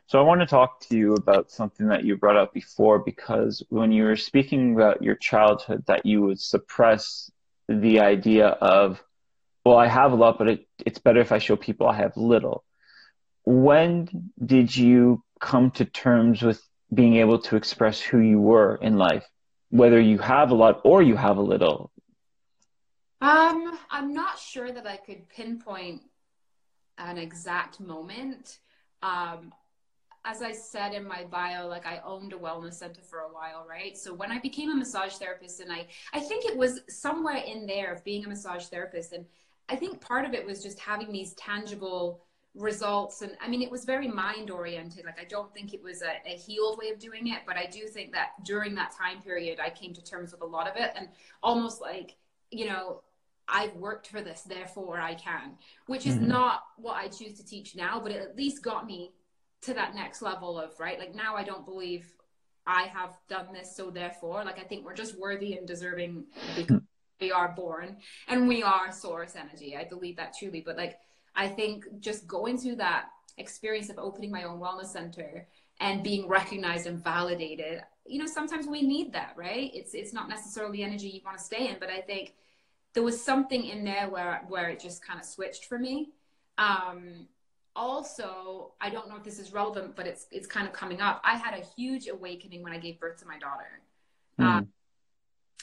So, 0.07 0.19
I 0.19 0.23
want 0.23 0.41
to 0.41 0.47
talk 0.47 0.79
to 0.87 0.97
you 0.97 1.13
about 1.13 1.51
something 1.51 1.87
that 1.87 2.03
you 2.03 2.17
brought 2.17 2.37
up 2.37 2.53
before 2.53 2.99
because 2.99 3.63
when 3.69 3.91
you 3.91 4.03
were 4.05 4.15
speaking 4.15 4.73
about 4.73 5.03
your 5.03 5.15
childhood, 5.15 5.83
that 5.87 6.05
you 6.05 6.21
would 6.23 6.41
suppress 6.41 7.31
the 7.69 7.99
idea 7.99 8.47
of, 8.47 9.01
well, 9.65 9.77
I 9.77 9.87
have 9.87 10.11
a 10.11 10.15
lot, 10.15 10.37
but 10.37 10.47
it, 10.47 10.67
it's 10.85 10.99
better 10.99 11.21
if 11.21 11.31
I 11.31 11.37
show 11.37 11.55
people 11.55 11.87
I 11.87 11.95
have 11.95 12.17
little. 12.17 12.63
When 13.45 14.31
did 14.43 14.75
you 14.75 15.23
come 15.39 15.71
to 15.71 15.85
terms 15.85 16.41
with 16.41 16.61
being 16.93 17.15
able 17.17 17.39
to 17.39 17.55
express 17.55 17.99
who 17.99 18.19
you 18.19 18.39
were 18.39 18.75
in 18.81 18.97
life, 18.97 19.25
whether 19.69 19.99
you 19.99 20.17
have 20.19 20.51
a 20.51 20.55
lot 20.55 20.81
or 20.83 21.01
you 21.01 21.15
have 21.15 21.37
a 21.37 21.41
little? 21.41 21.91
Um, 23.21 23.77
I'm 23.89 24.13
not 24.13 24.37
sure 24.37 24.71
that 24.71 24.85
I 24.85 24.97
could 24.97 25.29
pinpoint 25.29 26.01
an 26.97 27.17
exact 27.17 27.79
moment. 27.79 28.59
Um, 29.01 29.53
as 30.25 30.41
I 30.41 30.53
said 30.53 30.93
in 30.93 31.05
my 31.05 31.25
bio, 31.25 31.67
like 31.67 31.85
I 31.85 32.01
owned 32.05 32.33
a 32.33 32.37
wellness 32.37 32.75
center 32.75 33.01
for 33.01 33.19
a 33.19 33.33
while, 33.33 33.65
right? 33.69 33.97
So 33.97 34.13
when 34.13 34.31
I 34.31 34.39
became 34.39 34.69
a 34.69 34.75
massage 34.75 35.15
therapist, 35.15 35.59
and 35.59 35.71
I, 35.71 35.87
I 36.13 36.19
think 36.19 36.45
it 36.45 36.57
was 36.57 36.81
somewhere 36.87 37.43
in 37.45 37.65
there 37.65 37.93
of 37.93 38.03
being 38.03 38.25
a 38.25 38.29
massage 38.29 38.65
therapist, 38.65 39.11
and 39.11 39.25
I 39.67 39.75
think 39.75 39.99
part 39.99 40.25
of 40.25 40.33
it 40.33 40.45
was 40.45 40.63
just 40.63 40.79
having 40.79 41.11
these 41.11 41.33
tangible 41.33 42.21
results 42.55 43.23
and 43.23 43.35
i 43.41 43.47
mean 43.47 43.63
it 43.63 43.71
was 43.71 43.83
very 43.83 44.07
mind 44.07 44.51
oriented 44.51 45.05
like 45.05 45.19
i 45.19 45.23
don't 45.23 45.51
think 45.55 45.73
it 45.73 45.81
was 45.81 46.03
a, 46.03 46.31
a, 46.31 46.37
healed 46.37 46.77
way 46.77 46.89
of 46.89 46.99
doing 46.99 47.27
it 47.27 47.39
but 47.47 47.57
i 47.57 47.65
do 47.65 47.87
think 47.87 48.11
that 48.11 48.31
during 48.45 48.75
that 48.75 48.93
time 48.95 49.19
period 49.21 49.59
i 49.59 49.71
came 49.71 49.91
to 49.91 50.03
terms 50.03 50.31
with 50.31 50.41
a 50.41 50.45
lot 50.45 50.67
of 50.67 50.75
it 50.77 50.91
and 50.95 51.09
almost 51.41 51.81
like 51.81 52.15
you 52.51 52.67
know 52.67 53.01
i've 53.47 53.73
worked 53.75 54.07
for 54.07 54.21
this 54.21 54.41
therefore 54.41 55.01
i 55.01 55.15
can 55.15 55.53
which 55.87 56.05
is 56.05 56.15
mm-hmm. 56.15 56.27
not 56.27 56.63
what 56.77 56.95
i 56.95 57.07
choose 57.07 57.33
to 57.33 57.43
teach 57.45 57.75
now 57.75 57.99
but 57.99 58.11
it 58.11 58.21
at 58.21 58.37
least 58.37 58.63
got 58.63 58.85
me 58.85 59.11
to 59.61 59.73
that 59.73 59.95
next 59.95 60.21
level 60.21 60.59
of 60.59 60.79
right 60.79 60.99
like 60.99 61.15
now 61.15 61.35
i 61.35 61.43
don't 61.43 61.65
believe 61.65 62.13
i 62.67 62.83
have 62.83 63.17
done 63.27 63.47
this 63.51 63.75
so 63.75 63.89
therefore 63.89 64.45
like 64.45 64.59
i 64.59 64.63
think 64.63 64.85
we're 64.85 64.93
just 64.93 65.17
worthy 65.17 65.53
and 65.53 65.67
deserving 65.67 66.23
because 66.55 66.81
we 67.23 67.31
are 67.31 67.53
born 67.55 67.97
and 68.27 68.47
we 68.47 68.63
are 68.63 68.91
source 68.91 69.35
energy. 69.35 69.77
I 69.77 69.85
believe 69.85 70.17
that 70.17 70.35
truly 70.37 70.61
but 70.61 70.77
like 70.77 70.99
I 71.35 71.47
think 71.47 71.85
just 71.99 72.27
going 72.27 72.57
through 72.57 72.75
that 72.77 73.05
experience 73.37 73.89
of 73.89 73.97
opening 73.97 74.31
my 74.31 74.43
own 74.43 74.59
wellness 74.59 74.87
center 74.87 75.47
and 75.79 76.03
being 76.03 76.27
recognized 76.27 76.85
and 76.85 77.03
validated, 77.03 77.81
you 78.05 78.19
know, 78.19 78.27
sometimes 78.27 78.67
we 78.67 78.81
need 78.81 79.13
that, 79.13 79.33
right? 79.35 79.71
It's 79.73 79.93
it's 79.93 80.13
not 80.13 80.29
necessarily 80.29 80.77
the 80.77 80.83
energy 80.83 81.07
you 81.07 81.21
want 81.25 81.37
to 81.37 81.43
stay 81.43 81.69
in, 81.69 81.77
but 81.79 81.89
I 81.89 82.01
think 82.01 82.33
there 82.93 83.03
was 83.03 83.23
something 83.23 83.65
in 83.65 83.83
there 83.83 84.09
where 84.09 84.43
where 84.47 84.69
it 84.69 84.79
just 84.79 85.05
kind 85.05 85.19
of 85.19 85.25
switched 85.25 85.65
for 85.65 85.79
me. 85.79 86.11
Um, 86.57 87.27
also, 87.75 88.73
I 88.79 88.89
don't 88.89 89.09
know 89.09 89.15
if 89.15 89.23
this 89.23 89.39
is 89.39 89.51
relevant, 89.51 89.95
but 89.95 90.05
it's 90.05 90.27
it's 90.31 90.47
kind 90.47 90.67
of 90.67 90.73
coming 90.73 91.01
up. 91.01 91.21
I 91.23 91.37
had 91.37 91.53
a 91.59 91.63
huge 91.75 92.07
awakening 92.07 92.61
when 92.61 92.71
I 92.71 92.77
gave 92.77 92.99
birth 92.99 93.17
to 93.21 93.25
my 93.25 93.39
daughter, 93.39 93.81
mm. 94.39 94.45
um, 94.45 94.67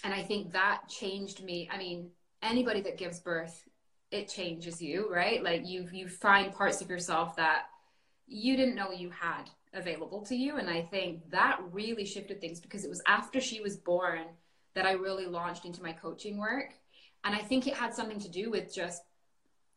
and 0.02 0.12
I 0.12 0.22
think 0.22 0.52
that 0.52 0.82
changed 0.88 1.44
me. 1.44 1.68
I 1.72 1.78
mean, 1.78 2.10
anybody 2.42 2.80
that 2.82 2.96
gives 2.96 3.20
birth 3.20 3.64
it 4.10 4.28
changes 4.28 4.82
you, 4.82 5.08
right? 5.12 5.42
Like 5.42 5.66
you 5.66 5.88
you 5.92 6.08
find 6.08 6.52
parts 6.52 6.80
of 6.80 6.90
yourself 6.90 7.36
that 7.36 7.66
you 8.26 8.56
didn't 8.56 8.74
know 8.74 8.92
you 8.92 9.10
had 9.10 9.50
available 9.74 10.22
to 10.22 10.36
you. 10.36 10.56
And 10.56 10.68
I 10.68 10.82
think 10.82 11.30
that 11.30 11.60
really 11.70 12.04
shifted 12.04 12.40
things 12.40 12.60
because 12.60 12.84
it 12.84 12.90
was 12.90 13.02
after 13.06 13.40
she 13.40 13.60
was 13.60 13.76
born 13.76 14.24
that 14.74 14.86
I 14.86 14.92
really 14.92 15.26
launched 15.26 15.64
into 15.64 15.82
my 15.82 15.92
coaching 15.92 16.38
work. 16.38 16.74
And 17.24 17.34
I 17.34 17.38
think 17.38 17.66
it 17.66 17.74
had 17.74 17.94
something 17.94 18.20
to 18.20 18.28
do 18.28 18.50
with 18.50 18.72
just 18.72 19.02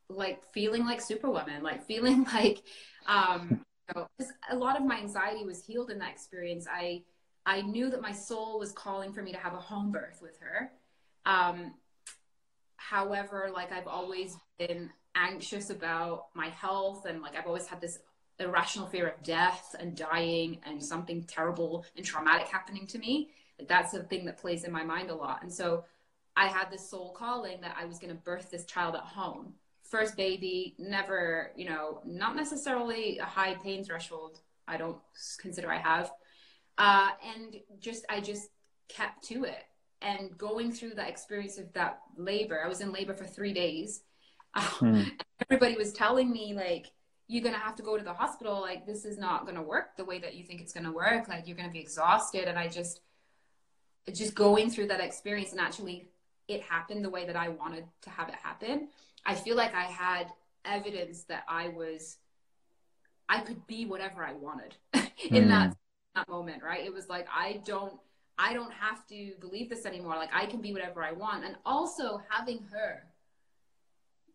like 0.10 0.44
feeling 0.54 0.86
like 0.86 1.02
superwoman, 1.02 1.64
like 1.64 1.86
feeling 1.88 2.26
like 2.26 2.64
um 3.08 3.62
you 3.90 4.02
know, 4.02 4.08
a 4.50 4.56
lot 4.56 4.78
of 4.78 4.86
my 4.86 4.98
anxiety 4.98 5.44
was 5.46 5.64
healed 5.64 5.92
in 5.92 6.00
that 6.00 6.12
experience. 6.12 6.68
I 6.72 7.04
I 7.46 7.62
knew 7.62 7.90
that 7.90 8.02
my 8.02 8.14
soul 8.14 8.58
was 8.58 8.72
calling 8.72 9.12
for 9.12 9.22
me 9.22 9.32
to 9.32 9.38
have 9.38 9.54
a 9.54 9.58
home 9.58 9.92
birth 9.92 10.20
with 10.22 10.40
her. 10.40 10.72
Um, 11.26 11.74
However, 12.90 13.50
like 13.54 13.72
I've 13.72 13.88
always 13.88 14.36
been 14.60 14.90
anxious 15.16 15.70
about 15.70 16.26
my 16.34 16.50
health 16.50 17.06
and 17.06 17.22
like 17.22 17.36
I've 17.36 17.48
always 17.48 17.66
had 17.66 17.80
this 17.80 18.00
irrational 18.40 18.88
fear 18.88 19.08
of 19.08 19.24
death 19.24 19.74
and 19.80 19.96
dying 19.96 20.60
and 20.66 20.84
something 20.84 21.24
terrible 21.24 21.86
and 21.96 22.06
traumatic 22.06 22.48
happening 22.48 22.86
to 22.88 23.00
me. 23.00 23.30
Like 23.58 23.70
that's 23.70 23.94
the 23.94 24.04
thing 24.04 24.26
that 24.26 24.38
plays 24.38 24.66
in 24.66 24.72
my 24.72 24.84
mind 24.84 25.10
a 25.12 25.16
lot. 25.16 25.44
And 25.44 25.52
so 25.52 25.86
I 26.36 26.48
had 26.48 26.70
this 26.72 26.90
soul 26.90 27.16
calling 27.18 27.62
that 27.62 27.78
I 27.80 27.86
was 27.86 28.00
going 28.00 28.14
to 28.14 28.22
birth 28.22 28.52
this 28.52 28.66
child 28.66 28.96
at 28.96 29.02
home. 29.02 29.54
First 29.84 30.18
baby, 30.18 30.76
never, 30.78 31.52
you 31.56 31.70
know, 31.70 32.02
not 32.06 32.36
necessarily 32.36 33.18
a 33.20 33.26
high 33.26 33.54
pain 33.54 33.86
threshold. 33.86 34.40
I 34.68 34.76
don't 34.76 34.98
consider 35.40 35.72
I 35.72 35.78
have. 35.78 36.12
Uh, 36.78 37.10
and 37.34 37.56
just, 37.80 38.04
I 38.10 38.20
just 38.20 38.50
kept 38.90 39.24
to 39.26 39.46
it 39.46 39.64
and 40.04 40.38
going 40.38 40.72
through 40.72 40.94
that 40.94 41.10
experience 41.10 41.58
of 41.58 41.72
that 41.74 42.02
labor 42.18 42.62
i 42.64 42.68
was 42.68 42.82
in 42.82 42.92
labor 42.92 43.14
for 43.14 43.26
three 43.26 43.54
days. 43.54 44.02
Mm. 44.56 45.10
everybody 45.50 45.76
was 45.76 45.92
telling 45.94 46.32
me 46.32 46.54
like 46.54 46.92
you're 47.28 47.44
gonna 47.44 47.58
have 47.58 47.76
to 47.76 47.84
go 47.84 47.98
to 47.98 48.04
the 48.04 48.14
hospital. 48.14 48.62
Like 48.62 48.86
this 48.86 49.06
is 49.06 49.18
not 49.18 49.46
gonna 49.46 49.62
work 49.62 49.98
the 49.98 50.06
way 50.06 50.20
that 50.20 50.36
you 50.36 50.44
think 50.44 50.62
it's 50.62 50.74
gonna 50.74 50.92
work. 50.92 51.28
Like 51.28 51.48
you're 51.48 51.58
gonna 51.58 51.72
be 51.72 51.80
exhausted. 51.80 52.46
And 52.48 52.60
i 52.60 52.68
just 52.68 53.02
just 54.14 54.36
going 54.36 54.70
through 54.70 54.88
that 54.88 55.00
experience 55.00 55.52
and 55.52 55.62
actually 55.62 56.10
it 56.48 56.62
happened 56.62 57.06
the 57.06 57.10
way 57.10 57.26
that 57.26 57.38
i 57.38 57.48
wanted 57.48 57.86
to 58.02 58.10
have 58.10 58.28
it 58.30 58.36
happen. 58.36 58.90
I 59.26 59.36
feel 59.36 59.56
like 59.56 59.74
i 59.74 59.84
had 59.84 60.28
evidence 60.66 61.24
that 61.24 61.44
i 61.48 61.70
was 61.70 62.18
i 63.28 63.40
could 63.40 63.66
be 63.66 63.86
whatever 63.86 64.24
i 64.24 64.34
wanted 64.34 64.76
in 64.94 65.46
mm. 65.46 65.48
that 65.48 65.76
that 66.16 66.30
moment 66.30 66.62
right? 66.62 66.86
It 66.86 66.94
was 66.94 67.10
like 67.10 67.28
i 67.34 67.62
don't 67.66 67.94
I 68.38 68.54
don't 68.54 68.72
have 68.74 69.06
to 69.08 69.34
believe 69.40 69.70
this 69.70 69.86
anymore. 69.86 70.16
Like 70.16 70.32
I 70.34 70.46
can 70.46 70.62
be 70.62 70.74
whatever 70.74 71.04
I 71.04 71.12
want. 71.12 71.46
And 71.46 71.56
also 71.66 72.22
having 72.30 72.64
her, 72.72 73.04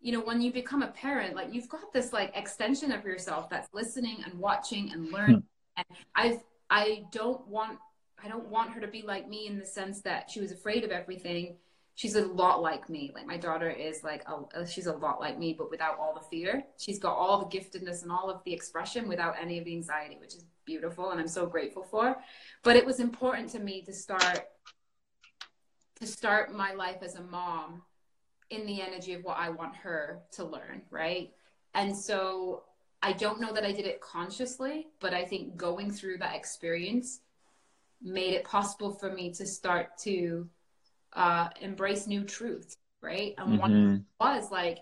you 0.01 0.13
know, 0.13 0.21
when 0.21 0.41
you 0.41 0.53
become 0.53 0.83
a 0.83 0.89
parent, 0.89 1.35
like 1.35 1.53
you've 1.53 1.69
got 1.69 1.93
this 1.93 2.13
like 2.13 2.33
extension 2.37 2.93
of 2.93 3.05
yourself 3.05 3.51
that's 3.51 3.69
listening 3.73 4.19
and 4.25 4.39
watching 4.39 4.93
and 4.93 5.13
learning. 5.13 5.43
Hmm. 5.77 5.83
and 5.89 5.99
I've, 6.15 6.41
I 6.71 7.05
don't 7.11 7.47
want, 7.49 7.79
I 8.23 8.29
don't 8.29 8.49
want 8.49 8.71
her 8.71 8.81
to 8.81 8.89
be 8.89 9.03
like 9.03 9.29
me 9.29 9.47
in 9.47 9.59
the 9.59 9.67
sense 9.67 10.01
that 10.03 10.31
she 10.31 10.41
was 10.41 10.53
afraid 10.53 10.85
of 10.85 10.91
everything. 10.91 11.57
She's 11.95 12.15
a 12.15 12.25
lot 12.27 12.63
like 12.63 12.89
me. 12.89 13.11
Like 13.13 13.27
my 13.27 13.37
daughter 13.37 13.69
is 13.69 14.05
like, 14.05 14.25
a, 14.55 14.65
she's 14.65 14.87
a 14.87 14.93
lot 14.93 15.19
like 15.19 15.39
me, 15.39 15.55
but 15.59 15.71
without 15.71 15.99
all 15.99 16.15
the 16.15 16.21
fear. 16.21 16.65
She's 16.79 17.01
got 17.01 17.17
all 17.17 17.41
the 17.41 17.59
giftedness 17.59 18.03
and 18.03 18.13
all 18.13 18.31
of 18.31 18.43
the 18.45 18.53
expression 18.53 19.09
without 19.09 19.35
any 19.41 19.59
of 19.59 19.65
the 19.65 19.73
anxiety, 19.75 20.17
which 20.21 20.35
is 20.35 20.45
beautiful 20.69 21.11
and 21.11 21.19
I'm 21.19 21.29
so 21.29 21.47
grateful 21.47 21.83
for. 21.83 22.17
But 22.63 22.77
it 22.77 22.85
was 22.85 23.01
important 23.01 23.49
to 23.51 23.59
me 23.59 23.83
to 23.83 23.93
start 23.93 24.43
to 25.99 26.07
start 26.07 26.55
my 26.55 26.73
life 26.75 26.99
as 27.03 27.17
a 27.17 27.23
mom 27.23 27.83
in 28.51 28.67
the 28.67 28.81
energy 28.81 29.15
of 29.15 29.25
what 29.25 29.37
I 29.37 29.49
want 29.49 29.75
her 29.77 30.21
to 30.33 30.45
learn, 30.45 30.83
right? 30.91 31.33
And 31.75 31.97
so 31.97 32.63
I 33.03 33.13
don't 33.13 33.41
know 33.41 33.53
that 33.53 33.65
I 33.65 33.73
did 33.73 33.87
it 33.87 34.01
consciously, 34.01 34.87
but 35.01 35.13
I 35.13 35.25
think 35.25 35.57
going 35.57 35.91
through 35.91 36.19
that 36.19 36.37
experience 36.37 37.21
made 38.01 38.35
it 38.35 38.45
possible 38.45 38.93
for 38.93 39.11
me 39.11 39.33
to 39.33 39.45
start 39.45 39.99
to 40.05 40.49
uh, 41.15 41.49
embrace 41.61 42.07
new 42.07 42.23
truths, 42.23 42.77
right? 43.01 43.35
And 43.39 43.49
mm-hmm. 43.49 43.59
one 43.59 44.07
was 44.21 44.53
like, 44.53 44.79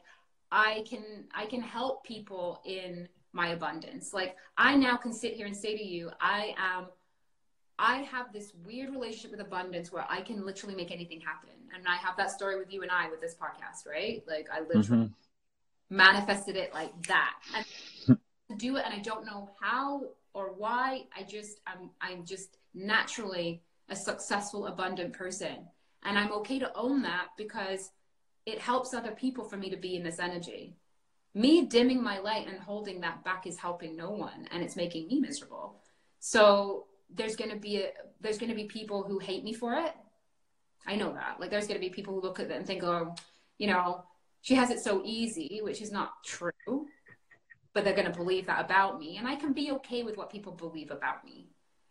I 0.53 0.85
can 0.89 1.25
I 1.35 1.47
can 1.47 1.61
help 1.61 2.05
people 2.05 2.61
in 2.65 3.09
my 3.37 3.49
abundance. 3.49 4.13
Like 4.13 4.37
I 4.57 4.75
now 4.75 4.97
can 4.97 5.13
sit 5.13 5.35
here 5.35 5.47
and 5.47 5.57
say 5.57 5.77
to 5.77 5.85
you, 5.85 6.11
I 6.21 6.55
am 6.59 6.87
I 7.79 7.99
have 7.99 8.33
this 8.33 8.53
weird 8.65 8.91
relationship 8.91 9.33
with 9.33 9.41
abundance 9.41 9.93
where 9.93 10.07
I 10.09 10.23
can 10.23 10.47
literally 10.47 10.75
make 10.75 10.91
anything 10.91 11.21
happen. 11.21 11.51
And 11.75 11.87
I 11.87 11.97
have 11.97 12.17
that 12.17 12.31
story 12.31 12.59
with 12.59 12.73
you 12.73 12.81
and 12.81 12.91
I 12.91 13.11
with 13.11 13.21
this 13.21 13.35
podcast, 13.35 13.87
right? 13.87 14.25
Like 14.27 14.49
I 14.51 14.61
literally 14.61 15.05
mm-hmm. 15.05 15.97
manifested 15.97 16.57
it 16.57 16.73
like 16.73 16.91
that. 17.07 17.35
And 17.55 18.19
do 18.59 18.77
it 18.77 18.85
and 18.87 18.95
I 18.95 19.01
don't 19.01 19.27
know 19.27 19.51
how 19.61 20.05
or 20.33 20.55
why. 20.57 21.05
I 21.17 21.23
just 21.23 21.61
I'm 21.67 21.91
I'm 22.01 22.25
just 22.25 22.57
naturally 22.75 23.63
a 23.91 23.95
successful, 23.95 24.67
abundant 24.67 25.13
person. 25.13 25.69
And 26.03 26.19
I'm 26.19 26.33
okay 26.33 26.59
to 26.59 26.73
own 26.75 27.03
that 27.03 27.29
because 27.37 27.91
it 28.47 28.61
helps 28.61 28.95
other 28.95 29.13
people 29.13 29.45
for 29.45 29.57
me 29.57 29.71
to 29.71 29.77
be 29.77 29.97
in 29.97 30.03
this 30.03 30.19
energy. 30.19 30.77
Me 31.37 31.67
dimming 31.67 32.03
my 32.03 32.19
light 32.19 32.49
and 32.49 32.59
holding 32.59 32.99
that 33.03 33.23
back 33.23 33.47
is 33.47 33.59
helping 33.59 33.95
no 33.95 34.09
one 34.09 34.49
and 34.51 34.63
it's 34.63 34.75
making 34.75 35.07
me 35.07 35.21
miserable. 35.21 35.77
So 36.19 36.87
there's 37.15 37.37
going 37.37 37.51
to 37.51 37.59
be 37.59 37.83
a, 37.83 37.91
there's 38.23 38.39
going 38.39 38.49
to 38.49 38.57
be 38.57 38.65
people 38.65 39.03
who 39.03 39.19
hate 39.19 39.45
me 39.45 39.53
for 39.53 39.75
it. 39.75 39.93
I 40.87 40.97
know 40.97 41.13
that. 41.13 41.39
Like 41.39 41.51
there's 41.51 41.67
going 41.67 41.79
to 41.79 41.87
be 41.87 41.93
people 41.93 42.15
who 42.15 42.23
look 42.23 42.41
at 42.41 42.47
it 42.47 42.57
and 42.57 42.67
think, 42.67 42.83
"Oh, 42.83 43.15
you 43.59 43.67
know, 43.67 44.05
she 44.41 44.55
has 44.55 44.71
it 44.71 44.81
so 44.81 45.03
easy," 45.05 45.61
which 45.63 45.83
is 45.83 45.93
not 45.93 46.25
true. 46.25 46.87
But 47.75 47.85
they're 47.85 47.93
going 47.93 48.11
to 48.11 48.17
believe 48.17 48.47
that 48.47 48.65
about 48.65 48.99
me, 48.99 49.19
and 49.19 49.29
I 49.29 49.37
can 49.37 49.53
be 49.53 49.73
okay 49.73 50.05
with 50.05 50.17
what 50.17 50.31
people 50.31 50.53
believe 50.53 50.91
about 50.91 51.23
me. 51.23 51.51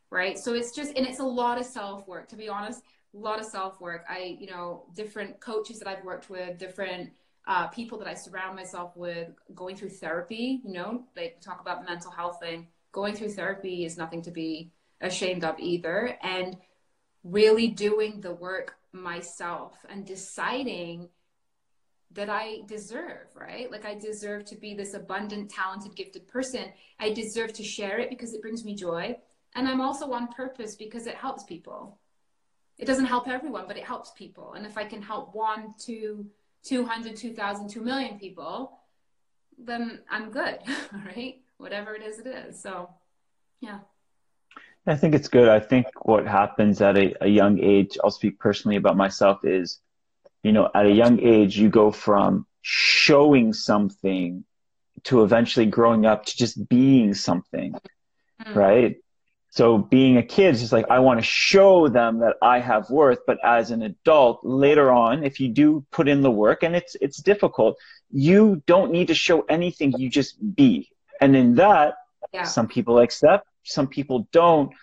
Right? 0.09 0.39
So 0.39 0.55
it's 0.55 0.71
just 0.71 0.97
and 0.97 1.05
it's 1.05 1.19
a 1.19 1.23
lot 1.23 1.59
of 1.59 1.67
self-work 1.67 2.27
to 2.29 2.35
be 2.35 2.49
honest, 2.49 2.81
a 3.13 3.17
lot 3.17 3.39
of 3.39 3.45
self-work. 3.45 4.05
I, 4.09 4.37
you 4.39 4.47
know, 4.47 4.85
different 4.95 5.39
coaches 5.39 5.77
that 5.77 5.87
I've 5.87 6.03
worked 6.03 6.31
with, 6.31 6.57
different 6.57 7.11
uh, 7.47 7.67
people 7.67 7.97
that 7.99 8.07
I 8.07 8.13
surround 8.13 8.55
myself 8.55 8.95
with 8.95 9.29
going 9.53 9.75
through 9.75 9.89
therapy, 9.89 10.61
you 10.65 10.73
know, 10.73 11.03
they 11.15 11.35
talk 11.41 11.61
about 11.61 11.85
mental 11.85 12.11
health 12.11 12.39
thing. 12.41 12.67
Going 12.91 13.15
through 13.15 13.31
therapy 13.31 13.85
is 13.85 13.97
nothing 13.97 14.21
to 14.23 14.31
be 14.31 14.71
ashamed 15.01 15.43
of 15.43 15.59
either. 15.59 16.17
And 16.21 16.57
really 17.23 17.67
doing 17.67 18.21
the 18.21 18.31
work 18.31 18.75
myself 18.93 19.85
and 19.89 20.05
deciding 20.05 21.09
that 22.11 22.29
I 22.29 22.61
deserve, 22.65 23.27
right? 23.35 23.69
Like 23.69 23.83
I 23.83 23.95
deserve 23.95 24.45
to 24.45 24.55
be 24.55 24.73
this 24.73 24.93
abundant, 24.93 25.51
talented, 25.51 25.95
gifted 25.95 26.27
person. 26.27 26.71
I 26.99 27.11
deserve 27.11 27.51
to 27.53 27.63
share 27.63 27.99
it 27.99 28.09
because 28.09 28.33
it 28.33 28.41
brings 28.41 28.63
me 28.63 28.75
joy. 28.75 29.17
And 29.55 29.67
I'm 29.67 29.81
also 29.81 30.11
on 30.13 30.27
purpose 30.29 30.75
because 30.75 31.07
it 31.07 31.15
helps 31.15 31.43
people. 31.43 31.99
It 32.77 32.85
doesn't 32.85 33.05
help 33.05 33.27
everyone, 33.27 33.65
but 33.67 33.77
it 33.77 33.83
helps 33.83 34.11
people. 34.11 34.53
And 34.53 34.65
if 34.65 34.77
I 34.77 34.85
can 34.85 35.01
help 35.01 35.33
one, 35.33 35.73
two, 35.77 36.27
200, 36.65 37.15
2,000, 37.15 37.69
2 37.69 37.81
million 37.81 38.19
people, 38.19 38.79
then 39.57 39.99
I'm 40.09 40.31
good, 40.31 40.59
right? 41.05 41.35
Whatever 41.57 41.95
it 41.95 42.01
is, 42.01 42.19
it 42.19 42.27
is. 42.27 42.61
So, 42.61 42.89
yeah. 43.61 43.79
I 44.87 44.95
think 44.95 45.15
it's 45.15 45.29
good. 45.29 45.49
I 45.49 45.59
think 45.59 45.87
what 46.05 46.27
happens 46.27 46.81
at 46.81 46.97
a, 46.97 47.15
a 47.23 47.27
young 47.27 47.59
age, 47.59 47.97
I'll 48.03 48.11
speak 48.11 48.39
personally 48.39 48.77
about 48.77 48.97
myself, 48.97 49.43
is, 49.43 49.79
you 50.43 50.51
know, 50.51 50.69
at 50.75 50.85
a 50.85 50.91
young 50.91 51.19
age, 51.19 51.57
you 51.57 51.69
go 51.69 51.91
from 51.91 52.45
showing 52.61 53.53
something 53.53 54.43
to 55.03 55.23
eventually 55.23 55.65
growing 55.65 56.05
up 56.05 56.25
to 56.25 56.37
just 56.37 56.67
being 56.67 57.13
something, 57.13 57.73
mm. 58.43 58.55
right? 58.55 58.97
So 59.55 59.77
being 59.77 60.17
a 60.17 60.23
kid 60.23 60.53
is 60.55 60.59
just 60.59 60.73
like, 60.73 60.89
I 60.89 60.99
want 60.99 61.17
to 61.19 61.25
show 61.25 61.87
them 61.87 62.19
that 62.19 62.35
I 62.41 62.59
have 62.59 62.89
worth. 62.89 63.19
But 63.25 63.37
as 63.41 63.71
an 63.71 63.83
adult, 63.83 64.41
later 64.43 64.91
on, 64.91 65.23
if 65.23 65.39
you 65.39 65.47
do 65.47 65.85
put 65.91 66.09
in 66.09 66.21
the 66.21 66.29
work 66.29 66.63
and 66.63 66.75
it's, 66.75 66.97
it's 66.99 67.21
difficult, 67.21 67.77
you 68.11 68.61
don't 68.65 68.91
need 68.91 69.07
to 69.07 69.15
show 69.15 69.43
anything. 69.43 69.93
You 69.97 70.09
just 70.09 70.35
be. 70.55 70.89
And 71.21 71.37
in 71.37 71.55
that, 71.55 71.93
yeah. 72.33 72.43
some 72.43 72.67
people 72.67 72.99
accept, 72.99 73.47
some 73.63 73.87
people 73.87 74.27
don't, 74.33 74.73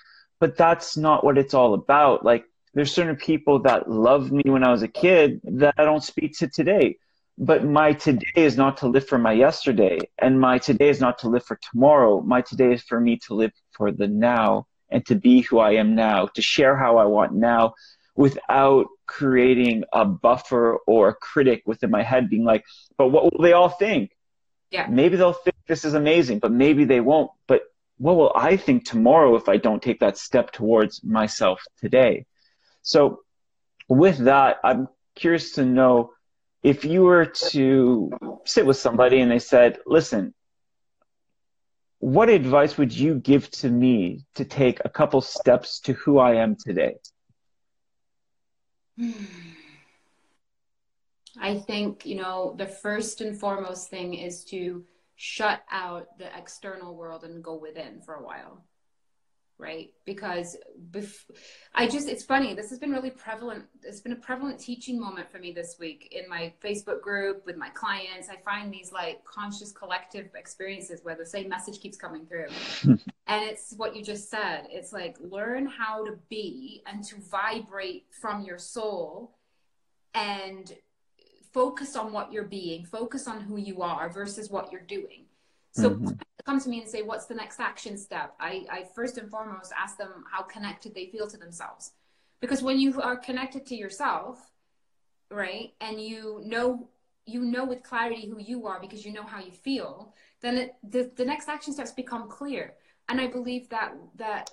but 0.41 0.57
that's 0.57 0.97
not 0.97 1.23
what 1.23 1.37
it's 1.37 1.53
all 1.53 1.75
about. 1.75 2.25
Like 2.25 2.47
there's 2.73 2.95
certain 2.95 3.17
people 3.17 3.61
that 3.65 3.91
loved 3.91 4.33
me 4.33 4.45
when 4.47 4.65
I 4.65 4.71
was 4.71 4.83
a 4.83 4.89
kid 4.89 5.43
that 5.45 5.75
I 5.77 5.85
don't 5.85 6.03
speak 6.03 6.39
to 6.39 6.49
today. 6.49 6.97
But 7.39 7.65
my 7.65 7.93
today 7.95 8.27
is 8.37 8.57
not 8.57 8.77
to 8.79 8.89
live 8.89 9.09
for 9.09 9.19
my 9.19 9.33
yesterday, 9.33 9.99
and 10.19 10.39
my 10.39 10.59
today 10.59 10.89
is 10.89 11.01
not 11.01 11.19
to 11.21 11.29
live 11.29 11.45
for 11.45 11.59
tomorrow. 11.71 12.21
My 12.21 12.43
today 12.43 12.75
is 12.75 12.83
for 12.83 13.01
me 13.01 13.17
to 13.27 13.35
live 13.35 13.53
for 13.73 13.91
the 13.91 14.07
now 14.07 14.67
and 14.91 15.05
to 15.07 15.15
be 15.15 15.41
who 15.41 15.59
I 15.59 15.73
am 15.73 15.95
now, 15.95 16.27
to 16.27 16.43
share 16.43 16.77
how 16.77 16.99
I 16.99 17.07
want 17.07 17.33
now 17.33 17.75
without 18.15 18.87
creating 19.07 19.85
a 19.93 20.05
buffer 20.05 20.77
or 20.87 21.09
a 21.09 21.15
critic 21.15 21.63
within 21.65 21.91
my 21.91 22.03
head 22.03 22.29
being 22.29 22.45
like, 22.45 22.65
but 22.99 23.09
what 23.09 23.25
will 23.25 23.43
they 23.43 23.53
all 23.55 23.71
think? 23.71 24.11
Yeah. 24.71 24.87
Maybe 24.89 25.17
they'll 25.17 25.33
think 25.33 25.57
this 25.67 25.85
is 25.85 25.95
amazing, 25.95 26.39
but 26.39 26.53
maybe 26.53 26.85
they 26.85 27.01
won't. 27.01 27.31
But 27.47 27.63
what 27.99 28.17
will 28.17 28.33
I 28.35 28.57
think 28.57 28.85
tomorrow 28.85 29.37
if 29.37 29.49
I 29.49 29.57
don't 29.57 29.83
take 29.83 30.01
that 30.01 30.19
step 30.19 30.51
towards 30.53 31.03
myself 31.03 31.63
today? 31.81 32.27
So, 32.83 33.21
with 33.89 34.19
that, 34.19 34.59
I'm 34.65 34.89
curious 35.15 35.53
to 35.53 35.65
know 35.65 36.13
if 36.63 36.85
you 36.85 37.03
were 37.03 37.27
to 37.27 38.11
sit 38.45 38.65
with 38.65 38.77
somebody 38.77 39.21
and 39.21 39.31
they 39.31 39.39
said, 39.39 39.79
listen, 39.87 40.33
what 41.99 42.29
advice 42.29 42.77
would 42.79 42.93
you 42.93 43.15
give 43.17 43.51
to 43.51 43.69
me 43.71 44.25
to 44.35 44.45
take 44.45 44.81
a 44.85 44.89
couple 44.89 45.21
steps 45.21 45.81
to 45.81 45.93
who 45.95 46.19
I 46.19 46.35
am 46.35 46.57
today? 46.57 46.97
I 51.41 51.59
think, 51.59 52.05
you 52.05 52.17
know, 52.17 52.55
the 52.59 52.67
first 52.67 53.23
and 53.23 53.39
foremost 53.39 53.89
thing 53.89 54.13
is 54.15 54.45
to 54.47 54.85
shut 55.17 55.63
out 55.71 56.19
the 56.19 56.27
external 56.37 56.95
world 56.95 57.25
and 57.25 57.43
go 57.43 57.55
within 57.55 58.03
for 58.03 58.15
a 58.15 58.23
while 58.23 58.63
right 59.63 59.93
because 60.05 60.57
bef- 60.91 61.31
i 61.75 61.87
just 61.87 62.09
it's 62.09 62.25
funny 62.25 62.53
this 62.53 62.69
has 62.69 62.79
been 62.79 62.91
really 62.91 63.11
prevalent 63.11 63.65
it's 63.83 64.01
been 64.01 64.13
a 64.13 64.17
prevalent 64.17 64.59
teaching 64.59 65.01
moment 65.01 65.31
for 65.31 65.39
me 65.39 65.53
this 65.53 65.77
week 65.79 66.09
in 66.11 66.29
my 66.29 66.53
facebook 66.63 67.01
group 67.01 67.47
with 67.47 67.57
my 67.57 67.69
clients 67.71 68.29
i 68.29 68.37
find 68.45 68.73
these 68.73 68.93
like 68.93 69.25
conscious 69.25 69.73
collective 69.73 70.29
experiences 70.35 71.01
where 71.05 71.15
the 71.15 71.25
same 71.25 71.49
message 71.49 71.81
keeps 71.81 71.97
coming 71.97 72.27
through 72.27 72.47
and 72.85 73.45
it's 73.45 73.73
what 73.77 73.97
you 73.97 74.03
just 74.03 74.29
said 74.29 74.67
it's 74.69 74.93
like 74.93 75.17
learn 75.21 75.67
how 75.67 76.05
to 76.05 76.19
be 76.29 76.83
and 76.87 77.05
to 77.05 77.15
vibrate 77.31 78.05
from 78.11 78.45
your 78.45 78.59
soul 78.59 79.37
and 80.15 80.75
focus 81.53 81.97
on 81.97 82.13
what 82.13 82.33
you're 82.33 82.45
being, 82.45 82.85
focus 82.85 83.29
on 83.29 83.41
who 83.41 83.57
you 83.59 83.83
are 83.83 84.09
versus 84.09 84.51
what 84.51 84.73
you're 84.73 84.81
doing. 84.81 85.27
So 85.73 85.91
mm-hmm. 85.91 86.09
Come 86.45 86.61
to 86.61 86.69
me 86.69 86.81
and 86.81 86.89
say, 86.89 87.03
what's 87.03 87.27
the 87.27 87.35
next 87.35 87.61
action 87.61 87.97
step? 87.97 88.35
I, 88.41 88.65
I 88.71 88.85
first 88.95 89.19
and 89.19 89.31
foremost 89.31 89.73
ask 89.79 89.97
them 89.97 90.25
how 90.31 90.43
connected 90.43 90.95
they 90.95 91.07
feel 91.07 91.29
to 91.29 91.37
themselves. 91.37 91.93
Because 92.41 92.63
when 92.63 92.79
you 92.79 93.01
are 93.01 93.17
connected 93.17 93.67
to 93.67 93.77
yourself, 93.77 94.51
right, 95.31 95.73
and 95.81 96.01
you 96.01 96.43
know 96.45 96.89
you 97.25 97.43
know 97.43 97.65
with 97.65 97.83
clarity 97.83 98.29
who 98.29 98.41
you 98.41 98.67
are 98.67 98.81
because 98.81 99.05
you 99.05 99.13
know 99.13 99.23
how 99.23 99.41
you 99.41 99.53
feel, 99.53 100.15
then 100.41 100.57
it, 100.59 100.75
the, 100.89 101.11
the 101.17 101.25
next 101.25 101.49
action 101.49 101.73
steps 101.73 101.93
become 101.93 102.29
clear. 102.29 102.75
And 103.09 103.21
I 103.21 103.29
believe 103.29 103.69
that 103.69 103.95
that 104.17 104.51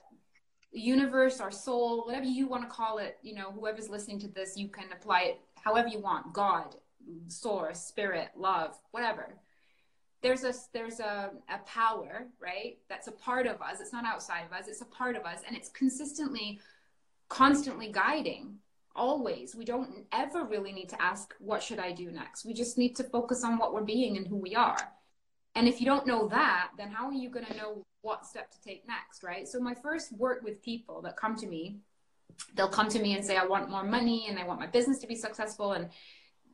universe, 0.71 1.39
our 1.39 1.51
soul, 1.51 2.05
whatever 2.05 2.25
you 2.25 2.47
want 2.47 2.63
to 2.63 2.69
call 2.69 2.99
it, 2.99 3.17
you 3.23 3.33
know, 3.33 3.51
whoever's 3.51 3.89
listening 3.89 4.19
to 4.19 4.27
this, 4.27 4.55
you 4.55 4.67
can 4.67 4.85
apply 4.91 5.21
it 5.21 5.39
however 5.63 5.87
you 5.87 5.99
want. 5.99 6.31
God, 6.33 6.75
source, 7.27 7.79
spirit, 7.79 8.29
love, 8.35 8.77
whatever. 8.91 9.35
There's 10.21 10.43
a 10.43 10.53
there's 10.73 10.99
a, 10.99 11.31
a 11.49 11.59
power, 11.65 12.27
right? 12.41 12.77
That's 12.89 13.07
a 13.07 13.11
part 13.11 13.47
of 13.47 13.61
us. 13.61 13.79
It's 13.79 13.93
not 13.93 14.05
outside 14.05 14.43
of 14.45 14.51
us. 14.51 14.67
It's 14.67 14.81
a 14.81 14.85
part 14.85 15.15
of 15.15 15.23
us, 15.23 15.39
and 15.47 15.55
it's 15.55 15.69
consistently, 15.69 16.59
constantly 17.29 17.89
guiding. 17.91 18.55
Always, 18.95 19.55
we 19.55 19.63
don't 19.63 20.05
ever 20.11 20.43
really 20.43 20.73
need 20.73 20.89
to 20.89 21.01
ask, 21.01 21.33
"What 21.39 21.63
should 21.63 21.79
I 21.79 21.93
do 21.93 22.11
next?" 22.11 22.43
We 22.43 22.53
just 22.53 22.77
need 22.77 22.95
to 22.97 23.03
focus 23.05 23.43
on 23.45 23.57
what 23.57 23.73
we're 23.73 23.83
being 23.83 24.17
and 24.17 24.27
who 24.27 24.35
we 24.35 24.55
are. 24.55 24.93
And 25.55 25.67
if 25.67 25.79
you 25.79 25.85
don't 25.85 26.05
know 26.05 26.27
that, 26.27 26.71
then 26.77 26.89
how 26.89 27.05
are 27.07 27.13
you 27.13 27.29
going 27.29 27.45
to 27.45 27.55
know 27.55 27.83
what 28.01 28.25
step 28.25 28.51
to 28.51 28.61
take 28.61 28.87
next, 28.87 29.23
right? 29.23 29.47
So 29.47 29.59
my 29.59 29.73
first 29.73 30.11
work 30.13 30.41
with 30.43 30.61
people 30.61 31.01
that 31.03 31.17
come 31.17 31.35
to 31.37 31.47
me, 31.47 31.77
they'll 32.55 32.67
come 32.69 32.89
to 32.89 32.99
me 33.01 33.15
and 33.15 33.23
say, 33.23 33.37
"I 33.37 33.45
want 33.45 33.69
more 33.69 33.83
money 33.83 34.27
and 34.27 34.37
I 34.37 34.45
want 34.45 34.59
my 34.59 34.67
business 34.67 34.99
to 34.99 35.07
be 35.07 35.15
successful," 35.15 35.71
and 35.71 35.89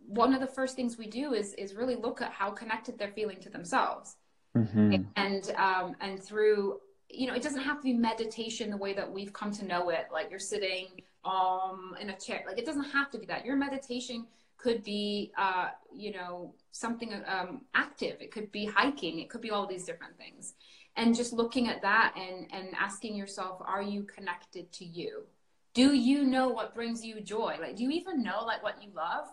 one 0.08 0.34
of 0.34 0.40
the 0.40 0.48
first 0.48 0.76
things 0.76 0.98
we 0.98 1.08
do 1.08 1.34
is 1.34 1.54
is 1.56 1.74
really 1.74 1.96
look 1.96 2.22
at 2.22 2.32
how 2.32 2.52
connected 2.52 2.98
they're 2.98 3.12
feeling 3.12 3.40
to 3.40 3.50
themselves 3.50 4.18
mm-hmm. 4.56 5.02
and 5.16 5.52
um, 5.58 5.96
and 6.02 6.22
through 6.24 6.80
you 7.10 7.28
know 7.28 7.34
it 7.34 7.44
doesn't 7.44 7.62
have 7.62 7.78
to 7.78 7.84
be 7.84 7.94
meditation 7.94 8.70
the 8.70 8.78
way 8.78 8.94
that 8.94 9.12
we've 9.12 9.34
come 9.34 9.52
to 9.52 9.66
know 9.66 9.90
it 9.90 10.08
like 10.12 10.30
you're 10.30 10.40
sitting 10.40 10.88
um 11.24 11.96
in 12.00 12.10
a 12.10 12.18
chair 12.18 12.44
like 12.48 12.58
it 12.58 12.66
doesn't 12.66 12.84
have 12.84 13.10
to 13.10 13.18
be 13.18 13.26
that 13.26 13.46
your 13.46 13.56
meditation 13.56 14.26
could 14.58 14.84
be, 14.84 15.32
uh, 15.38 15.68
you 15.94 16.12
know, 16.12 16.56
something 16.72 17.14
um, 17.28 17.62
active. 17.76 18.18
It 18.20 18.32
could 18.32 18.52
be 18.52 18.66
hiking. 18.66 19.20
It 19.20 19.30
could 19.30 19.42
be 19.42 19.52
all 19.52 19.68
these 19.68 19.86
different 19.86 20.18
things. 20.18 20.56
And 20.96 21.16
just 21.16 21.34
looking 21.34 21.68
at 21.68 21.84
that 21.84 22.16
and, 22.18 22.48
and 22.52 22.70
asking 22.76 23.16
yourself, 23.16 23.62
are 23.64 23.84
you 23.84 24.04
connected 24.04 24.72
to 24.74 24.86
you? 24.86 25.26
Do 25.76 25.94
you 25.94 26.24
know 26.24 26.50
what 26.50 26.74
brings 26.74 27.06
you 27.06 27.20
joy? 27.22 27.58
Like, 27.62 27.76
do 27.76 27.84
you 27.84 27.92
even 27.92 28.24
know 28.24 28.44
like 28.44 28.64
what 28.64 28.82
you 28.82 28.90
love? 28.96 29.28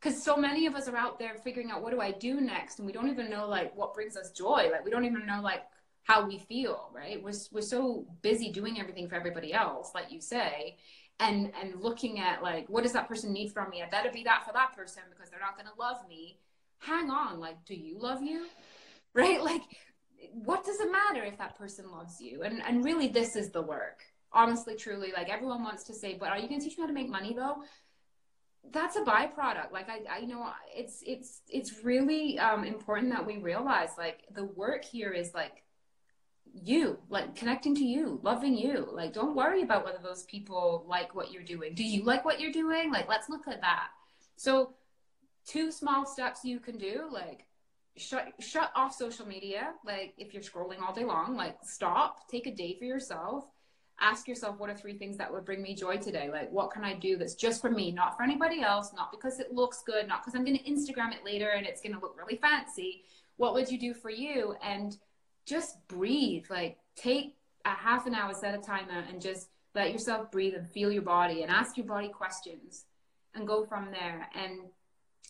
Because 0.00 0.22
so 0.22 0.36
many 0.36 0.66
of 0.66 0.74
us 0.76 0.86
are 0.88 0.96
out 0.96 1.18
there 1.18 1.34
figuring 1.42 1.70
out 1.70 1.82
what 1.82 1.92
do 1.92 2.00
I 2.00 2.12
do 2.12 2.40
next, 2.40 2.78
and 2.78 2.86
we 2.86 2.92
don't 2.92 3.08
even 3.08 3.28
know 3.28 3.48
like 3.48 3.76
what 3.76 3.94
brings 3.94 4.16
us 4.16 4.30
joy. 4.30 4.68
Like, 4.70 4.84
we 4.84 4.90
don't 4.90 5.04
even 5.04 5.26
know 5.26 5.40
like 5.42 5.64
how 6.04 6.26
we 6.26 6.38
feel, 6.38 6.90
right? 6.94 7.22
We're, 7.22 7.32
we're 7.52 7.60
so 7.60 8.06
busy 8.22 8.50
doing 8.50 8.80
everything 8.80 9.08
for 9.08 9.16
everybody 9.16 9.52
else, 9.52 9.90
like 9.94 10.10
you 10.10 10.20
say, 10.20 10.76
and 11.20 11.52
and 11.60 11.80
looking 11.80 12.20
at 12.20 12.42
like 12.42 12.68
what 12.68 12.82
does 12.84 12.92
that 12.92 13.08
person 13.08 13.32
need 13.32 13.52
from 13.52 13.70
me? 13.70 13.82
I 13.82 13.88
better 13.88 14.10
be 14.10 14.22
that 14.24 14.46
for 14.46 14.52
that 14.52 14.74
person 14.74 15.02
because 15.10 15.30
they're 15.30 15.40
not 15.40 15.56
going 15.56 15.66
to 15.66 15.80
love 15.80 16.08
me. 16.08 16.38
Hang 16.78 17.10
on, 17.10 17.40
like, 17.40 17.64
do 17.64 17.74
you 17.74 17.98
love 17.98 18.22
you? 18.22 18.46
Right? 19.14 19.42
Like, 19.42 19.62
what 20.32 20.64
does 20.64 20.78
it 20.80 20.92
matter 20.92 21.24
if 21.24 21.38
that 21.38 21.58
person 21.58 21.90
loves 21.90 22.20
you? 22.20 22.42
And 22.42 22.62
and 22.62 22.84
really, 22.84 23.08
this 23.08 23.34
is 23.36 23.50
the 23.50 23.62
work. 23.62 24.04
Honestly, 24.32 24.76
truly, 24.76 25.12
like 25.12 25.28
everyone 25.30 25.64
wants 25.64 25.82
to 25.84 25.94
say, 25.94 26.16
but 26.20 26.28
are 26.28 26.38
you 26.38 26.46
going 26.46 26.60
to 26.60 26.68
teach 26.68 26.76
me 26.76 26.82
how 26.82 26.86
to 26.86 26.92
make 26.92 27.08
money 27.08 27.34
though? 27.34 27.62
That's 28.72 28.96
a 28.96 29.00
byproduct. 29.00 29.72
Like 29.72 29.88
i, 29.88 30.00
I 30.10 30.20
know 30.20 30.50
it's 30.74 31.02
it's 31.06 31.40
it's 31.48 31.84
really 31.84 32.38
um, 32.38 32.64
important 32.64 33.10
that 33.12 33.26
we 33.26 33.38
realize 33.38 33.90
like 33.96 34.24
the 34.34 34.44
work 34.44 34.84
here 34.84 35.10
is 35.10 35.34
like 35.34 35.62
you 36.52 36.98
like 37.08 37.34
connecting 37.34 37.74
to 37.76 37.84
you 37.84 38.20
loving 38.22 38.56
you. 38.56 38.88
Like 38.92 39.12
don't 39.12 39.36
worry 39.36 39.62
about 39.62 39.84
whether 39.84 39.98
those 40.02 40.24
people 40.24 40.84
like 40.88 41.14
what 41.14 41.32
you're 41.32 41.42
doing. 41.42 41.74
Do 41.74 41.84
you 41.84 42.04
like 42.04 42.24
what 42.24 42.40
you're 42.40 42.52
doing? 42.52 42.92
Like 42.92 43.08
let's 43.08 43.28
look 43.28 43.46
at 43.48 43.60
that. 43.60 43.88
So 44.36 44.74
two 45.46 45.72
small 45.72 46.04
steps 46.04 46.44
you 46.44 46.60
can 46.60 46.76
do 46.76 47.08
like 47.10 47.46
shut 47.96 48.32
shut 48.40 48.70
off 48.74 48.94
social 48.94 49.26
media. 49.26 49.72
Like 49.84 50.14
if 50.18 50.34
you're 50.34 50.42
scrolling 50.42 50.82
all 50.82 50.94
day 50.94 51.04
long 51.04 51.36
like 51.36 51.56
stop. 51.62 52.28
Take 52.28 52.46
a 52.46 52.54
day 52.54 52.76
for 52.78 52.84
yourself 52.84 53.44
ask 54.00 54.28
yourself 54.28 54.58
what 54.58 54.70
are 54.70 54.76
three 54.76 54.96
things 54.96 55.16
that 55.16 55.32
would 55.32 55.44
bring 55.44 55.60
me 55.62 55.74
joy 55.74 55.96
today 55.96 56.30
like 56.30 56.50
what 56.52 56.70
can 56.70 56.84
i 56.84 56.94
do 56.94 57.16
that's 57.16 57.34
just 57.34 57.60
for 57.60 57.70
me 57.70 57.90
not 57.90 58.16
for 58.16 58.22
anybody 58.22 58.62
else 58.62 58.92
not 58.94 59.10
because 59.10 59.40
it 59.40 59.52
looks 59.52 59.82
good 59.84 60.06
not 60.06 60.22
because 60.22 60.34
i'm 60.34 60.44
going 60.44 60.56
to 60.56 60.64
instagram 60.64 61.12
it 61.12 61.24
later 61.24 61.48
and 61.50 61.66
it's 61.66 61.80
going 61.80 61.94
to 61.94 62.00
look 62.00 62.16
really 62.16 62.36
fancy 62.36 63.02
what 63.38 63.54
would 63.54 63.70
you 63.70 63.78
do 63.78 63.94
for 63.94 64.10
you 64.10 64.54
and 64.62 64.98
just 65.48 65.76
breathe. 65.88 66.44
Like 66.50 66.78
take 66.94 67.36
a 67.64 67.70
half 67.70 68.06
an 68.06 68.14
hour, 68.14 68.34
set 68.34 68.54
a 68.54 68.58
timer, 68.58 69.04
and 69.08 69.20
just 69.20 69.48
let 69.74 69.92
yourself 69.92 70.30
breathe 70.30 70.54
and 70.54 70.68
feel 70.68 70.92
your 70.92 71.02
body 71.02 71.42
and 71.42 71.50
ask 71.50 71.76
your 71.76 71.86
body 71.86 72.08
questions 72.08 72.84
and 73.34 73.46
go 73.46 73.64
from 73.64 73.90
there. 73.90 74.28
And 74.34 74.60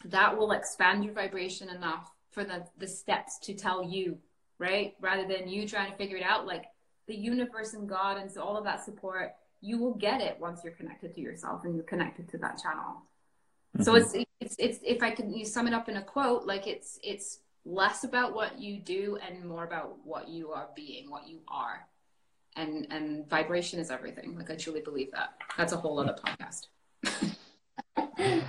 that 0.07 0.37
will 0.37 0.53
expand 0.53 1.05
your 1.05 1.14
vibration 1.14 1.69
enough 1.71 2.11
for 2.31 2.45
the, 2.45 2.64
the 2.79 2.87
steps 2.87 3.39
to 3.43 3.55
tell 3.55 3.83
you, 3.83 4.19
right? 4.59 4.95
Rather 5.01 5.27
than 5.27 5.49
you 5.49 5.66
trying 5.66 5.91
to 5.91 5.97
figure 5.97 6.16
it 6.16 6.23
out, 6.23 6.47
like 6.47 6.64
the 7.09 7.16
universe 7.16 7.74
and 7.74 7.88
God 7.88 8.18
and 8.18 8.30
so 8.30 8.42
all 8.42 8.56
of 8.56 8.64
that 8.64 8.84
support, 8.84 9.34
you 9.61 9.78
will 9.78 9.94
get 9.94 10.20
it 10.20 10.38
once 10.38 10.61
you're 10.62 10.74
connected 10.74 11.14
to 11.14 11.20
yourself 11.20 11.64
and 11.64 11.74
you're 11.74 11.84
connected 11.84 12.28
to 12.30 12.38
that 12.38 12.61
channel. 12.62 13.02
Mm-hmm. 13.76 13.82
So 13.82 13.96
it's, 13.96 14.14
it's, 14.40 14.56
it's, 14.59 14.78
if 14.84 15.02
I 15.02 15.11
can 15.11 15.32
you 15.32 15.44
sum 15.44 15.66
it 15.66 15.74
up 15.74 15.88
in 15.88 15.96
a 15.96 16.02
quote, 16.02 16.46
like 16.46 16.66
it's, 16.66 17.00
it's 17.02 17.40
less 17.64 18.04
about 18.04 18.34
what 18.34 18.59
you 18.61 18.78
do 18.78 19.18
and 19.26 19.44
more 19.44 19.64
about 19.64 19.96
what 20.04 20.28
you 20.28 20.52
are 20.52 20.68
being, 20.76 21.11
what 21.11 21.28
you 21.28 21.40
are. 21.48 21.86
And 22.56 22.88
and 22.90 23.28
vibration 23.28 23.78
is 23.78 23.90
everything. 23.90 24.36
Like 24.36 24.50
I 24.50 24.56
truly 24.56 24.80
believe 24.80 25.12
that. 25.12 25.34
That's 25.56 25.72
a 25.72 25.76
whole 25.76 26.00
other 26.00 26.16
podcast. 26.24 26.66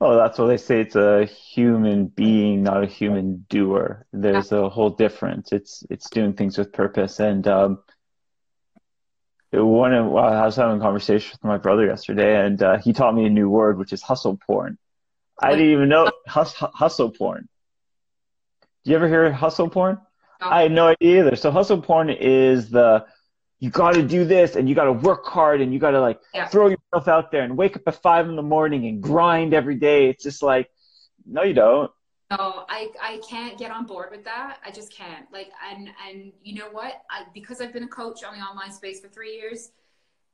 oh, 0.00 0.16
that's 0.16 0.38
what 0.38 0.46
they 0.46 0.56
say. 0.56 0.80
It's 0.80 0.96
a 0.96 1.24
human 1.24 2.06
being, 2.06 2.62
not 2.62 2.84
a 2.84 2.86
human 2.86 3.46
doer. 3.48 4.06
There's 4.12 4.52
a 4.52 4.68
whole 4.68 4.90
difference. 4.90 5.52
It's 5.52 5.84
it's 5.90 6.10
doing 6.10 6.34
things 6.34 6.58
with 6.58 6.72
purpose. 6.72 7.20
And 7.20 7.46
um, 7.48 7.78
one 9.52 9.94
of, 9.94 10.06
I 10.14 10.44
was 10.44 10.56
having 10.56 10.76
a 10.76 10.80
conversation 10.80 11.32
with 11.32 11.44
my 11.44 11.58
brother 11.58 11.86
yesterday, 11.86 12.44
and 12.44 12.62
uh, 12.62 12.78
he 12.78 12.92
taught 12.92 13.14
me 13.14 13.24
a 13.24 13.30
new 13.30 13.48
word, 13.48 13.78
which 13.78 13.92
is 13.92 14.02
hustle 14.02 14.38
porn. 14.46 14.78
I 15.40 15.50
didn't 15.50 15.72
even 15.72 15.88
know 15.88 16.10
hus- 16.26 16.54
hustle 16.54 17.10
porn. 17.10 17.48
Do 18.84 18.90
you 18.90 18.96
ever 18.96 19.08
hear 19.08 19.30
hustle 19.32 19.70
porn? 19.70 19.98
I 20.40 20.62
had 20.62 20.72
no 20.72 20.88
idea 20.88 21.20
either. 21.20 21.36
So 21.36 21.50
hustle 21.50 21.82
porn 21.82 22.10
is 22.10 22.70
the 22.70 23.06
you 23.60 23.70
got 23.70 23.94
to 23.94 24.02
do 24.02 24.24
this 24.24 24.56
and 24.56 24.68
you 24.68 24.74
got 24.74 24.84
to 24.84 24.92
work 24.92 25.26
hard 25.26 25.60
and 25.60 25.72
you 25.72 25.78
got 25.78 25.90
to 25.90 26.00
like 26.00 26.20
yeah. 26.32 26.46
throw 26.46 26.68
yourself 26.68 27.08
out 27.08 27.32
there 27.32 27.42
and 27.42 27.56
wake 27.56 27.76
up 27.76 27.82
at 27.86 28.00
five 28.00 28.28
in 28.28 28.36
the 28.36 28.42
morning 28.42 28.86
and 28.86 29.02
grind 29.02 29.52
every 29.52 29.74
day. 29.74 30.08
It's 30.08 30.22
just 30.22 30.42
like, 30.42 30.70
no, 31.26 31.42
you 31.42 31.54
don't. 31.54 31.90
No, 32.30 32.64
I, 32.68 32.90
I 33.02 33.20
can't 33.28 33.58
get 33.58 33.70
on 33.70 33.86
board 33.86 34.10
with 34.10 34.24
that. 34.24 34.58
I 34.64 34.70
just 34.70 34.92
can't. 34.92 35.26
Like, 35.32 35.50
and 35.70 35.88
and 36.08 36.32
you 36.42 36.56
know 36.56 36.68
what? 36.70 37.02
I 37.10 37.24
because 37.32 37.60
I've 37.60 37.72
been 37.72 37.84
a 37.84 37.88
coach 37.88 38.22
on 38.22 38.38
the 38.38 38.44
online 38.44 38.70
space 38.70 39.00
for 39.00 39.08
three 39.08 39.34
years, 39.34 39.70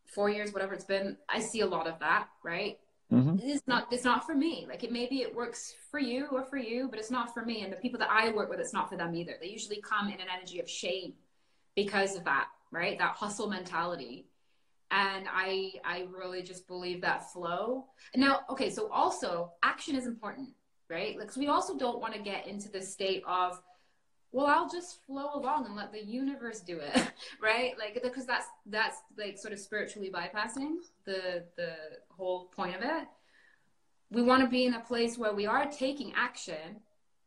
four 0.07 0.29
years, 0.29 0.53
whatever 0.53 0.75
it's 0.75 0.85
been. 0.85 1.17
I 1.29 1.39
see 1.39 1.61
a 1.61 1.67
lot 1.67 1.87
of 1.87 1.99
that, 2.01 2.29
right? 2.43 2.79
Mm-hmm. 3.13 3.37
It's 3.43 3.63
not 3.69 3.93
it's 3.93 4.03
not 4.03 4.27
for 4.27 4.35
me. 4.35 4.67
Like 4.69 4.83
it 4.83 4.91
maybe 4.91 5.23
it 5.23 5.35
works 5.35 5.75
for 5.91 6.01
you 6.01 6.27
or 6.33 6.45
for 6.45 6.57
you, 6.57 6.89
but 6.89 6.99
it's 6.99 7.13
not 7.13 7.33
for 7.33 7.45
me. 7.45 7.63
And 7.63 7.73
the 7.73 7.77
people 7.77 8.01
that 8.01 8.11
I 8.11 8.31
work 8.33 8.51
with, 8.51 8.59
it's 8.59 8.73
not 8.73 8.91
for 8.91 8.97
them 8.97 9.15
either. 9.15 9.35
They 9.41 9.49
usually 9.49 9.81
come 9.81 10.09
in 10.09 10.15
an 10.15 10.27
energy 10.37 10.59
of 10.59 10.69
shame 10.69 11.15
because 11.77 12.17
of 12.17 12.25
that, 12.25 12.49
right? 12.75 12.99
That 12.99 13.15
hustle 13.15 13.49
mentality. 13.49 14.27
And 14.91 15.27
I 15.33 15.73
I 15.85 16.07
really 16.11 16.43
just 16.43 16.69
believe 16.69 17.01
that 17.01 17.33
flow. 17.33 17.87
Now, 18.15 18.41
okay, 18.51 18.71
so 18.71 18.91
also 18.91 19.53
action 19.63 19.97
is 19.97 20.07
important, 20.07 20.51
right? 20.91 21.19
Like 21.19 21.35
we 21.37 21.49
also 21.49 21.77
don't 21.77 22.01
want 22.01 22.15
to 22.15 22.21
get 22.21 22.47
into 22.47 22.69
the 22.69 22.83
state 22.83 23.23
of 23.27 23.61
well 24.35 24.47
i'll 24.47 24.69
just 24.69 24.99
flow 25.07 25.31
along 25.35 25.65
and 25.65 25.77
let 25.77 25.93
the 25.93 26.05
universe 26.05 26.61
do 26.61 26.81
it 26.81 27.13
right 27.41 27.79
like 27.79 28.03
because 28.03 28.27
that's 28.27 28.47
that's 28.67 28.99
like 29.17 29.39
sort 29.39 29.53
of 29.55 29.61
spiritually 29.61 30.11
bypassing 30.13 30.75
the 31.05 31.45
the 31.57 31.75
whole 32.09 32.47
point 32.47 32.75
of 32.75 32.83
it 32.83 33.07
we 34.11 34.23
want 34.23 34.43
to 34.43 34.49
be 34.49 34.67
in 34.67 34.75
a 34.75 34.81
place 34.81 35.17
where 35.17 35.33
we 35.33 35.47
are 35.47 35.67
taking 35.71 36.13
action 36.17 36.81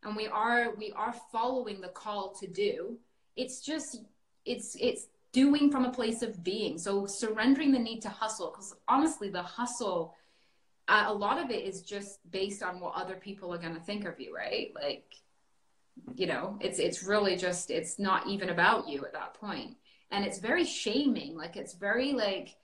and 0.04 0.18
we 0.18 0.28
are 0.28 0.76
we 0.76 0.92
are 0.98 1.16
following 1.32 1.80
the 1.80 1.88
call 1.88 2.34
to 2.34 2.46
do 2.46 2.98
it's 3.38 3.62
just 3.62 4.02
it's 4.46 4.76
it's 4.80 5.08
doing 5.38 5.70
from 5.72 5.86
a 5.86 5.92
place 5.92 6.24
of 6.24 6.44
being. 6.44 6.80
So 6.80 7.06
surrendering 7.06 7.72
the 7.72 7.78
need 7.78 8.02
to 8.02 8.10
hustle 8.10 8.50
because 8.50 8.74
honestly 8.88 9.30
the 9.30 9.44
hustle 9.44 10.16
uh, 10.88 11.04
a 11.08 11.14
lot 11.14 11.38
of 11.38 11.52
it 11.52 11.64
is 11.64 11.82
just 11.84 12.20
based 12.32 12.64
on 12.64 12.80
what 12.80 12.96
other 12.96 13.16
people 13.16 13.54
are 13.54 13.60
going 13.60 13.76
to 13.76 13.80
think 13.82 14.06
of 14.06 14.20
you 14.20 14.36
right? 14.36 14.72
Like 14.74 15.06
you 16.16 16.26
know 16.26 16.58
it's 16.60 16.80
it's 16.80 17.04
really 17.04 17.36
just 17.36 17.70
it's 17.70 18.00
not 18.00 18.26
even 18.28 18.50
about 18.50 18.88
you 18.88 19.06
at 19.06 19.14
that 19.14 19.36
point. 19.36 19.78
And 20.10 20.26
it's 20.26 20.40
very 20.40 20.66
shaming 20.66 21.38
like 21.38 21.56
it's 21.56 21.76
very 21.76 22.14
like 22.14 22.56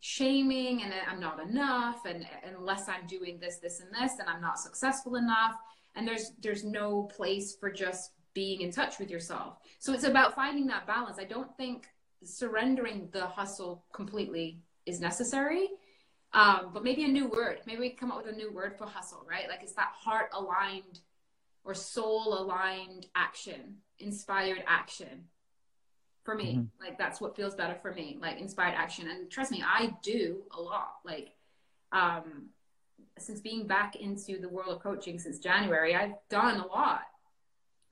shaming 0.00 0.82
and 0.82 0.92
i'm 1.10 1.18
not 1.18 1.40
enough 1.40 2.04
and 2.04 2.24
unless 2.44 2.86
i'm 2.86 3.06
doing 3.06 3.40
this 3.40 3.56
this 3.56 3.80
and 3.80 3.90
this 3.98 4.18
and 4.20 4.28
i'm 4.28 4.40
not 4.40 4.58
successful 4.58 5.16
enough. 5.16 5.56
And 5.94 6.08
there's 6.08 6.32
there's 6.40 6.64
no 6.64 7.02
place 7.18 7.56
for 7.60 7.70
just 7.70 8.12
being 8.32 8.60
in 8.60 8.70
touch 8.70 8.98
with 8.98 9.10
yourself. 9.10 9.56
So 9.80 9.92
it's 9.94 10.04
about 10.04 10.34
finding 10.34 10.66
that 10.66 10.86
balance. 10.86 11.18
I 11.18 11.24
don't 11.24 11.54
think 11.56 11.88
surrendering 12.24 13.08
the 13.12 13.26
hustle 13.26 13.84
completely 13.92 14.60
is 14.84 15.00
necessary 15.00 15.68
um, 16.32 16.70
but 16.72 16.84
maybe 16.84 17.04
a 17.04 17.08
new 17.08 17.28
word 17.28 17.58
maybe 17.66 17.80
we 17.80 17.90
come 17.90 18.10
up 18.10 18.24
with 18.24 18.32
a 18.32 18.36
new 18.36 18.52
word 18.52 18.74
for 18.76 18.86
hustle 18.86 19.24
right 19.28 19.48
like 19.48 19.62
it's 19.62 19.74
that 19.74 19.92
heart 19.94 20.30
aligned 20.32 21.00
or 21.66 21.74
soul 21.74 22.38
aligned 22.38 23.06
action, 23.14 23.78
inspired 23.98 24.62
action. 24.66 25.24
For 26.22 26.34
me, 26.34 26.54
mm-hmm. 26.54 26.84
like 26.84 26.96
that's 26.96 27.20
what 27.20 27.36
feels 27.36 27.54
better 27.54 27.76
for 27.82 27.92
me, 27.92 28.18
like 28.20 28.40
inspired 28.40 28.74
action. 28.74 29.08
And 29.08 29.30
trust 29.30 29.50
me, 29.50 29.62
I 29.64 29.94
do 30.02 30.42
a 30.56 30.60
lot. 30.60 30.94
Like, 31.04 31.30
um, 31.92 32.48
since 33.18 33.40
being 33.40 33.66
back 33.66 33.96
into 33.96 34.40
the 34.40 34.48
world 34.48 34.74
of 34.74 34.82
coaching 34.82 35.18
since 35.18 35.38
January, 35.38 35.94
I've 35.94 36.14
done 36.28 36.60
a 36.60 36.66
lot, 36.66 37.02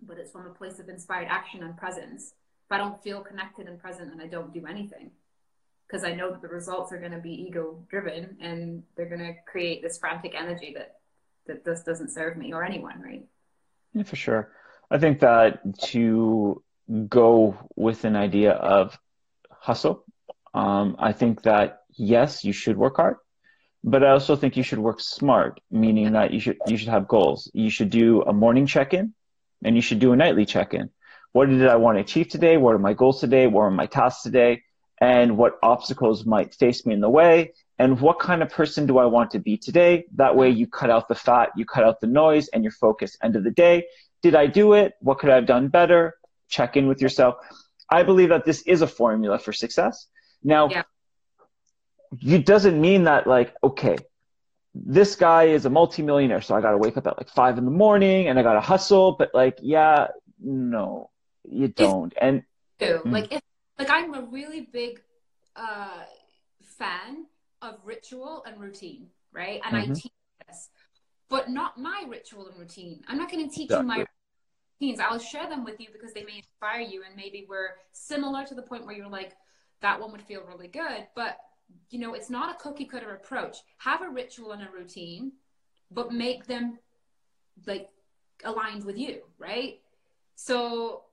but 0.03 0.18
it's 0.18 0.33
from 0.33 0.47
a 0.47 0.55
place 0.55 0.79
of 0.79 0.89
inspired 0.89 1.29
action 1.29 1.62
and 1.62 1.77
presence. 1.77 2.35
If 2.66 2.72
I 2.72 2.78
don't 2.78 3.02
feel 3.02 3.20
connected 3.20 3.66
and 3.68 3.78
present, 3.78 4.12
and 4.12 4.20
I 4.22 4.26
don't 4.26 4.52
do 4.52 4.66
anything, 4.66 5.10
because 5.86 6.04
I 6.04 6.14
know 6.14 6.30
that 6.30 6.42
the 6.42 6.48
results 6.48 6.92
are 6.92 6.98
going 6.98 7.12
to 7.12 7.18
be 7.18 7.30
ego 7.46 7.84
driven 7.90 8.38
and 8.40 8.82
they're 8.96 9.08
going 9.08 9.20
to 9.20 9.34
create 9.46 9.82
this 9.82 9.98
frantic 9.98 10.34
energy 10.34 10.74
that 10.76 10.96
that 11.46 11.64
this 11.64 11.82
doesn't 11.82 12.10
serve 12.10 12.38
me 12.38 12.54
or 12.54 12.64
anyone, 12.64 13.02
right? 13.02 13.26
Yeah, 13.92 14.04
for 14.04 14.16
sure. 14.16 14.52
I 14.90 14.98
think 14.98 15.20
that 15.20 15.60
to 15.90 16.62
go 17.08 17.58
with 17.76 18.04
an 18.04 18.16
idea 18.16 18.52
of 18.52 18.98
hustle, 19.50 20.04
um, 20.54 20.96
I 20.98 21.12
think 21.12 21.42
that 21.42 21.82
yes, 21.90 22.44
you 22.44 22.52
should 22.52 22.76
work 22.78 22.96
hard, 22.96 23.16
but 23.82 24.02
I 24.02 24.10
also 24.10 24.36
think 24.36 24.56
you 24.56 24.62
should 24.62 24.78
work 24.78 25.00
smart, 25.00 25.60
meaning 25.70 26.12
that 26.12 26.32
you 26.32 26.40
should 26.40 26.56
you 26.66 26.78
should 26.78 26.88
have 26.88 27.08
goals. 27.08 27.50
You 27.52 27.68
should 27.68 27.90
do 27.90 28.22
a 28.22 28.32
morning 28.32 28.66
check-in, 28.66 29.12
and 29.62 29.76
you 29.76 29.82
should 29.82 29.98
do 29.98 30.12
a 30.12 30.16
nightly 30.16 30.46
check-in. 30.46 30.90
What 31.35 31.51
did 31.51 31.68
I 31.68 31.76
want 31.76 31.99
to 31.99 32.01
achieve 32.01 32.28
today? 32.28 32.57
What 32.57 32.74
are 32.74 32.78
my 32.78 32.95
goals 32.95 33.20
today? 33.20 33.47
What 33.47 33.61
are 33.61 33.70
my 33.70 33.87
tasks 33.87 34.22
today? 34.22 34.62
And 35.01 35.37
what 35.37 35.59
obstacles 35.62 36.24
might 36.24 36.55
face 36.55 36.87
me 36.87 36.95
in 36.95 37.01
the 37.01 37.11
way? 37.11 37.53
and 37.78 38.01
what 38.01 38.18
kind 38.20 38.43
of 38.43 38.51
person 38.51 38.87
do 38.87 38.99
I 38.99 39.07
want 39.07 39.32
to 39.32 39.39
be 39.39 39.57
today? 39.57 40.05
That 40.14 40.37
way 40.37 40.49
you 40.51 40.66
cut 40.66 40.91
out 40.91 41.09
the 41.09 41.14
fat, 41.14 41.51
you 41.57 41.64
cut 41.64 41.85
out 41.85 42.01
the 42.01 42.07
noise, 42.07 42.49
and 42.49 42.62
you're 42.62 42.72
focused. 42.72 43.18
End 43.22 43.37
of 43.37 43.45
the 43.45 43.51
day, 43.51 43.87
did 44.22 44.35
I 44.35 44.47
do 44.47 44.74
it? 44.74 44.95
What 45.01 45.18
could 45.18 45.30
I 45.30 45.35
have 45.35 45.47
done 45.47 45.68
better? 45.68 46.14
Check 46.49 46.76
in 46.76 46.87
with 46.87 47.03
yourself. 47.03 47.37
I 47.91 48.03
believe 48.05 48.28
that 48.28 48.45
this 48.45 48.62
is 48.62 48.82
a 48.82 48.87
formula 48.87 49.39
for 49.39 49.53
success. 49.53 50.07
Now, 50.43 50.68
yeah. 50.68 50.82
it 52.22 52.47
doesn't 52.47 52.80
mean 52.80 53.05
that 53.05 53.26
like, 53.26 53.55
okay, 53.62 53.97
this 54.74 55.16
guy 55.16 55.45
is 55.45 55.66
a 55.66 55.70
multimillionaire, 55.70 56.43
so 56.43 56.55
I 56.55 56.61
got 56.61 56.72
to 56.72 56.78
wake 56.78 56.97
up 56.97 57.07
at 57.07 57.18
like 57.18 57.28
five 57.28 57.59
in 57.59 57.64
the 57.64 57.70
morning 57.70 58.28
and 58.28 58.39
I 58.39 58.43
got 58.43 58.55
to 58.55 58.61
hustle. 58.61 59.16
But 59.18 59.30
like, 59.35 59.59
yeah, 59.61 60.09
no, 60.41 61.11
you 61.45 61.68
don't. 61.68 62.12
It's, 62.12 62.20
and 62.20 62.42
mm. 62.80 63.12
like, 63.12 63.32
if 63.32 63.40
like 63.78 63.90
I'm 63.90 64.14
a 64.14 64.22
really 64.22 64.62
big 64.62 65.01
uh, 65.57 66.05
fan 66.62 67.26
of 67.62 67.78
ritual 67.84 68.45
and 68.47 68.61
routine, 68.61 69.09
right? 69.32 69.61
And 69.64 69.76
mm-hmm. 69.76 69.92
I 69.92 69.95
teach 69.95 70.12
this, 70.47 70.68
but 71.28 71.51
not 71.51 71.78
my 71.78 72.05
ritual 72.09 72.49
and 72.49 72.59
routine. 72.59 73.03
I'm 73.09 73.18
not 73.18 73.30
going 73.30 73.49
to 73.49 73.55
teach 73.55 73.66
exactly. 73.66 73.82
you 73.82 73.88
my 73.88 74.07
routines. 74.80 75.01
I'll 75.01 75.18
share 75.18 75.49
them 75.49 75.64
with 75.64 75.80
you 75.80 75.88
because 75.92 76.12
they 76.12 76.24
may 76.24 76.38
inspire 76.38 76.80
you, 76.80 77.03
and 77.07 77.16
maybe 77.16 77.47
we're 77.49 77.70
similar 77.92 78.45
to 78.45 78.55
the 78.55 78.62
point 78.62 78.86
where 78.86 78.95
you're 78.95 79.09
like, 79.09 79.32
that 79.80 80.01
one 80.01 80.12
would 80.12 80.22
feel 80.22 80.42
really 80.47 80.68
good. 80.68 81.07
But 81.14 81.38
you 81.90 81.99
know, 81.99 82.14
it's 82.14 82.30
not 82.30 82.55
a 82.55 82.62
cookie 82.62 82.84
cutter 82.84 83.14
approach. 83.14 83.59
Have 83.78 84.03
a 84.03 84.09
ritual 84.09 84.53
and 84.53 84.62
a 84.62 84.68
routine, 84.70 85.32
but 85.90 86.12
make 86.12 86.47
them 86.47 86.78
like 87.66 87.88
aligned 88.45 88.84
with 88.84 88.99
you, 88.99 89.22
right? 89.38 89.80
So 90.34 91.05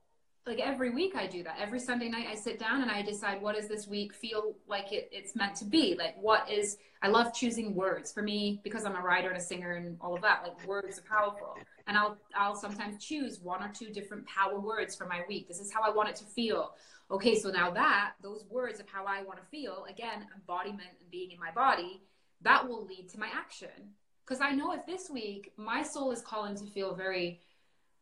like 0.46 0.58
every 0.58 0.90
week 0.90 1.14
I 1.14 1.26
do 1.26 1.44
that. 1.44 1.56
Every 1.60 1.78
Sunday 1.78 2.08
night 2.08 2.26
I 2.28 2.34
sit 2.34 2.58
down 2.58 2.82
and 2.82 2.90
I 2.90 3.02
decide 3.02 3.40
what 3.40 3.54
does 3.54 3.68
this 3.68 3.86
week 3.86 4.12
feel 4.12 4.56
like 4.66 4.92
it, 4.92 5.08
it's 5.12 5.36
meant 5.36 5.54
to 5.56 5.64
be. 5.64 5.94
Like 5.96 6.20
what 6.20 6.50
is 6.50 6.78
I 7.00 7.08
love 7.08 7.32
choosing 7.32 7.74
words. 7.74 8.12
For 8.12 8.22
me, 8.22 8.60
because 8.64 8.84
I'm 8.84 8.96
a 8.96 9.00
writer 9.00 9.28
and 9.28 9.36
a 9.36 9.40
singer 9.40 9.72
and 9.72 9.96
all 10.00 10.14
of 10.14 10.22
that, 10.22 10.42
like 10.42 10.66
words 10.66 10.98
are 10.98 11.02
powerful. 11.02 11.56
And 11.86 11.96
I'll 11.96 12.16
I'll 12.34 12.56
sometimes 12.56 13.04
choose 13.04 13.38
one 13.40 13.62
or 13.62 13.70
two 13.72 13.90
different 13.90 14.26
power 14.26 14.58
words 14.58 14.96
for 14.96 15.06
my 15.06 15.22
week. 15.28 15.46
This 15.46 15.60
is 15.60 15.72
how 15.72 15.82
I 15.82 15.90
want 15.90 16.08
it 16.08 16.16
to 16.16 16.24
feel. 16.24 16.74
Okay, 17.10 17.38
so 17.38 17.50
now 17.50 17.70
that 17.70 18.14
those 18.20 18.44
words 18.50 18.80
of 18.80 18.88
how 18.88 19.04
I 19.04 19.22
want 19.22 19.38
to 19.38 19.46
feel, 19.46 19.84
again, 19.88 20.26
embodiment 20.34 20.88
and 21.00 21.10
being 21.10 21.30
in 21.30 21.38
my 21.38 21.50
body, 21.52 22.00
that 22.40 22.66
will 22.68 22.84
lead 22.86 23.08
to 23.10 23.20
my 23.20 23.28
action. 23.32 23.94
Because 24.24 24.40
I 24.40 24.52
know 24.52 24.72
if 24.72 24.86
this 24.86 25.08
week 25.10 25.52
my 25.56 25.82
soul 25.82 26.10
is 26.10 26.20
calling 26.20 26.56
to 26.56 26.64
feel 26.64 26.94
very 26.94 27.40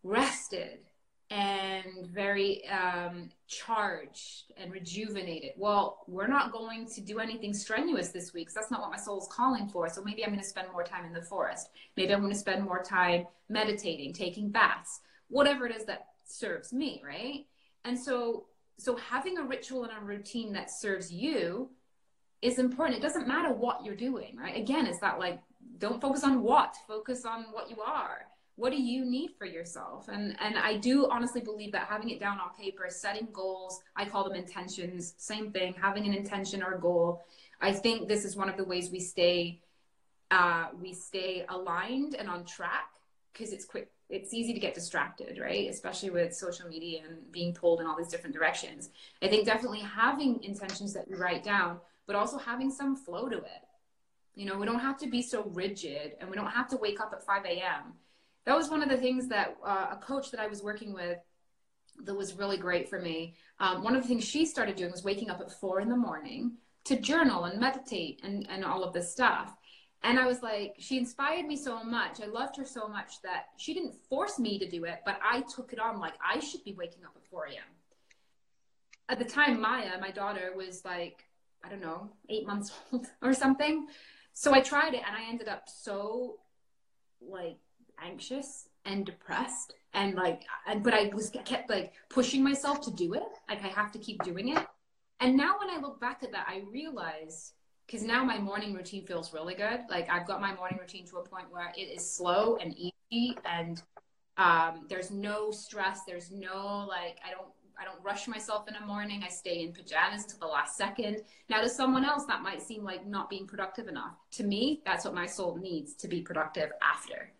rested 0.03 0.90
and 1.31 2.09
very 2.09 2.69
um, 2.69 3.29
charged 3.47 4.53
and 4.57 4.73
rejuvenated. 4.73 5.53
Well, 5.57 6.01
we're 6.09 6.27
not 6.27 6.51
going 6.51 6.87
to 6.89 7.01
do 7.01 7.21
anything 7.21 7.55
strenuous 7.55 8.09
this 8.09 8.35
week. 8.35 8.53
that's 8.53 8.71
not 8.71 8.81
what 8.81 8.91
my 8.91 8.97
soul's 8.97 9.29
calling 9.31 9.69
for. 9.69 9.89
So 9.89 10.03
maybe 10.03 10.25
I'm 10.25 10.31
going 10.31 10.43
to 10.43 10.49
spend 10.49 10.73
more 10.73 10.83
time 10.83 11.05
in 11.05 11.13
the 11.13 11.23
forest. 11.23 11.71
Maybe 11.97 12.13
I'm 12.13 12.21
going 12.21 12.33
to 12.33 12.39
spend 12.39 12.65
more 12.65 12.83
time 12.83 13.27
meditating, 13.49 14.13
taking 14.13 14.51
baths, 14.51 15.01
whatever 15.29 15.67
it 15.67 15.77
is 15.77 15.85
that 15.85 16.09
serves 16.25 16.73
me, 16.73 17.01
right? 17.07 17.47
And 17.85 17.97
so, 17.97 18.47
so 18.77 18.97
having 18.97 19.39
a 19.39 19.45
ritual 19.45 19.85
and 19.85 19.93
a 19.97 20.05
routine 20.05 20.53
that 20.55 20.69
serves 20.69 21.13
you 21.13 21.71
is 22.43 22.59
important. 22.59 22.99
It 22.99 23.03
doesn't 23.03 23.29
matter 23.29 23.53
what 23.53 23.85
you're 23.85 23.95
doing, 23.95 24.37
right? 24.37 24.57
Again, 24.57 24.87
it's 24.87 24.99
that 24.99 25.21
like, 25.21 25.41
don't 25.79 26.01
focus 26.01 26.25
on 26.25 26.43
what, 26.43 26.75
focus 26.89 27.25
on 27.25 27.45
what 27.53 27.71
you 27.71 27.81
are 27.81 28.27
what 28.61 28.73
do 28.73 28.81
you 28.81 29.07
need 29.07 29.31
for 29.39 29.47
yourself? 29.47 30.09
And 30.09 30.37
and 30.39 30.59
i 30.59 30.77
do 30.77 31.09
honestly 31.11 31.41
believe 31.41 31.73
that 31.73 31.87
having 31.89 32.11
it 32.11 32.21
down 32.21 32.39
on 32.39 32.51
paper 32.59 32.87
setting 32.89 33.29
goals 33.33 33.81
i 33.97 34.05
call 34.05 34.23
them 34.25 34.35
intentions 34.35 35.15
same 35.17 35.51
thing 35.51 35.75
having 35.81 36.05
an 36.07 36.15
intention 36.15 36.63
or 36.63 36.77
goal. 36.77 37.25
I 37.63 37.73
think 37.73 38.09
this 38.09 38.25
is 38.25 38.37
one 38.37 38.49
of 38.49 38.57
the 38.57 38.65
ways 38.65 38.91
we 38.91 39.01
stay 39.01 39.61
uh, 40.31 40.67
we 40.81 40.93
stay 40.93 41.45
aligned 41.49 42.15
and 42.15 42.29
on 42.29 42.45
track 42.45 42.91
because 43.33 43.53
it's 43.55 43.65
quick 43.65 43.89
it's 44.11 44.35
easy 44.35 44.53
to 44.53 44.61
get 44.61 44.75
distracted 44.75 45.39
right? 45.41 45.71
Especially 45.71 46.11
with 46.11 46.35
social 46.35 46.69
media 46.69 47.01
and 47.09 47.33
being 47.33 47.55
pulled 47.55 47.81
in 47.81 47.87
all 47.87 47.97
these 47.97 48.13
different 48.15 48.37
directions. 48.37 48.91
I 49.23 49.29
think 49.29 49.47
definitely 49.47 49.81
having 49.81 50.45
intentions 50.45 50.93
that 50.93 51.09
we 51.09 51.17
write 51.17 51.43
down 51.43 51.81
but 52.07 52.15
also 52.15 52.37
having 52.37 52.71
some 52.71 52.95
flow 52.95 53.29
to 53.31 53.39
it. 53.39 53.65
You 54.35 54.45
know 54.47 54.59
we 54.59 54.67
don't 54.67 54.87
have 54.89 54.99
to 54.99 55.09
be 55.17 55.23
so 55.23 55.45
rigid 55.63 56.17
and 56.21 56.29
we 56.29 56.37
don't 56.37 56.55
have 56.59 56.69
to 56.73 56.77
wake 56.77 57.01
up 57.01 57.13
at 57.15 57.25
5 57.25 57.47
a.m 57.47 57.95
that 58.47 58.57
was 58.57 58.71
one 58.71 58.83
of 58.83 58.89
the 58.89 58.97
things 58.97 59.29
that 59.29 59.57
uh, 59.65 59.89
a 59.93 59.97
coach 59.97 60.31
that 60.31 60.41
I 60.41 60.47
was 60.47 60.63
working 60.63 60.93
with 60.93 61.19
that 62.05 62.15
was 62.15 62.35
really 62.35 62.57
great 62.57 62.89
for 62.89 63.01
me. 63.01 63.35
Um, 63.59 63.83
one 63.83 63.95
of 63.95 64.03
the 64.03 64.09
things 64.09 64.25
she 64.25 64.47
started 64.47 64.77
doing 64.77 64.91
was 64.91 65.05
waking 65.05 65.31
up 65.31 65.41
at 65.41 65.53
four 65.53 65.81
in 65.81 65.89
the 65.89 65.97
morning 65.97 66.53
to 66.85 66.97
journal 66.97 67.45
and 67.45 67.61
meditate 67.61 68.21
and, 68.23 68.47
and 68.51 68.65
all 68.65 68.83
of 68.83 68.93
this 68.93 69.13
stuff. 69.13 69.55
And 70.03 70.19
I 70.19 70.27
was 70.27 70.43
like, 70.43 70.77
she 70.79 70.97
inspired 70.97 71.45
me 71.45 71.57
so 71.57 71.85
much. 71.85 72.23
I 72.23 72.27
loved 72.27 72.57
her 72.57 72.65
so 72.65 72.89
much 72.89 73.21
that 73.23 73.49
she 73.59 73.75
didn't 73.75 73.95
force 74.09 74.39
me 74.39 74.59
to 74.59 74.69
do 74.69 74.85
it, 74.85 75.01
but 75.05 75.19
I 75.23 75.43
took 75.43 75.75
it 75.75 75.79
on 75.79 76.01
like 76.01 76.15
I 76.25 76.41
should 76.41 76.65
be 76.65 76.73
waking 76.73 77.05
up 77.05 77.13
at 77.17 77.27
4 77.27 77.47
a.m. 77.47 77.63
At 79.11 79.19
the 79.19 79.27
time, 79.27 79.61
Maya, 79.61 80.01
my 80.01 80.11
daughter, 80.11 80.53
was 80.57 80.85
like, 80.85 81.25
I 81.63 81.69
don't 81.69 81.83
know, 81.83 82.09
eight 82.31 82.47
months 82.47 82.73
old 82.93 83.07
or 83.21 83.35
something. 83.35 83.89
So 84.33 84.55
I 84.55 84.61
tried 84.61 84.95
it 84.95 85.03
and 85.07 85.15
I 85.15 85.29
ended 85.29 85.49
up 85.49 85.65
so 85.69 86.39
like 87.21 87.59
anxious 88.05 88.69
and 88.85 89.07
depressed 89.07 89.75
and 89.95 90.15
like 90.15 90.43
but 90.83 90.95
i 90.95 91.11
was 91.15 91.31
kept 91.45 91.69
like 91.69 91.93
pushing 92.09 92.43
myself 92.43 92.81
to 92.81 92.91
do 92.93 93.15
it 93.15 93.23
like 93.49 93.63
i 93.65 93.69
have 93.69 93.93
to 93.93 93.99
keep 93.99 94.23
doing 94.23 94.49
it 94.49 94.67
and 95.21 95.37
now 95.37 95.59
when 95.59 95.71
i 95.71 95.81
look 95.81 96.01
back 96.01 96.23
at 96.23 96.33
that 96.33 96.47
i 96.49 96.63
realize 96.71 97.53
because 97.87 98.03
now 98.03 98.25
my 98.25 98.39
morning 98.39 98.73
routine 98.75 99.05
feels 99.05 99.33
really 99.33 99.55
good 99.55 99.81
like 99.91 100.09
i've 100.11 100.27
got 100.27 100.41
my 100.41 100.55
morning 100.55 100.79
routine 100.81 101.07
to 101.07 101.17
a 101.19 101.23
point 101.23 101.47
where 101.51 101.73
it 101.77 101.83
is 101.83 102.09
slow 102.09 102.57
and 102.57 102.75
easy 102.77 103.37
and 103.45 103.83
um, 104.39 104.87
there's 104.89 105.11
no 105.11 105.51
stress 105.51 106.01
there's 106.07 106.31
no 106.31 106.87
like 106.89 107.19
i 107.27 107.31
don't 107.31 107.49
I 107.81 107.85
don't 107.85 108.05
rush 108.05 108.29
myself 108.29 108.69
in 108.69 108.75
the 108.79 108.87
morning. 108.87 109.23
I 109.25 109.31
stay 109.31 109.63
in 109.63 109.73
pajamas 109.73 110.27
to 110.27 110.39
the 110.39 110.47
last 110.47 110.77
second. 110.77 111.23
Now, 111.49 111.63
to 111.63 111.69
someone 111.71 112.05
else, 112.05 112.27
that 112.27 112.43
might 112.43 112.61
seem 112.61 112.85
like 112.85 113.07
not 113.07 113.31
being 113.31 113.47
productive 113.47 113.89
enough. 113.89 114.17
To 114.33 114.45
me, 114.45 114.83
that's 114.85 115.07
what 115.07 115.15
my 115.15 115.25
soul 115.25 115.57
needs 115.57 115.95
to 115.95 116.07
be 116.07 116.21
productive 116.21 116.73
after 116.83 117.33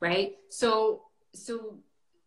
right? 0.00 0.36
So, 0.48 1.02
so 1.32 1.78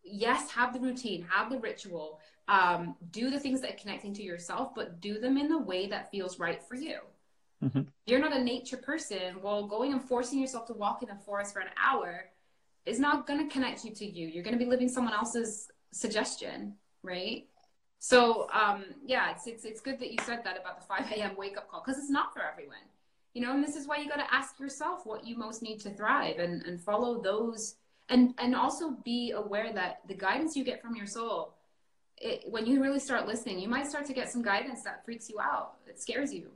yes, 0.04 0.52
have 0.52 0.74
the 0.74 0.80
routine, 0.80 1.26
have 1.30 1.50
the 1.50 1.60
ritual, 1.60 2.20
um, 2.48 2.96
do 3.12 3.30
the 3.30 3.40
things 3.40 3.62
that 3.62 3.72
are 3.72 3.78
connecting 3.78 4.14
to 4.16 4.24
yourself, 4.24 4.74
but 4.76 5.02
do 5.02 5.20
them 5.20 5.38
in 5.38 5.48
the 5.48 5.58
way 5.58 5.88
that 5.88 6.12
feels 6.12 6.40
right 6.40 6.62
for 6.64 6.76
you. 6.76 6.98
Mm-hmm. 7.64 7.82
You're 8.06 8.20
not 8.20 8.36
a 8.36 8.44
nature 8.44 8.78
person. 8.78 9.42
Well, 9.42 9.68
going 9.68 9.92
and 9.92 10.02
forcing 10.02 10.40
yourself 10.40 10.66
to 10.68 10.74
walk 10.74 11.04
in 11.04 11.10
the 11.10 11.16
forest 11.16 11.54
for 11.54 11.60
an 11.60 11.70
hour 11.78 12.26
is 12.86 13.00
not 13.00 13.28
going 13.28 13.48
to 13.48 13.54
connect 13.54 13.84
you 13.84 13.94
to 13.94 14.06
you. 14.06 14.28
You're 14.28 14.44
going 14.44 14.58
to 14.58 14.64
be 14.64 14.70
living 14.70 14.90
someone 14.90 15.14
else's 15.14 15.70
suggestion, 15.92 16.74
right? 17.04 17.46
So, 18.00 18.48
um, 18.54 18.86
yeah, 19.06 19.32
it's, 19.32 19.46
it's, 19.46 19.66
it's 19.66 19.82
good 19.82 20.00
that 20.00 20.12
you 20.12 20.18
said 20.26 20.44
that 20.46 20.58
about 20.60 20.80
the 20.80 20.88
5 20.88 21.12
a.m. 21.12 21.36
wake 21.38 21.58
up 21.58 21.70
call 21.70 21.84
because 21.86 22.00
it's 22.00 22.10
not 22.10 22.34
for 22.34 22.42
everyone 22.42 22.78
you 23.40 23.46
know 23.46 23.54
and 23.54 23.64
this 23.64 23.78
is 23.78 23.88
why 23.88 23.96
you 23.96 24.10
got 24.10 24.18
to 24.18 24.34
ask 24.34 24.60
yourself 24.60 25.06
what 25.06 25.26
you 25.26 25.38
most 25.38 25.62
need 25.62 25.80
to 25.80 25.90
thrive 25.90 26.40
and 26.40 26.62
and 26.64 26.82
follow 26.82 27.22
those 27.22 27.76
and 28.10 28.34
and 28.38 28.54
also 28.54 28.92
be 29.06 29.32
aware 29.32 29.72
that 29.72 30.02
the 30.10 30.14
guidance 30.14 30.58
you 30.58 30.64
get 30.66 30.82
from 30.82 30.94
your 30.94 31.06
soul 31.06 31.54
it, 32.18 32.44
when 32.50 32.66
you 32.66 32.84
really 32.84 33.00
start 33.00 33.28
listening 33.28 33.58
you 33.58 33.70
might 33.70 33.88
start 33.88 34.06
to 34.06 34.12
get 34.12 34.30
some 34.30 34.42
guidance 34.42 34.84
that 34.84 35.06
freaks 35.06 35.30
you 35.30 35.40
out 35.40 35.76
it 35.88 36.02
scares 36.02 36.34
you. 36.34 36.50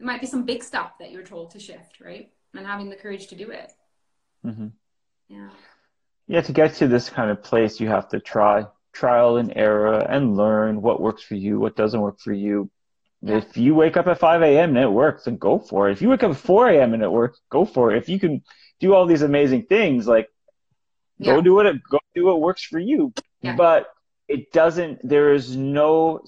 It 0.00 0.06
might 0.06 0.20
be 0.20 0.26
some 0.26 0.44
big 0.44 0.64
stuff 0.64 0.98
that 0.98 1.12
you're 1.12 1.22
told 1.22 1.50
to 1.50 1.58
shift 1.58 2.00
right? 2.00 2.30
And 2.54 2.66
having 2.66 2.88
the 2.88 2.96
courage 2.96 3.26
to 3.26 3.34
do 3.34 3.50
it. 3.50 3.72
Mm-hmm. 4.46 4.68
yeah. 5.28 5.50
Yeah 6.26 6.40
to 6.40 6.52
get 6.52 6.74
to 6.76 6.88
this 6.88 7.10
kind 7.10 7.30
of 7.30 7.42
place 7.42 7.80
you 7.80 7.88
have 7.88 8.08
to 8.08 8.20
try. 8.20 8.66
Trial 8.94 9.36
and 9.36 9.52
error 9.56 9.98
and 9.98 10.36
learn 10.36 10.80
what 10.80 11.02
works 11.02 11.22
for 11.22 11.34
you 11.34 11.60
what 11.60 11.76
doesn't 11.76 12.00
work 12.00 12.18
for 12.18 12.32
you 12.32 12.70
yeah. 13.24 13.38
If 13.38 13.56
you 13.56 13.74
wake 13.74 13.96
up 13.96 14.06
at 14.06 14.18
5 14.18 14.42
a.m. 14.42 14.76
and 14.76 14.84
it 14.84 14.90
works, 14.90 15.24
then 15.24 15.38
go 15.38 15.58
for 15.58 15.88
it. 15.88 15.92
If 15.92 16.02
you 16.02 16.10
wake 16.10 16.22
up 16.22 16.32
at 16.32 16.36
4 16.36 16.68
a.m. 16.68 16.92
and 16.92 17.02
it 17.02 17.10
works, 17.10 17.40
go 17.50 17.64
for 17.64 17.90
it. 17.90 17.96
If 17.96 18.10
you 18.10 18.20
can 18.20 18.42
do 18.80 18.92
all 18.92 19.06
these 19.06 19.22
amazing 19.22 19.62
things, 19.62 20.06
like 20.06 20.28
yeah. 21.16 21.34
go 21.34 21.40
do 21.40 21.58
it, 21.60 21.76
go 21.90 21.98
do 22.14 22.26
what 22.26 22.42
works 22.42 22.62
for 22.62 22.78
you. 22.78 23.14
Yeah. 23.40 23.56
But 23.56 23.86
it 24.28 24.52
doesn't, 24.52 25.08
there 25.08 25.32
is 25.32 25.56
no 25.56 26.20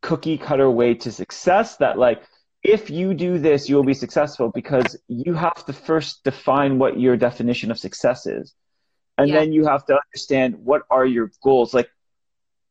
cookie 0.00 0.38
cutter 0.38 0.70
way 0.70 0.94
to 0.94 1.12
success 1.12 1.76
that 1.76 1.98
like, 1.98 2.22
if 2.62 2.88
you 2.88 3.12
do 3.12 3.38
this, 3.38 3.68
you'll 3.68 3.84
be 3.84 3.94
successful 3.94 4.50
because 4.52 4.96
you 5.06 5.34
have 5.34 5.66
to 5.66 5.74
first 5.74 6.24
define 6.24 6.78
what 6.78 6.98
your 6.98 7.18
definition 7.18 7.70
of 7.70 7.78
success 7.78 8.26
is. 8.26 8.54
And 9.18 9.34
then 9.34 9.52
you 9.52 9.66
have 9.66 9.84
to 9.86 9.98
understand 10.06 10.64
what 10.64 10.82
are 10.90 11.04
your 11.04 11.30
goals. 11.42 11.74
Like 11.74 11.90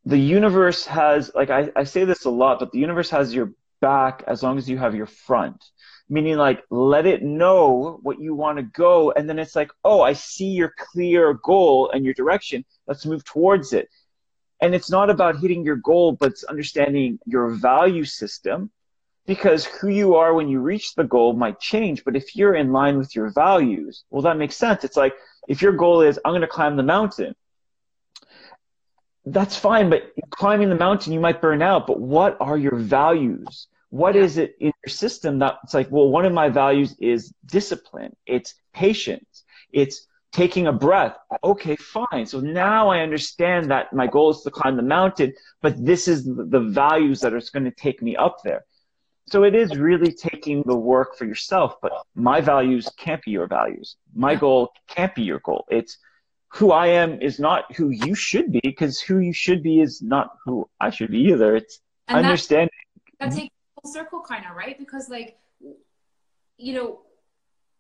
the 0.08 0.18
universe 0.18 0.86
has 0.86 1.32
like 1.36 1.50
I, 1.50 1.70
I 1.76 1.84
say 1.84 2.06
this 2.06 2.24
a 2.24 2.30
lot 2.30 2.60
but 2.60 2.72
the 2.72 2.80
universe 2.80 3.10
has 3.10 3.34
your 3.34 3.52
back 3.82 4.24
as 4.26 4.42
long 4.42 4.58
as 4.58 4.70
you 4.70 4.78
have 4.78 4.96
your 4.96 5.06
front 5.06 5.62
meaning 6.10 6.38
like 6.38 6.64
let 6.70 7.06
it 7.06 7.24
know 7.24 8.00
what 8.04 8.20
you 8.20 8.34
want 8.34 8.58
to 8.58 8.64
go 8.64 9.12
and 9.12 9.28
then 9.28 9.38
it's 9.38 9.56
like 9.56 9.70
oh 9.84 10.02
i 10.02 10.14
see 10.14 10.48
your 10.48 10.74
clear 10.78 11.34
goal 11.34 11.92
and 11.92 12.06
your 12.06 12.14
direction 12.14 12.64
let's 12.88 13.06
move 13.06 13.24
towards 13.26 13.74
it 13.74 13.90
and 14.62 14.74
it's 14.74 14.90
not 14.90 15.10
about 15.10 15.40
hitting 15.40 15.66
your 15.66 15.76
goal 15.76 16.14
but 16.14 16.32
it's 16.32 16.46
understanding 16.46 17.20
your 17.26 17.50
value 17.50 18.06
system 18.06 18.72
because 19.26 19.66
who 19.66 19.90
you 19.90 20.16
are 20.16 20.34
when 20.34 20.48
you 20.48 20.62
reach 20.62 20.96
the 20.96 21.04
goal 21.04 21.34
might 21.34 21.60
change. 21.60 22.06
But 22.06 22.16
if 22.16 22.34
you're 22.34 22.56
in 22.56 22.72
line 22.72 22.98
with 22.98 23.14
your 23.14 23.30
values, 23.30 24.06
well, 24.10 24.22
that 24.22 24.38
makes 24.38 24.56
sense. 24.56 24.86
It's 24.86 24.96
like 24.96 25.14
if 25.50 25.62
your 25.62 25.74
goal 25.74 26.02
is, 26.02 26.18
I'm 26.24 26.32
going 26.32 26.42
to 26.42 26.48
climb 26.48 26.78
the 26.78 26.84
mountain, 26.84 27.36
that's 29.32 29.58
fine. 29.58 29.90
But 29.90 30.12
climbing 30.30 30.70
the 30.70 30.76
mountain, 30.76 31.14
you 31.14 31.20
might 31.20 31.42
burn 31.42 31.62
out. 31.62 31.88
But 31.88 32.00
what 32.00 32.38
are 32.40 32.58
your 32.58 32.76
values? 32.76 33.68
What 33.90 34.16
yeah. 34.16 34.22
is 34.22 34.38
it 34.38 34.56
in 34.60 34.72
your 34.86 34.92
system 34.92 35.40
that's 35.40 35.74
like, 35.74 35.90
well, 35.92 36.10
one 36.10 36.26
of 36.26 36.34
my 36.34 36.50
values 36.50 36.96
is 37.00 37.34
discipline, 37.46 38.16
it's 38.26 38.56
patience, 38.74 39.46
it's 39.72 40.08
taking 40.34 40.68
a 40.68 40.74
breath. 40.74 41.16
Okay, 41.44 41.76
fine. 41.78 42.26
So 42.26 42.40
now 42.42 42.90
I 42.90 43.00
understand 43.00 43.72
that 43.72 43.94
my 43.94 44.08
goal 44.08 44.32
is 44.32 44.42
to 44.42 44.52
climb 44.52 44.76
the 44.76 44.84
mountain, 44.84 45.34
but 45.62 45.84
this 45.84 46.08
is 46.08 46.26
the 46.26 46.60
values 46.60 47.22
that 47.22 47.34
are 47.34 47.42
going 47.54 47.64
to 47.64 47.72
take 47.72 48.02
me 48.02 48.16
up 48.16 48.38
there. 48.44 48.66
So 49.30 49.44
it 49.44 49.56
is 49.56 49.78
really 49.78 50.14
taking 50.14 50.64
the 50.66 50.76
work 50.76 51.18
for 51.18 51.26
yourself, 51.26 51.76
but 51.82 51.92
my 52.16 52.40
values 52.40 52.90
can't 52.98 53.22
be 53.24 53.32
your 53.32 53.48
values. 53.48 53.98
My 54.16 54.36
goal 54.36 54.72
can't 54.88 55.14
be 55.16 55.24
your 55.24 55.40
goal. 55.40 55.66
It's 55.70 55.98
who 56.50 56.72
I 56.72 56.88
am 56.88 57.22
is 57.22 57.40
not 57.40 57.76
who 57.76 57.90
you 57.90 58.16
should 58.16 58.52
be 58.52 58.62
because 58.64 59.00
who 59.00 59.20
you 59.20 59.34
should 59.34 59.62
be 59.62 59.82
is 59.82 60.02
not 60.02 60.38
who 60.46 60.70
I 60.80 60.90
should 60.90 61.12
be 61.12 61.20
either. 61.20 61.56
It's 61.56 61.80
and 62.08 62.20
understanding. 62.20 62.70
That, 63.20 63.32
that 63.32 63.38
takes 63.38 63.56
full 63.82 63.92
circle 63.92 64.22
kind 64.22 64.46
of, 64.50 64.56
right? 64.56 64.78
Because 64.78 65.10
like, 65.10 65.38
you 66.58 66.74
know, 66.74 67.02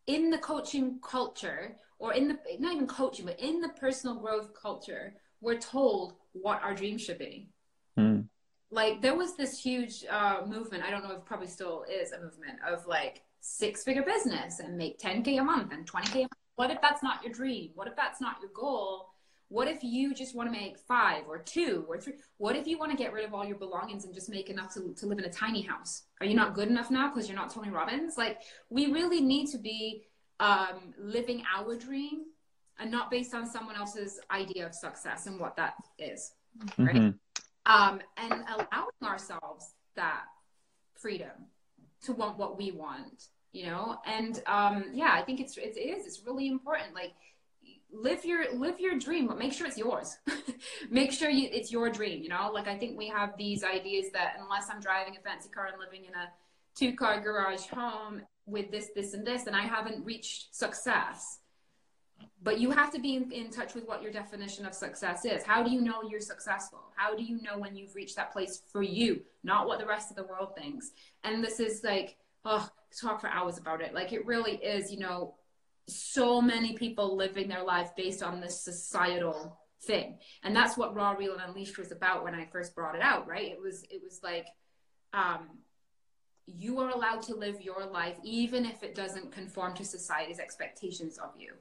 in 0.05 0.29
the 0.29 0.37
coaching 0.37 0.99
culture 1.01 1.77
or 1.99 2.13
in 2.13 2.27
the, 2.27 2.37
not 2.59 2.73
even 2.73 2.87
coaching, 2.87 3.25
but 3.25 3.39
in 3.39 3.61
the 3.61 3.69
personal 3.69 4.15
growth 4.15 4.51
culture, 4.53 5.13
we're 5.41 5.59
told 5.59 6.15
what 6.33 6.61
our 6.61 6.73
dreams 6.73 7.01
should 7.01 7.19
be. 7.19 7.49
Mm 7.97 8.25
like 8.69 9.01
there 9.01 9.15
was 9.15 9.37
this 9.37 9.57
huge 9.57 10.03
uh, 10.09 10.41
movement 10.45 10.83
i 10.83 10.91
don't 10.91 11.01
know 11.01 11.15
if 11.15 11.23
probably 11.23 11.47
still 11.47 11.85
is 11.89 12.11
a 12.11 12.19
movement 12.19 12.59
of 12.69 12.85
like 12.85 13.21
six 13.47 13.83
figure 13.83 14.03
business 14.03 14.59
and 14.59 14.77
make 14.77 14.99
10k 14.99 15.39
a 15.39 15.43
month 15.43 15.71
and 15.71 15.89
20k 15.89 16.15
a 16.15 16.19
month. 16.19 16.31
What 16.57 16.69
if 16.69 16.81
that's 16.81 17.01
not 17.01 17.23
your 17.23 17.31
dream? 17.31 17.71
What 17.75 17.87
if 17.87 17.95
that's 17.95 18.19
not 18.19 18.35
your 18.41 18.51
goal? 18.53 19.07
What 19.49 19.69
if 19.69 19.81
you 19.81 20.13
just 20.13 20.35
want 20.35 20.51
to 20.51 20.59
make 20.59 20.77
five 20.77 21.23
or 21.27 21.39
two 21.39 21.85
or 21.87 21.97
three? 21.97 22.13
What 22.37 22.57
if 22.57 22.67
you 22.67 22.77
want 22.77 22.91
to 22.91 22.97
get 22.97 23.13
rid 23.13 23.23
of 23.23 23.33
all 23.33 23.45
your 23.45 23.57
belongings 23.57 24.03
and 24.03 24.13
just 24.13 24.29
make 24.29 24.49
enough 24.49 24.73
to, 24.73 24.93
to 24.97 25.05
live 25.05 25.19
in 25.19 25.25
a 25.25 25.31
tiny 25.31 25.61
house? 25.61 26.03
Are 26.19 26.27
you 26.27 26.35
not 26.35 26.53
good 26.53 26.67
enough 26.67 26.91
now 26.91 27.09
because 27.09 27.29
you're 27.29 27.37
not 27.37 27.53
tony 27.53 27.69
robbins? 27.69 28.17
Like 28.17 28.41
we 28.69 28.91
really 28.91 29.21
need 29.21 29.47
to 29.51 29.57
be 29.57 30.03
um, 30.41 30.93
living 30.99 31.43
our 31.57 31.77
dream 31.77 32.25
and 32.77 32.91
not 32.91 33.09
based 33.09 33.33
on 33.33 33.45
someone 33.49 33.77
else's 33.77 34.19
idea 34.29 34.65
of 34.65 34.75
success 34.75 35.25
and 35.25 35.39
what 35.39 35.55
that 35.55 35.75
is 35.97 36.33
right? 36.77 36.95
Mm-hmm. 36.95 37.71
Um, 37.71 37.99
and 38.17 38.33
allowing 38.33 38.89
ourselves 39.03 39.73
that 39.95 40.23
freedom 40.95 41.31
to 42.03 42.13
want 42.13 42.37
what 42.37 42.57
we 42.57 42.71
want 42.71 43.25
you 43.57 43.65
know 43.65 43.97
and 44.05 44.43
um, 44.45 44.85
yeah 44.93 45.11
i 45.13 45.21
think 45.21 45.39
it's 45.39 45.57
it 45.57 45.77
is 45.77 46.05
it's 46.05 46.21
really 46.25 46.47
important 46.47 46.93
like 46.93 47.13
live 47.91 48.23
your 48.23 48.53
live 48.53 48.79
your 48.79 48.97
dream 48.99 49.27
but 49.27 49.39
make 49.39 49.51
sure 49.51 49.65
it's 49.65 49.77
yours 49.77 50.17
make 50.91 51.11
sure 51.11 51.29
you, 51.29 51.49
it's 51.51 51.71
your 51.71 51.89
dream 51.89 52.21
you 52.21 52.29
know 52.29 52.51
like 52.53 52.67
i 52.67 52.77
think 52.77 52.97
we 52.97 53.07
have 53.07 53.35
these 53.37 53.63
ideas 53.63 54.11
that 54.13 54.33
unless 54.39 54.69
i'm 54.69 54.79
driving 54.79 55.15
a 55.17 55.21
fancy 55.21 55.49
car 55.49 55.67
and 55.67 55.79
living 55.79 56.05
in 56.05 56.13
a 56.13 56.29
two 56.75 56.93
car 56.95 57.19
garage 57.19 57.65
home 57.67 58.21
with 58.45 58.69
this 58.69 58.89
this 58.93 59.13
and 59.13 59.25
this 59.25 59.43
then 59.43 59.55
i 59.55 59.63
haven't 59.63 60.03
reached 60.05 60.53
success 60.53 61.39
but 62.43 62.59
you 62.59 62.71
have 62.71 62.91
to 62.93 62.99
be 62.99 63.15
in, 63.15 63.31
in, 63.31 63.49
touch 63.49 63.73
with 63.73 63.87
what 63.87 64.01
your 64.01 64.11
definition 64.11 64.65
of 64.65 64.73
success 64.73 65.25
is. 65.25 65.43
How 65.43 65.63
do 65.63 65.71
you 65.71 65.81
know 65.81 66.03
you're 66.07 66.19
successful? 66.19 66.79
How 66.95 67.15
do 67.15 67.23
you 67.23 67.41
know 67.41 67.57
when 67.57 67.75
you've 67.75 67.95
reached 67.95 68.15
that 68.15 68.31
place 68.31 68.61
for 68.71 68.83
you, 68.83 69.21
not 69.43 69.67
what 69.67 69.79
the 69.79 69.85
rest 69.85 70.11
of 70.11 70.17
the 70.17 70.23
world 70.23 70.55
thinks? 70.55 70.91
And 71.23 71.43
this 71.43 71.59
is 71.59 71.83
like, 71.83 72.15
oh, 72.47 72.69
talk 72.99 73.21
for 73.21 73.27
hours 73.27 73.57
about 73.57 73.81
it. 73.81 73.93
Like 73.93 74.13
it 74.13 74.25
really 74.25 74.55
is, 74.55 74.91
you 74.91 74.99
know, 74.99 75.35
so 75.87 76.41
many 76.41 76.73
people 76.73 77.15
living 77.15 77.47
their 77.47 77.63
life 77.63 77.91
based 77.95 78.23
on 78.23 78.39
this 78.39 78.61
societal 78.61 79.59
thing. 79.83 80.17
And 80.43 80.55
that's 80.55 80.77
what 80.77 80.95
Raw, 80.95 81.11
Real, 81.11 81.33
and 81.33 81.41
Unleashed 81.41 81.77
was 81.77 81.91
about 81.91 82.23
when 82.23 82.35
I 82.35 82.45
first 82.45 82.75
brought 82.75 82.95
it 82.95 83.01
out, 83.01 83.27
right? 83.27 83.51
It 83.51 83.61
was, 83.61 83.83
it 83.89 84.01
was 84.03 84.21
like, 84.23 84.47
um, 85.13 85.49
you 86.45 86.79
are 86.79 86.89
allowed 86.89 87.21
to 87.23 87.35
live 87.35 87.61
your 87.61 87.85
life 87.85 88.17
even 88.23 88.65
if 88.65 88.81
it 88.81 88.95
doesn't 88.95 89.33
conform 89.33 89.73
to 89.73 89.83
society's 89.83 90.39
expectations 90.39 91.17
of 91.17 91.31
you 91.37 91.53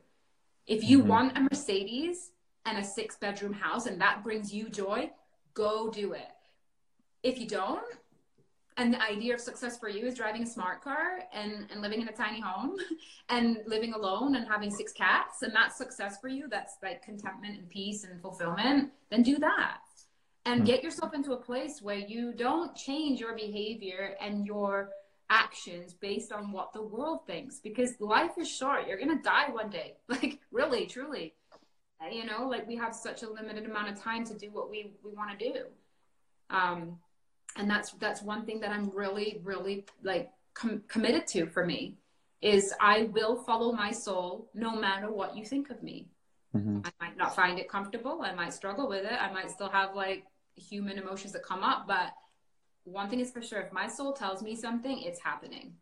if 0.67 0.83
you 0.83 0.99
mm-hmm. 0.99 1.09
want 1.09 1.39
a 1.39 1.41
Mercedes 1.41 2.33
and 2.65 2.79
a 2.79 2.85
six 2.85 3.17
bedroom 3.17 3.53
house 3.53 3.87
and 3.87 4.01
that 4.01 4.25
brings 4.25 4.53
you 4.53 4.69
joy, 4.69 5.11
go 5.55 5.91
do 5.91 6.13
it. 6.13 6.29
If 7.23 7.39
you 7.39 7.47
don't, 7.47 7.85
and 8.77 8.93
the 8.93 9.03
idea 9.03 9.35
of 9.35 9.41
success 9.41 9.79
for 9.79 9.89
you 9.89 10.07
is 10.07 10.15
driving 10.15 10.43
a 10.43 10.47
smart 10.47 10.83
car 10.83 11.21
and, 11.33 11.67
and 11.71 11.81
living 11.81 12.03
in 12.03 12.09
a 12.09 12.13
tiny 12.13 12.41
home 12.41 12.77
and 13.31 13.59
living 13.67 13.95
alone 13.95 14.37
and 14.37 14.47
having 14.47 14.71
six 14.71 14.93
cats, 14.93 15.43
and 15.43 15.55
that's 15.55 15.77
success 15.79 16.19
for 16.21 16.29
you, 16.29 16.47
that's 16.51 16.77
like 16.83 17.03
contentment 17.03 17.59
and 17.59 17.69
peace 17.71 18.05
and 18.05 18.21
fulfillment, 18.21 18.91
then 19.11 19.23
do 19.23 19.39
that. 19.39 19.79
And 20.45 20.61
mm-hmm. 20.61 20.67
get 20.67 20.85
yourself 20.85 21.15
into 21.15 21.33
a 21.33 21.37
place 21.37 21.81
where 21.81 21.97
you 21.97 22.33
don't 22.33 22.77
change 22.77 23.19
your 23.19 23.35
behavior 23.35 24.15
and 24.21 24.47
your 24.47 24.91
actions 25.31 25.95
based 25.95 26.31
on 26.31 26.53
what 26.53 26.73
the 26.73 26.83
world 26.83 27.27
thinks 27.27 27.59
because 27.59 27.95
life 27.99 28.33
is 28.39 28.49
short. 28.49 28.87
You're 28.87 28.99
going 28.99 29.17
to 29.17 29.23
die 29.23 29.49
one 29.51 29.71
day. 29.71 29.97
Like, 30.09 30.41
really, 30.53 30.87
truly. 30.87 31.35
You 32.13 32.27
know, 32.27 32.47
like 32.47 32.69
we 32.69 32.77
have 32.77 32.95
such 32.95 33.23
a 33.23 33.31
limited 33.31 33.65
amount 33.65 33.89
of 33.89 34.01
time 34.01 34.25
to 34.27 34.35
do 34.35 34.51
what 34.53 34.71
we, 34.71 34.93
we 35.03 35.13
want 35.13 35.37
to 35.37 35.53
do. 35.53 35.61
Um, 36.51 36.99
and 37.57 37.69
that's 37.71 37.93
that's 37.93 38.23
one 38.23 38.45
thing 38.45 38.61
that 38.61 38.71
I'm 38.71 38.91
really, 38.91 39.41
really 39.45 39.87
like 40.03 40.31
com- 40.55 40.83
committed 40.89 41.27
to 41.29 41.47
for 41.47 41.65
me 41.65 41.97
is 42.43 42.73
I 42.81 43.05
will 43.13 43.37
follow 43.37 43.73
my 43.73 43.91
soul 43.91 44.51
no 44.55 44.77
matter 44.77 45.11
what 45.11 45.37
you 45.37 45.45
think 45.45 45.71
of 45.71 45.83
me. 45.83 46.09
Mm-hmm. 46.55 46.81
I 46.85 46.91
might 47.05 47.17
not 47.17 47.35
find 47.35 47.59
it 47.59 47.69
comfortable. 47.69 48.23
I 48.23 48.33
might 48.35 48.53
struggle 48.53 48.89
with 48.89 49.05
it. 49.05 49.13
I 49.21 49.33
might 49.33 49.51
still 49.51 49.69
have 49.69 49.95
like 49.95 50.25
human 50.55 50.99
emotions 50.99 51.33
that 51.33 51.43
come 51.43 51.63
up, 51.63 51.87
but 51.87 52.13
one 52.87 53.11
thing 53.11 53.21
is 53.21 53.31
for 53.31 53.43
sure 53.43 53.61
if 53.61 53.73
my 53.73 53.89
soul 53.89 54.13
tells 54.13 54.43
me 54.43 54.55
something 54.55 55.03
it's 55.03 55.21
happening 55.21 55.75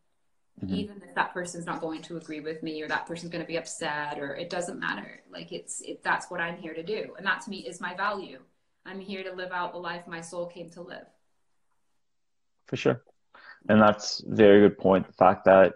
mm-hmm. 0.63 0.75
even 0.75 1.03
if 1.07 1.15
that 1.15 1.33
person's 1.33 1.67
not 1.67 1.81
going 1.81 2.01
to 2.03 2.17
agree 2.17 2.41
with 2.41 2.63
me 2.63 2.83
or 2.83 2.89
that 2.89 3.07
person's 3.07 3.31
going 3.31 3.45
to 3.45 3.49
be 3.49 3.59
upset 3.59 4.19
or 4.19 4.35
it 4.35 4.51
doesn't 4.51 4.81
matter 4.81 5.21
like 5.31 5.53
it's 5.53 5.81
it, 5.83 6.03
that's 6.03 6.31
what 6.31 6.41
i'm 6.41 6.57
here 6.57 6.75
to 6.75 6.83
do 6.83 7.15
and 7.17 7.27
that 7.27 7.43
to 7.43 7.51
me 7.51 7.59
is 7.59 7.81
my 7.81 7.95
value 7.95 8.39
i'm 8.87 8.99
here 8.99 9.23
to 9.23 9.33
live 9.33 9.53
out 9.53 9.73
the 9.73 9.79
life 9.79 10.07
my 10.07 10.21
soul 10.21 10.47
came 10.47 10.71
to 10.71 10.81
live 10.81 11.07
for 12.67 12.77
sure 12.77 13.03
and 13.69 13.81
that's 13.81 14.23
very 14.27 14.61
good 14.61 14.79
point 14.79 15.07
the 15.07 15.13
fact 15.13 15.45
that 15.45 15.75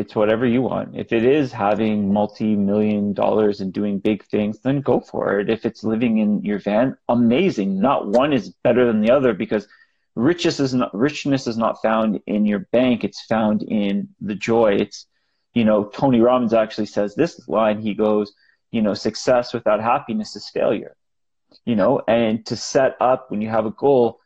it's 0.00 0.16
whatever 0.16 0.46
you 0.46 0.62
want. 0.62 0.96
If 0.96 1.12
it 1.12 1.24
is 1.24 1.52
having 1.52 2.10
multi-million 2.10 3.12
dollars 3.12 3.60
and 3.60 3.70
doing 3.70 3.98
big 3.98 4.24
things, 4.24 4.58
then 4.60 4.80
go 4.80 5.00
for 5.00 5.38
it. 5.38 5.50
If 5.50 5.66
it's 5.66 5.84
living 5.84 6.18
in 6.18 6.42
your 6.42 6.58
van, 6.58 6.96
amazing. 7.08 7.78
Not 7.78 8.08
one 8.08 8.32
is 8.32 8.48
better 8.64 8.86
than 8.86 9.02
the 9.02 9.10
other 9.10 9.34
because 9.34 9.68
richness 10.14 10.58
is 10.58 10.72
not 10.72 10.94
richness 10.94 11.46
is 11.46 11.58
not 11.58 11.82
found 11.82 12.20
in 12.26 12.44
your 12.46 12.60
bank 12.72 13.04
it's 13.04 13.24
found 13.26 13.62
in 13.62 14.08
the 14.20 14.34
joy 14.34 14.72
it's 14.74 15.06
you 15.54 15.64
know 15.64 15.84
tony 15.84 16.20
robbins 16.20 16.52
actually 16.52 16.86
says 16.86 17.14
this 17.14 17.48
line 17.48 17.80
he 17.80 17.94
goes 17.94 18.32
you 18.72 18.82
know 18.82 18.92
success 18.92 19.54
without 19.54 19.80
happiness 19.80 20.34
is 20.34 20.50
failure 20.50 20.96
you 21.64 21.76
know 21.76 22.02
and 22.08 22.44
to 22.44 22.56
set 22.56 22.96
up 23.00 23.30
when 23.30 23.40
you 23.40 23.48
have 23.48 23.66
a 23.66 23.70
goal 23.70 24.18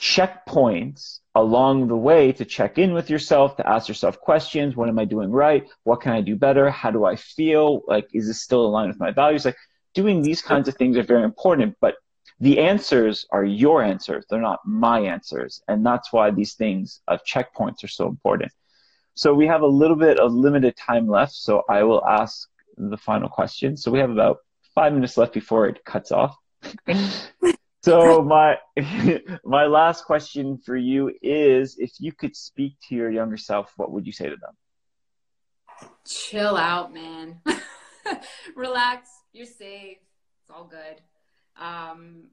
checkpoints 0.00 1.20
along 1.34 1.88
the 1.88 1.96
way 1.96 2.32
to 2.32 2.44
check 2.44 2.78
in 2.78 2.92
with 2.92 3.10
yourself 3.10 3.56
to 3.56 3.68
ask 3.68 3.88
yourself 3.88 4.20
questions. 4.20 4.76
What 4.76 4.88
am 4.88 4.98
i 4.98 5.04
doing 5.04 5.30
right? 5.30 5.66
What 5.84 6.00
can 6.00 6.12
i 6.12 6.20
do 6.20 6.36
better? 6.36 6.70
How 6.70 6.90
do 6.90 7.04
i 7.04 7.16
feel? 7.16 7.82
Like 7.86 8.08
is 8.12 8.26
this 8.26 8.42
still 8.42 8.66
aligned 8.66 8.88
with 8.88 9.00
my 9.00 9.10
values? 9.10 9.44
Like 9.44 9.56
doing 9.94 10.22
these 10.22 10.42
kinds 10.42 10.68
of 10.68 10.74
things 10.74 10.96
are 10.96 11.02
very 11.02 11.24
important 11.24 11.76
but 11.80 11.94
the 12.38 12.58
answers 12.60 13.26
are 13.30 13.44
your 13.44 13.82
answers. 13.82 14.26
They're 14.28 14.42
not 14.42 14.60
my 14.66 15.00
answers. 15.00 15.62
And 15.68 15.86
that's 15.86 16.12
why 16.12 16.30
these 16.30 16.52
things 16.52 17.00
of 17.08 17.24
checkpoints 17.24 17.82
are 17.82 17.88
so 17.88 18.06
important. 18.06 18.52
So 19.14 19.32
we 19.32 19.46
have 19.46 19.62
a 19.62 19.66
little 19.66 19.96
bit 19.96 20.20
of 20.20 20.34
limited 20.34 20.76
time 20.76 21.08
left 21.08 21.32
so 21.32 21.62
i 21.70 21.82
will 21.82 22.04
ask 22.04 22.48
the 22.76 22.98
final 22.98 23.30
question. 23.30 23.76
So 23.76 23.90
we 23.90 24.00
have 24.00 24.10
about 24.10 24.38
five 24.74 24.92
minutes 24.92 25.16
left 25.16 25.32
before 25.32 25.66
it 25.66 25.82
cuts 25.86 26.12
off 26.12 26.36
so 27.86 28.22
my 28.36 28.58
my 29.44 29.66
last 29.66 30.04
question 30.04 30.58
for 30.58 30.76
you 30.76 31.12
is 31.22 31.76
if 31.78 31.92
you 31.98 32.12
could 32.12 32.36
speak 32.36 32.76
to 32.88 32.94
your 32.94 33.10
younger 33.10 33.36
self 33.36 33.72
what 33.76 33.92
would 33.92 34.06
you 34.06 34.12
say 34.12 34.28
to 34.28 34.36
them 34.36 35.88
chill 36.04 36.56
out 36.56 36.92
man 36.92 37.40
relax 38.56 39.10
you're 39.32 39.46
safe 39.46 39.98
it's 40.42 40.50
all 40.50 40.64
good 40.64 41.00
um, 41.58 42.24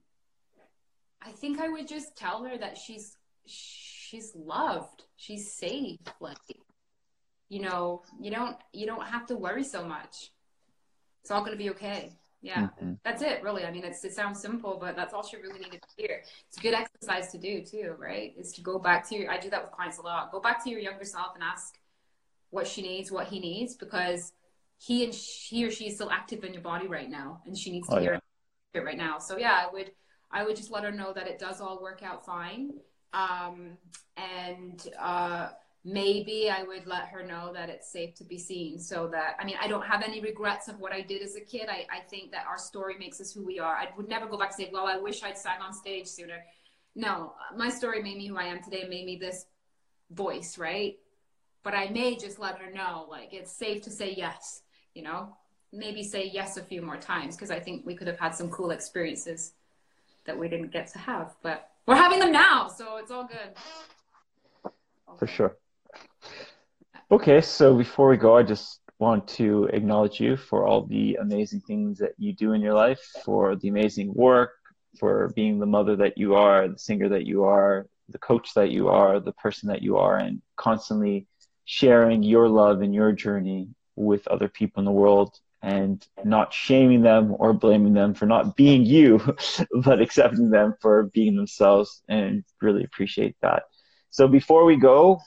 I 1.26 1.32
think 1.32 1.60
I 1.60 1.70
would 1.70 1.88
just 1.88 2.18
tell 2.18 2.43
her 2.43 2.58
that 2.58 2.78
she's 2.78 3.16
she's 3.45 4.34
loved, 4.36 5.04
she's 5.16 5.54
safe. 5.54 5.99
Like, 6.20 6.38
you 7.49 7.62
know, 7.62 8.04
you 8.20 8.32
don't 8.32 8.58
you 8.74 8.86
don't 8.86 9.06
have 9.06 9.26
to 9.28 9.36
worry 9.36 9.64
so 9.64 9.86
much. 9.86 10.32
It's 11.22 11.32
all 11.32 11.43
gonna 11.43 11.56
be 11.56 11.70
okay. 11.72 12.12
Yeah, 12.45 12.63
mm-hmm. 12.63 12.95
that's 13.05 13.21
it, 13.21 13.41
really. 13.41 13.63
I 13.63 13.71
mean, 13.71 13.85
it's, 13.85 14.03
it 14.03 14.13
sounds 14.13 14.41
simple, 14.41 14.77
but 14.77 14.97
that's 14.97 15.13
all 15.13 15.23
she 15.23 15.37
really 15.37 15.59
needed 15.59 15.81
to 15.81 15.87
hear. 15.95 16.23
It's 16.49 16.57
a 16.57 16.61
good 16.61 16.73
exercise 16.73 17.31
to 17.31 17.37
do, 17.37 17.63
too, 17.63 17.95
right? 17.97 18.33
Is 18.37 18.51
to 18.53 18.61
go 18.61 18.77
back 18.77 19.07
to 19.09 19.15
your, 19.15 19.31
I 19.31 19.39
do 19.39 19.49
that 19.49 19.63
with 19.63 19.71
clients 19.71 19.97
a 19.97 20.01
lot. 20.01 20.29
Go 20.29 20.41
back 20.41 20.61
to 20.65 20.69
your 20.69 20.81
younger 20.81 21.05
self 21.05 21.35
and 21.35 21.43
ask 21.43 21.79
what 22.49 22.67
she 22.67 22.81
needs, 22.81 23.13
what 23.13 23.27
he 23.27 23.39
needs, 23.39 23.75
because 23.75 24.33
he 24.77 25.05
and 25.05 25.15
she, 25.15 25.55
he 25.55 25.65
or 25.65 25.71
she 25.71 25.87
is 25.87 25.95
still 25.95 26.11
active 26.11 26.43
in 26.43 26.51
your 26.53 26.61
body 26.61 26.87
right 26.87 27.09
now, 27.09 27.41
and 27.45 27.57
she 27.57 27.71
needs 27.71 27.87
to 27.87 27.95
oh, 27.95 27.99
hear 28.01 28.19
yeah. 28.75 28.81
it 28.81 28.83
right 28.83 28.97
now. 28.97 29.19
So, 29.19 29.37
yeah, 29.37 29.65
I 29.65 29.71
would, 29.71 29.91
I 30.29 30.43
would 30.43 30.57
just 30.57 30.69
let 30.69 30.83
her 30.83 30.91
know 30.91 31.13
that 31.13 31.27
it 31.27 31.39
does 31.39 31.61
all 31.61 31.81
work 31.81 32.03
out 32.03 32.25
fine. 32.25 32.71
Um, 33.13 33.77
and, 34.17 34.85
uh, 34.99 35.47
maybe 35.86 36.49
I 36.49 36.63
would 36.63 36.88
let 36.88 37.07
her 37.09 37.23
know 37.25 37.51
that 37.53 37.69
it's 37.69 37.91
safe 37.91 38.15
to 38.15 38.23
be 38.23 38.38
seen 38.38 38.79
so 38.79 39.07
that, 39.09 39.36
I 39.39 39.43
mean, 39.43 39.57
I 39.61 39.67
don't 39.67 39.86
have 39.86 40.01
any 40.01 40.21
regrets 40.21 40.69
of 40.69 40.79
what 40.79 40.93
I 40.93 41.01
did 41.01 41.21
as 41.21 41.36
a 41.36 41.41
kid. 41.41 41.67
I, 41.69 41.86
I 41.91 41.99
think 42.09 42.31
that 42.31 42.45
our 42.47 42.57
story 42.57 42.95
makes 42.97 43.19
us 43.19 43.34
who 43.34 43.45
we 43.45 43.59
are. 43.59 43.75
I 43.75 43.89
would 43.97 44.07
never 44.07 44.25
go 44.25 44.38
back 44.38 44.53
and 44.57 44.65
say, 44.65 44.69
well, 44.71 44.88
I 44.88 44.97
wish 44.97 45.23
I'd 45.23 45.38
sang 45.38 45.61
on 45.61 45.73
stage 45.73 46.07
sooner. 46.07 46.43
No, 46.95 47.34
my 47.57 47.69
story 47.69 48.01
made 48.01 48.17
me 48.17 48.27
who 48.27 48.38
I 48.38 48.45
am 48.45 48.63
today, 48.63 48.88
made 48.88 49.05
me 49.05 49.17
this 49.17 49.45
voice, 50.11 50.57
right? 50.57 50.97
But 51.63 51.73
I 51.73 51.89
may 51.89 52.15
just 52.15 52.39
let 52.39 52.59
her 52.59 52.71
know, 52.71 53.05
like, 53.09 53.34
it's 53.34 53.51
safe 53.51 53.81
to 53.84 53.89
say 53.89 54.13
yes, 54.15 54.61
you 54.93 55.01
know? 55.01 55.36
Maybe 55.73 56.03
say 56.03 56.29
yes 56.31 56.55
a 56.55 56.63
few 56.63 56.81
more 56.81 56.97
times 56.97 57.36
because 57.36 57.49
I 57.49 57.59
think 57.59 57.86
we 57.86 57.95
could 57.95 58.07
have 58.07 58.19
had 58.19 58.36
some 58.36 58.49
cool 58.49 58.71
experiences 58.71 59.53
that 60.25 60.38
we 60.38 60.47
didn't 60.47 60.71
get 60.71 60.88
to 60.93 60.99
have. 60.99 61.36
But 61.41 61.71
we're 61.88 61.95
having 61.95 62.19
them 62.19 62.31
now, 62.31 62.67
so 62.67 62.97
it's 62.97 63.11
all 63.11 63.25
good. 63.25 64.71
For 65.17 65.27
sure. 65.27 65.57
Okay, 67.11 67.41
so 67.41 67.75
before 67.75 68.09
we 68.09 68.17
go, 68.17 68.37
I 68.37 68.43
just 68.43 68.79
want 68.99 69.27
to 69.27 69.65
acknowledge 69.65 70.19
you 70.19 70.37
for 70.37 70.65
all 70.65 70.85
the 70.85 71.15
amazing 71.15 71.61
things 71.61 71.99
that 71.99 72.13
you 72.17 72.33
do 72.33 72.53
in 72.53 72.61
your 72.61 72.73
life, 72.73 73.01
for 73.23 73.55
the 73.55 73.67
amazing 73.67 74.13
work, 74.13 74.51
for 74.99 75.31
being 75.35 75.59
the 75.59 75.65
mother 75.65 75.95
that 75.97 76.17
you 76.17 76.35
are, 76.35 76.67
the 76.67 76.77
singer 76.77 77.09
that 77.09 77.25
you 77.25 77.43
are, 77.43 77.87
the 78.09 78.17
coach 78.17 78.53
that 78.55 78.71
you 78.71 78.87
are, 78.89 79.19
the 79.19 79.33
person 79.33 79.69
that 79.69 79.81
you 79.81 79.97
are, 79.97 80.17
and 80.17 80.41
constantly 80.55 81.27
sharing 81.65 82.23
your 82.23 82.47
love 82.49 82.81
and 82.81 82.93
your 82.93 83.11
journey 83.11 83.67
with 83.95 84.27
other 84.27 84.47
people 84.47 84.81
in 84.81 84.85
the 84.85 84.91
world 84.91 85.39
and 85.61 86.05
not 86.25 86.53
shaming 86.53 87.01
them 87.01 87.35
or 87.39 87.53
blaming 87.53 87.93
them 87.93 88.13
for 88.13 88.25
not 88.25 88.55
being 88.55 88.85
you, 88.85 89.21
but 89.83 90.01
accepting 90.01 90.49
them 90.49 90.75
for 90.81 91.03
being 91.13 91.35
themselves 91.35 92.01
and 92.09 92.43
really 92.61 92.83
appreciate 92.83 93.35
that. 93.41 93.63
So 94.09 94.27
before 94.27 94.65
we 94.65 94.75
go, 94.75 95.21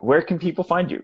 where 0.00 0.22
can 0.22 0.38
people 0.38 0.64
find 0.64 0.90
you? 0.90 1.02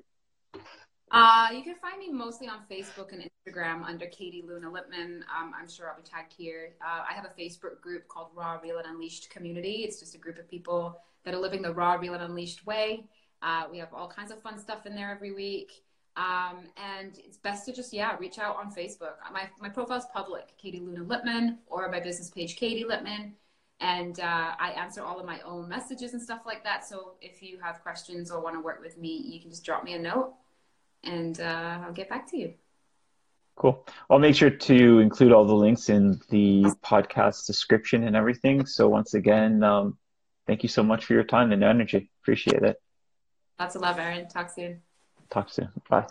Uh, 1.10 1.48
you 1.52 1.62
can 1.62 1.74
find 1.74 1.98
me 1.98 2.10
mostly 2.10 2.48
on 2.48 2.60
Facebook 2.70 3.12
and 3.12 3.22
Instagram 3.22 3.84
under 3.84 4.06
Katie 4.06 4.42
Luna 4.46 4.70
Lippman. 4.70 5.22
Um, 5.38 5.52
I'm 5.54 5.68
sure 5.68 5.90
I'll 5.90 5.96
be 5.96 6.02
tagged 6.02 6.32
here. 6.32 6.70
Uh, 6.80 7.02
I 7.08 7.12
have 7.12 7.26
a 7.26 7.40
Facebook 7.40 7.82
group 7.82 8.08
called 8.08 8.28
Raw, 8.34 8.58
Real, 8.62 8.78
and 8.78 8.86
Unleashed 8.86 9.28
Community. 9.28 9.84
It's 9.84 10.00
just 10.00 10.14
a 10.14 10.18
group 10.18 10.38
of 10.38 10.48
people 10.48 10.98
that 11.24 11.34
are 11.34 11.38
living 11.38 11.60
the 11.60 11.72
raw, 11.72 11.94
real, 11.94 12.14
and 12.14 12.22
unleashed 12.22 12.64
way. 12.64 13.04
Uh, 13.42 13.64
we 13.70 13.76
have 13.76 13.92
all 13.92 14.08
kinds 14.08 14.30
of 14.30 14.40
fun 14.40 14.58
stuff 14.58 14.86
in 14.86 14.94
there 14.94 15.10
every 15.10 15.32
week. 15.32 15.82
Um, 16.16 16.64
and 16.76 17.18
it's 17.18 17.36
best 17.36 17.66
to 17.66 17.72
just, 17.72 17.92
yeah, 17.92 18.16
reach 18.18 18.38
out 18.38 18.56
on 18.56 18.72
Facebook. 18.72 19.14
My, 19.32 19.48
my 19.60 19.68
profile 19.68 19.98
is 19.98 20.06
public, 20.14 20.56
Katie 20.56 20.80
Luna 20.80 21.02
Lippman, 21.02 21.58
or 21.66 21.90
my 21.90 22.00
business 22.00 22.30
page, 22.30 22.56
Katie 22.56 22.84
Lippman 22.84 23.34
and 23.82 24.20
uh, 24.20 24.52
I 24.58 24.70
answer 24.70 25.02
all 25.02 25.18
of 25.18 25.26
my 25.26 25.40
own 25.40 25.68
messages 25.68 26.12
and 26.12 26.22
stuff 26.22 26.42
like 26.46 26.62
that. 26.64 26.86
So 26.86 27.14
if 27.20 27.42
you 27.42 27.58
have 27.60 27.82
questions 27.82 28.30
or 28.30 28.40
want 28.40 28.54
to 28.54 28.60
work 28.60 28.80
with 28.80 28.96
me, 28.96 29.22
you 29.26 29.40
can 29.40 29.50
just 29.50 29.64
drop 29.64 29.82
me 29.84 29.94
a 29.94 29.98
note, 29.98 30.32
and 31.04 31.38
uh, 31.40 31.80
I'll 31.84 31.92
get 31.92 32.08
back 32.08 32.30
to 32.30 32.38
you. 32.38 32.54
Cool. 33.56 33.86
I'll 34.08 34.18
make 34.18 34.34
sure 34.34 34.50
to 34.50 34.98
include 35.00 35.32
all 35.32 35.44
the 35.44 35.54
links 35.54 35.90
in 35.90 36.20
the 36.30 36.62
podcast 36.82 37.46
description 37.46 38.04
and 38.04 38.16
everything. 38.16 38.64
So 38.64 38.88
once 38.88 39.12
again, 39.14 39.62
um, 39.62 39.98
thank 40.46 40.62
you 40.62 40.70
so 40.70 40.82
much 40.82 41.04
for 41.04 41.12
your 41.12 41.24
time 41.24 41.52
and 41.52 41.62
energy. 41.62 42.10
Appreciate 42.22 42.62
it. 42.62 42.80
Lots 43.58 43.76
of 43.76 43.82
love, 43.82 43.98
Aaron. 43.98 44.26
Talk 44.28 44.50
soon. 44.50 44.80
Talk 45.28 45.50
soon. 45.50 45.68
Bye. 45.90 46.06